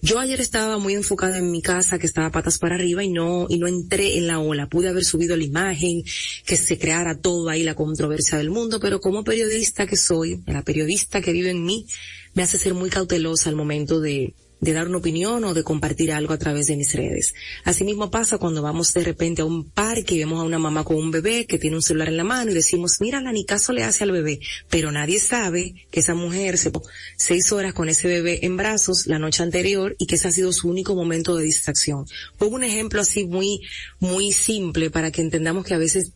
Yo 0.00 0.20
ayer 0.20 0.40
estaba 0.40 0.78
muy 0.78 0.94
enfocada 0.94 1.38
en 1.38 1.50
mi 1.50 1.60
casa, 1.60 1.98
que 1.98 2.06
estaba 2.06 2.30
patas 2.30 2.58
para 2.58 2.76
arriba 2.76 3.02
y 3.02 3.10
no, 3.10 3.46
y 3.48 3.58
no 3.58 3.66
entré 3.66 4.16
en 4.16 4.28
la 4.28 4.38
ola. 4.38 4.68
Pude 4.68 4.88
haber 4.88 5.04
subido 5.04 5.36
la 5.36 5.42
imagen, 5.42 6.04
que 6.46 6.56
se 6.56 6.78
creara 6.78 7.18
todo 7.18 7.48
ahí 7.48 7.64
la 7.64 7.74
controversia 7.74 8.38
del 8.38 8.50
mundo, 8.50 8.78
pero 8.78 9.00
como 9.00 9.24
periodista 9.24 9.86
que 9.86 9.96
soy, 9.96 10.40
la 10.46 10.62
periodista 10.62 11.20
que 11.20 11.32
vive 11.32 11.50
en 11.50 11.64
mí, 11.64 11.86
me 12.34 12.44
hace 12.44 12.58
ser 12.58 12.74
muy 12.74 12.90
cautelosa 12.90 13.50
al 13.50 13.56
momento 13.56 14.00
de, 14.00 14.34
de 14.60 14.72
dar 14.72 14.88
una 14.88 14.98
opinión 14.98 15.44
o 15.44 15.54
de 15.54 15.62
compartir 15.62 16.12
algo 16.12 16.32
a 16.32 16.38
través 16.38 16.66
de 16.66 16.76
mis 16.76 16.94
redes. 16.94 17.34
Asimismo 17.64 18.10
pasa 18.10 18.38
cuando 18.38 18.62
vamos 18.62 18.92
de 18.92 19.04
repente 19.04 19.42
a 19.42 19.44
un 19.44 19.70
parque 19.70 20.14
y 20.14 20.18
vemos 20.18 20.40
a 20.40 20.44
una 20.44 20.58
mamá 20.58 20.84
con 20.84 20.96
un 20.96 21.10
bebé 21.10 21.46
que 21.46 21.58
tiene 21.58 21.76
un 21.76 21.82
celular 21.82 22.08
en 22.08 22.16
la 22.16 22.24
mano 22.24 22.50
y 22.50 22.54
decimos, 22.54 22.96
mira, 23.00 23.20
ni 23.20 23.44
caso 23.44 23.72
le 23.72 23.84
hace 23.84 24.04
al 24.04 24.12
bebé, 24.12 24.40
pero 24.70 24.90
nadie 24.92 25.18
sabe 25.18 25.74
que 25.90 26.00
esa 26.00 26.14
mujer 26.14 26.58
se 26.58 26.72
seis 27.16 27.52
horas 27.52 27.74
con 27.74 27.88
ese 27.88 28.08
bebé 28.08 28.40
en 28.42 28.56
brazos 28.56 29.06
la 29.06 29.18
noche 29.18 29.42
anterior 29.42 29.96
y 29.98 30.06
que 30.06 30.16
ese 30.16 30.28
ha 30.28 30.32
sido 30.32 30.52
su 30.52 30.68
único 30.68 30.94
momento 30.94 31.36
de 31.36 31.44
distracción. 31.44 32.06
Pongo 32.36 32.56
un 32.56 32.64
ejemplo 32.64 33.00
así 33.00 33.24
muy, 33.24 33.60
muy 34.00 34.32
simple 34.32 34.90
para 34.90 35.10
que 35.10 35.22
entendamos 35.22 35.64
que 35.64 35.74
a 35.74 35.78
veces 35.78 36.12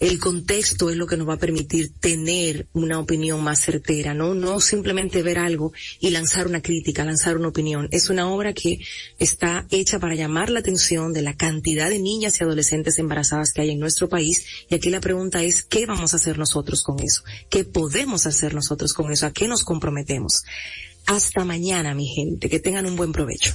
el 0.00 0.18
contexto 0.18 0.88
es 0.88 0.96
lo 0.96 1.06
que 1.06 1.18
nos 1.18 1.28
va 1.28 1.34
a 1.34 1.38
permitir 1.38 1.92
tener 1.92 2.66
una 2.72 2.98
opinión 2.98 3.44
más 3.44 3.60
certera, 3.60 4.14
¿no? 4.14 4.34
No 4.34 4.58
simplemente 4.58 5.22
ver 5.22 5.38
algo 5.38 5.74
y 6.00 6.08
lanzar 6.08 6.46
una 6.46 6.62
crítica, 6.62 7.04
lanzar 7.04 7.36
una 7.36 7.48
opinión. 7.48 7.86
Es 7.90 8.08
una 8.08 8.30
obra 8.32 8.54
que 8.54 8.80
está 9.18 9.66
hecha 9.70 9.98
para 9.98 10.14
llamar 10.14 10.48
la 10.48 10.60
atención 10.60 11.12
de 11.12 11.20
la 11.20 11.36
cantidad 11.36 11.90
de 11.90 11.98
niñas 11.98 12.40
y 12.40 12.44
adolescentes 12.44 12.98
embarazadas 12.98 13.52
que 13.52 13.60
hay 13.60 13.72
en 13.72 13.78
nuestro 13.78 14.08
país. 14.08 14.46
Y 14.70 14.74
aquí 14.74 14.88
la 14.88 15.02
pregunta 15.02 15.42
es, 15.42 15.62
¿qué 15.62 15.84
vamos 15.84 16.14
a 16.14 16.16
hacer 16.16 16.38
nosotros 16.38 16.82
con 16.82 16.98
eso? 17.00 17.22
¿Qué 17.50 17.64
podemos 17.64 18.24
hacer 18.26 18.54
nosotros 18.54 18.94
con 18.94 19.12
eso? 19.12 19.26
¿A 19.26 19.34
qué 19.34 19.48
nos 19.48 19.64
comprometemos? 19.64 20.44
Hasta 21.04 21.44
mañana, 21.44 21.94
mi 21.94 22.06
gente. 22.06 22.48
Que 22.48 22.58
tengan 22.58 22.86
un 22.86 22.96
buen 22.96 23.12
provecho. 23.12 23.54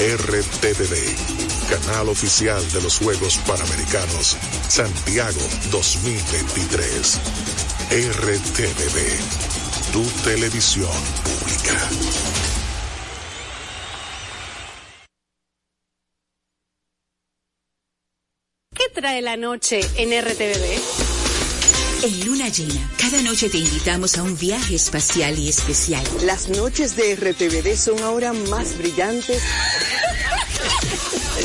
RTVD, 0.00 0.96
canal 1.68 2.08
oficial 2.08 2.66
de 2.72 2.80
los 2.80 3.00
Juegos 3.00 3.36
Panamericanos 3.46 4.38
Santiago 4.66 5.42
2023. 5.70 7.20
RTVD, 7.90 8.98
tu 9.92 10.02
televisión 10.24 10.88
pública. 11.22 11.86
¿Qué 18.74 18.88
trae 18.94 19.20
la 19.20 19.36
noche 19.36 19.82
en 19.96 20.18
RTVD? 20.18 21.09
En 22.02 22.24
Luna 22.24 22.48
Llena, 22.48 22.90
cada 22.98 23.20
noche 23.20 23.50
te 23.50 23.58
invitamos 23.58 24.16
a 24.16 24.22
un 24.22 24.34
viaje 24.38 24.74
espacial 24.74 25.38
y 25.38 25.50
especial. 25.50 26.02
Las 26.22 26.48
noches 26.48 26.96
de 26.96 27.14
RTVD 27.14 27.76
son 27.76 28.02
ahora 28.02 28.32
más 28.32 28.78
brillantes. 28.78 29.42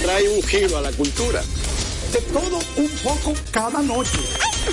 Trae 0.01 0.29
un 0.29 0.41
giro 0.43 0.77
a 0.77 0.81
la 0.81 0.91
cultura. 0.93 1.43
De 2.13 2.21
todo 2.21 2.59
un 2.77 2.89
poco 3.03 3.33
cada 3.51 3.81
noche. 3.81 4.17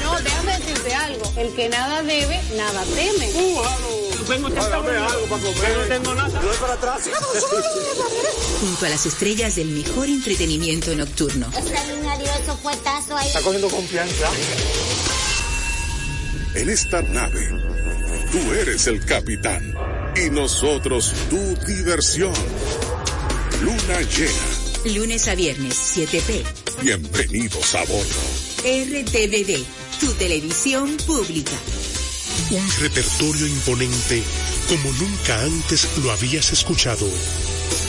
No, 0.04 0.20
déjame 0.20 0.58
decirte 0.58 0.94
algo. 0.94 1.32
El 1.36 1.52
que 1.52 1.68
nada 1.68 2.02
debe, 2.04 2.40
nada 2.56 2.84
teme. 2.94 3.26
Tengo 3.32 3.66
algo 3.66 4.48
para 4.54 4.76
comer. 4.76 5.00
No 5.78 5.84
tengo 5.88 6.14
nada. 6.14 6.42
No 6.42 6.50
para 6.60 6.74
atrás. 6.74 7.02
Junto 8.60 8.86
a 8.86 8.88
las 8.88 9.04
estrellas 9.06 9.56
del 9.56 9.68
mejor 9.68 10.06
entretenimiento 10.06 10.94
nocturno. 10.94 11.48
Esta 11.48 11.84
luna 11.88 12.18
dio 12.18 12.32
esos 12.40 12.60
fuetazos 12.60 13.10
ahí. 13.12 13.26
Está 13.26 13.42
cogiendo 13.42 13.68
confianza. 13.68 14.28
En 16.54 16.68
esta 16.68 17.00
nave, 17.00 17.48
tú 18.30 18.52
eres 18.52 18.86
el 18.86 19.02
capitán 19.06 19.74
y 20.14 20.28
nosotros 20.28 21.12
tu 21.30 21.38
diversión. 21.66 22.34
Luna 23.62 24.00
llena. 24.02 24.94
Lunes 24.94 25.28
a 25.28 25.34
viernes, 25.34 25.96
7p. 25.96 26.44
Bienvenidos 26.82 27.74
a 27.74 27.84
bordo. 27.84 28.20
RTVD, 28.64 29.64
tu 29.98 30.12
televisión 30.14 30.94
pública. 31.06 31.56
Un 32.50 32.70
repertorio 32.80 33.46
imponente 33.46 34.22
como 34.68 34.92
nunca 34.92 35.40
antes 35.42 35.88
lo 36.04 36.10
habías 36.10 36.52
escuchado. 36.52 37.06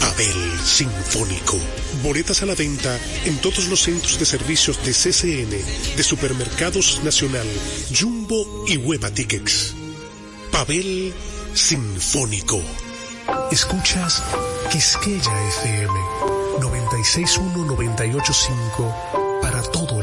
Abel 0.00 0.58
Sinfónico. 0.64 1.58
Boletas 2.02 2.42
a 2.42 2.46
la 2.46 2.54
venta 2.54 2.98
en 3.24 3.36
todos 3.38 3.66
los 3.68 3.82
centros 3.82 4.18
de 4.18 4.26
servicios 4.26 4.82
de 4.84 4.92
CCN, 4.92 5.50
de 5.96 6.02
Supermercados 6.02 7.00
Nacional, 7.04 7.46
Jumbo 7.96 8.64
y 8.66 8.76
Hueva 8.76 9.10
Tickets. 9.10 9.74
Pavel 10.50 11.14
Sinfónico. 11.54 12.60
Escuchas 13.50 14.22
Quisqueya 14.70 15.48
FM 15.48 15.92
961-985 16.60 19.42
para 19.42 19.60
todo 19.62 19.97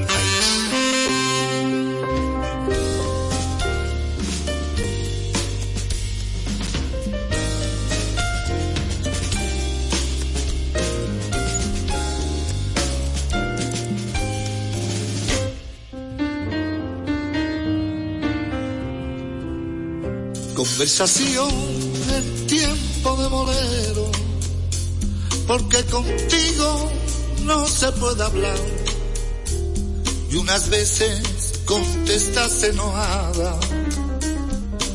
Conversación 20.85 21.49
en 22.15 22.45
tiempo 22.45 23.17
de 23.17 23.27
bolero, 23.27 24.11
porque 25.47 25.83
contigo 25.85 26.91
no 27.43 27.65
se 27.65 27.91
puede 27.93 28.23
hablar. 28.23 28.59
Y 30.29 30.35
unas 30.35 30.69
veces 30.69 31.23
contestas 31.65 32.61
enojada, 32.65 33.59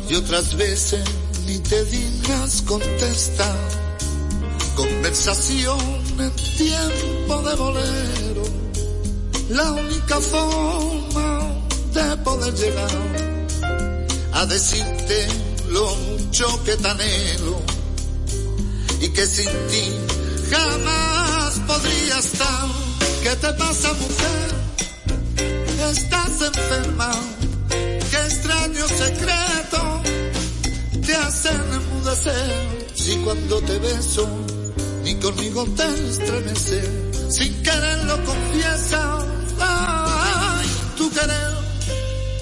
y 0.09 0.15
otras 0.15 0.57
veces 0.57 1.03
ni 1.49 1.59
te 1.59 1.85
dignas 1.87 2.63
contestar. 2.63 3.59
Conversación 4.77 5.81
en 6.21 6.31
tiempo 6.57 7.43
de 7.43 7.57
bolero, 7.57 8.45
la 9.49 9.73
única 9.73 10.21
forma 10.21 11.49
de 11.93 12.17
poder 12.19 12.55
llegar 12.55 13.31
a 14.35 14.47
decirte 14.47 15.50
lo 15.71 15.95
mucho 15.97 16.65
que 16.65 16.77
te 16.77 16.89
anhelo 16.89 17.63
y 19.01 19.09
que 19.09 19.27
sin 19.27 19.51
ti 19.71 19.85
jamás 20.51 21.61
podría 21.67 22.19
estar. 22.19 22.67
¿Qué 23.23 23.37
te 23.37 23.53
pasa 23.53 23.93
mujer? 23.95 24.51
Estás 25.93 26.41
enferma. 26.43 27.11
Qué 28.11 28.17
extraño 28.17 28.89
secreto 28.89 30.03
te 31.07 31.15
hacen 31.15 31.61
enmudecer. 31.73 32.87
Si 32.95 33.17
cuando 33.17 33.61
te 33.63 33.79
beso 33.79 34.29
ni 35.05 35.15
conmigo 35.17 35.65
te 35.77 36.09
estremece, 36.09 36.83
sin 37.31 37.63
querer 37.63 38.05
lo 38.05 38.25
confiesas. 38.25 39.25
Ay, 39.61 40.69
tu 40.97 41.11
querer, 41.11 41.55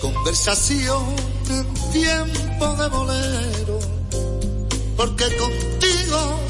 conversación 0.01 1.29
tiempo 1.93 2.74
de 2.76 2.89
bolero, 2.89 3.78
porque 4.97 5.24
contigo 5.36 6.41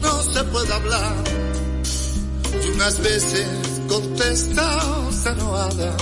no 0.00 0.22
se 0.22 0.44
puede 0.44 0.72
hablar. 0.72 1.14
Y 2.64 2.68
unas 2.68 2.98
veces 3.00 3.46
contestas 3.88 5.26
enojada, 5.26 5.96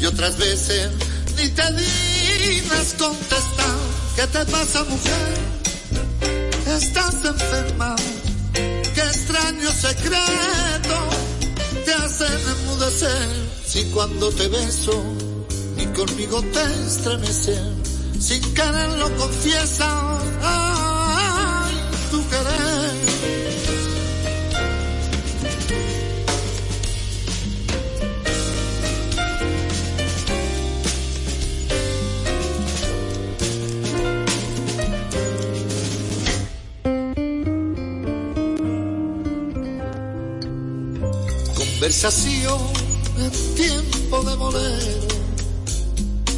y 0.00 0.04
otras 0.06 0.36
veces 0.38 0.90
ni 1.36 1.48
te 1.48 1.62
dignas 1.72 2.94
contestar. 2.98 3.76
¿Qué 4.16 4.26
te 4.26 4.44
pasa, 4.46 4.84
mujer? 4.84 5.38
Estás 6.66 7.14
enferma. 7.24 7.96
Qué 8.52 9.00
extraño 9.00 9.70
secreto 9.70 10.96
te 11.84 11.94
hacen 11.94 12.40
enmudecer. 12.56 13.28
Si 13.66 13.84
cuando 13.86 14.30
te 14.30 14.48
beso 14.48 15.02
conmigo 15.94 16.42
te 16.42 16.62
estremece, 16.86 17.56
sin 18.18 18.42
querer 18.54 18.90
lo 18.98 19.16
confiesas, 19.16 20.22
ay, 20.42 21.74
tu 22.10 22.28
querer. 22.28 22.92
Conversación 41.54 42.60
en 43.18 43.54
tiempo 43.54 44.22
de 44.22 44.36
bolero 44.36 45.11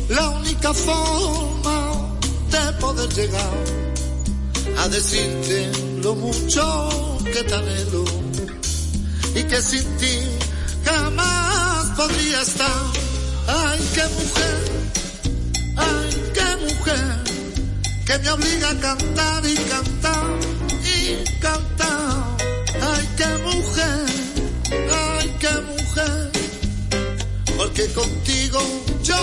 la 0.09 0.31
única 0.31 0.73
forma 0.75 2.19
de 2.51 2.73
poder 2.81 3.09
llegar 3.15 3.55
a 4.79 4.89
decirte 4.89 5.71
lo 6.03 6.15
mucho 6.15 7.19
que 7.25 7.43
te 7.43 7.55
anhelo 7.55 8.05
y 9.35 9.43
que 9.45 9.63
sin 9.63 9.85
ti 9.97 10.19
jamás 10.85 11.87
podría 11.97 12.43
estar. 12.43 12.83
Ay, 13.47 13.81
qué 13.95 14.03
mujer, 14.19 14.59
ay, 15.77 16.33
qué 16.35 16.57
mujer, 16.65 17.25
que 18.07 18.19
me 18.19 18.31
obliga 18.31 18.71
a 18.71 18.81
cantar 18.81 19.47
y 19.47 19.55
cantar 19.57 20.25
y 20.85 21.41
cantar. 21.41 22.37
Ay, 22.81 23.09
qué 23.17 23.27
mujer, 23.45 24.14
porque 27.75 27.93
contigo 27.93 28.61
yo 29.03 29.17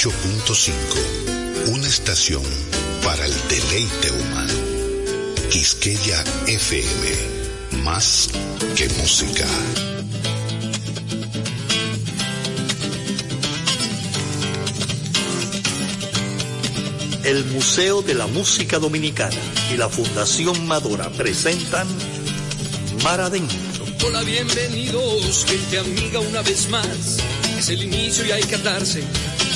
98.5. 0.00 1.72
Una 1.74 1.86
estación 1.86 2.42
para 3.04 3.26
el 3.26 3.34
deleite 3.50 4.10
humano. 4.10 4.54
Quisqueya 5.50 6.24
FM. 6.46 7.82
Más 7.82 8.30
que 8.76 8.88
música. 8.88 9.46
El 17.22 17.44
Museo 17.46 18.00
de 18.00 18.14
la 18.14 18.26
Música 18.26 18.78
Dominicana 18.78 19.36
y 19.70 19.76
la 19.76 19.90
Fundación 19.90 20.66
Madora 20.66 21.10
presentan 21.10 21.86
Mar 23.04 23.20
Adentro. 23.20 23.84
Hola, 24.06 24.22
bienvenidos, 24.22 25.44
gente 25.44 25.78
amiga 25.78 26.20
una 26.20 26.40
vez 26.40 26.70
más. 26.70 27.18
Es 27.58 27.68
el 27.68 27.82
inicio 27.82 28.24
y 28.24 28.30
hay 28.30 28.44
que 28.44 28.54
atarse 28.54 29.04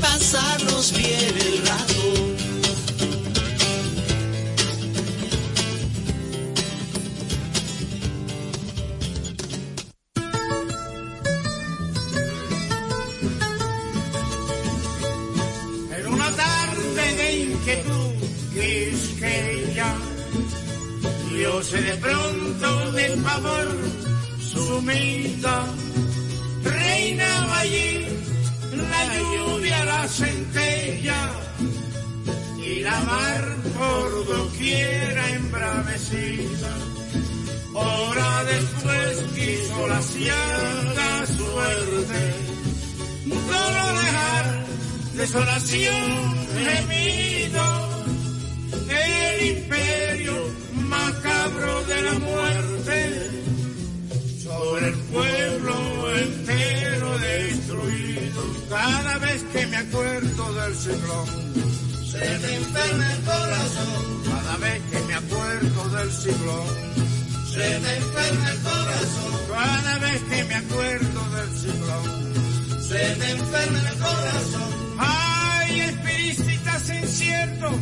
pasarnos 0.00 0.92
bien 0.92 1.36
el 1.46 1.66
rato. 1.66 2.19
Mar 33.10 33.44
por 33.78 34.26
doquiera 34.26 35.22
embravecida. 35.30 36.72
Hora 37.74 38.44
después 38.44 39.12
quiso 39.34 39.88
la 39.88 40.02
cierta 40.02 41.26
suerte, 41.38 42.20
solo 43.50 43.82
dejar 44.00 44.44
desolación 45.14 46.04
gemido, 46.64 47.64
el 49.06 49.46
imperio 49.56 50.36
macabro 50.74 51.84
de 51.84 52.02
la 52.02 52.18
muerte, 52.18 52.98
sobre 54.42 54.88
el 54.88 54.98
pueblo 55.14 55.74
entero 56.16 57.18
destruido. 57.18 58.42
Cada 58.68 59.18
vez 59.18 59.42
que 59.52 59.66
me 59.66 59.76
acuerdo 59.76 60.54
del 60.54 60.74
ciclón, 60.74 61.49
se 62.20 62.38
me 62.38 62.56
enferma 62.56 63.12
el 63.12 63.20
corazón. 63.22 64.22
Cada 64.24 64.56
vez 64.58 64.82
que 64.90 65.00
me 65.00 65.14
acuerdo 65.14 65.88
del 65.88 66.12
ciclón, 66.12 66.66
se 67.52 67.80
me 67.80 67.96
enferma 67.96 68.50
el 68.50 68.58
corazón. 68.60 69.32
Cada 69.48 69.98
vez 69.98 70.22
que 70.30 70.44
me 70.44 70.54
acuerdo 70.54 71.20
del 71.36 71.50
ciclón, 71.58 72.82
se 72.88 73.16
me 73.16 73.30
enferma 73.30 73.78
el 73.78 73.98
corazón. 73.98 74.70
Ay, 74.98 75.80
espiritistas 75.80 76.90
inciertos, 76.90 77.76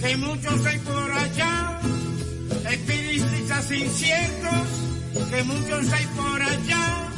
que 0.00 0.16
muchos 0.16 0.66
hay 0.66 0.78
por 0.78 1.12
allá. 1.12 1.80
Espiritistas 2.70 3.70
inciertos, 3.70 4.68
que 5.30 5.42
muchos 5.44 5.92
hay 5.92 6.06
por 6.06 6.42
allá. 6.42 7.08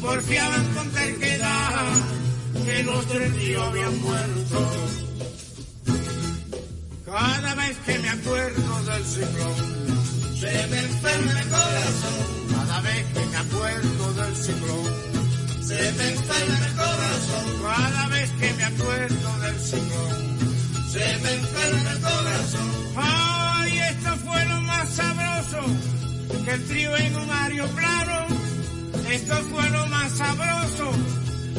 Porfiaban 0.00 0.64
con 0.74 0.90
terquedad 0.90 1.92
que 2.64 2.82
los 2.82 3.06
tres 3.06 3.36
tíos 3.36 3.62
habían 3.62 4.00
muerto. 4.00 5.05
Cada 7.06 7.54
vez 7.54 7.76
que 7.86 7.98
me 8.00 8.08
acuerdo 8.08 8.82
del 8.82 9.04
ciclón, 9.04 10.36
se 10.40 10.66
me 10.66 10.78
enferma 10.80 11.40
el 11.40 11.48
corazón. 11.48 12.18
Cada 12.50 12.80
vez 12.80 13.06
que 13.14 13.26
me 13.26 13.36
acuerdo 13.36 14.14
del 14.14 14.34
ciclón, 14.34 15.62
se 15.62 15.92
me 15.92 16.08
enferma 16.10 16.66
el 16.66 16.74
corazón. 16.74 17.62
Cada 17.62 18.08
vez 18.08 18.30
que 18.40 18.52
me 18.54 18.64
acuerdo 18.64 19.38
del 19.38 19.60
ciclón, 19.60 20.38
se 20.90 21.18
me 21.22 21.34
enferma 21.34 21.92
el 21.92 22.00
corazón. 22.00 22.70
Ay, 22.96 23.78
esto 23.78 24.16
fue 24.24 24.44
lo 24.46 24.60
más 24.62 24.88
sabroso 24.90 25.60
que 26.44 26.50
el 26.50 26.64
trío 26.66 26.96
en 26.96 27.16
un 27.16 27.30
aeroplano. 27.30 28.26
Esto 29.12 29.34
fue 29.44 29.70
lo 29.70 29.86
más 29.86 30.10
sabroso 30.10 30.90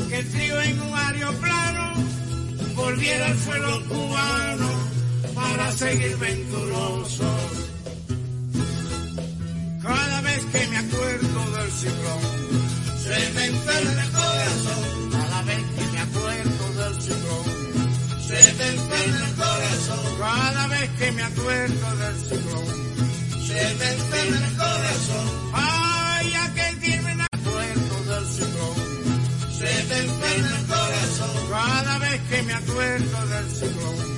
que 0.09 0.19
el 0.19 0.29
trío 0.29 0.61
en 0.61 0.81
un 0.81 0.93
aeroplano 0.93 1.93
volviera 2.75 3.27
al 3.27 3.39
suelo 3.39 3.83
cubano 3.87 4.96
para 5.37 5.71
seguir 5.71 6.17
venturoso. 6.17 7.29
Cada 9.81 10.21
vez 10.21 10.41
que 10.51 10.67
me 10.67 10.77
acuerdo 10.77 11.39
del 11.55 11.71
ciclón, 11.71 12.23
se 13.05 13.17
me 13.35 13.45
enferma 13.45 14.03
el 14.03 14.11
corazón. 14.11 14.83
Cada 15.11 15.41
vez 15.43 15.63
que 15.75 15.85
me 15.93 15.99
acuerdo 16.07 16.63
del 16.79 17.01
ciclón, 17.01 17.45
se 18.27 18.39
me 18.57 18.67
enferma 18.75 19.25
el 19.29 19.35
corazón. 19.35 20.03
Cada 20.19 20.67
vez 20.67 20.89
que 20.99 21.11
me 21.11 21.23
acuerdo 21.23 21.87
del 22.01 22.17
ciclón, 22.27 22.67
se 23.47 23.75
me 23.79 23.87
enferma 23.93 24.47
el 24.47 24.57
corazón. 24.57 25.27
Ay, 25.53 26.33
aquel 26.47 26.79
que 26.79 27.01
me 27.01 27.11
acuerdo 27.31 27.95
del 28.11 28.25
ciclón, 28.35 28.77
se 29.59 29.71
me 29.89 29.97
enferma 30.05 30.57
el 30.59 30.65
corazón. 30.65 31.33
Cada 31.49 31.97
vez 31.99 32.21
que 32.29 32.43
me 32.43 32.53
acuerdo 32.53 33.27
del 33.27 33.49
ciclón, 33.51 34.16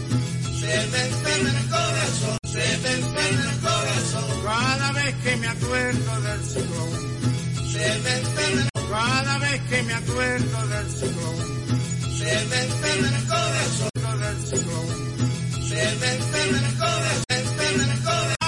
se 0.70 0.88
me 0.92 1.02
enferma 1.02 1.50
el 1.50 1.68
corazón, 1.68 2.38
se 2.44 2.78
me 2.78 2.92
enferma 2.92 3.52
el 3.52 3.60
corazón. 3.60 4.44
Cada 4.44 4.92
vez 4.92 5.16
que 5.24 5.36
me 5.38 5.48
acuerdo 5.48 6.22
del 6.22 6.44
ciclón. 6.44 6.92
Se 7.74 8.00
me 8.04 8.18
enferma 8.20 8.62
el... 8.62 8.90
Cada 8.90 9.38
vez 9.40 9.62
que 9.68 9.84
me 9.84 9.94
acuerdo 9.96 10.68
del 10.68 10.90
ciclón. 10.92 11.38
Se 12.20 12.46
me 12.50 12.62
enferma 12.66 13.18
el 13.18 13.26
corazón 13.26 13.90
del 14.20 14.38
ciclón. 14.46 15.70
Se 15.70 15.96
me 15.96 16.16
enferma 16.16 16.58
el 16.60 16.78
corazón, 16.78 17.24
el 17.30 18.04
corazón. 18.04 18.39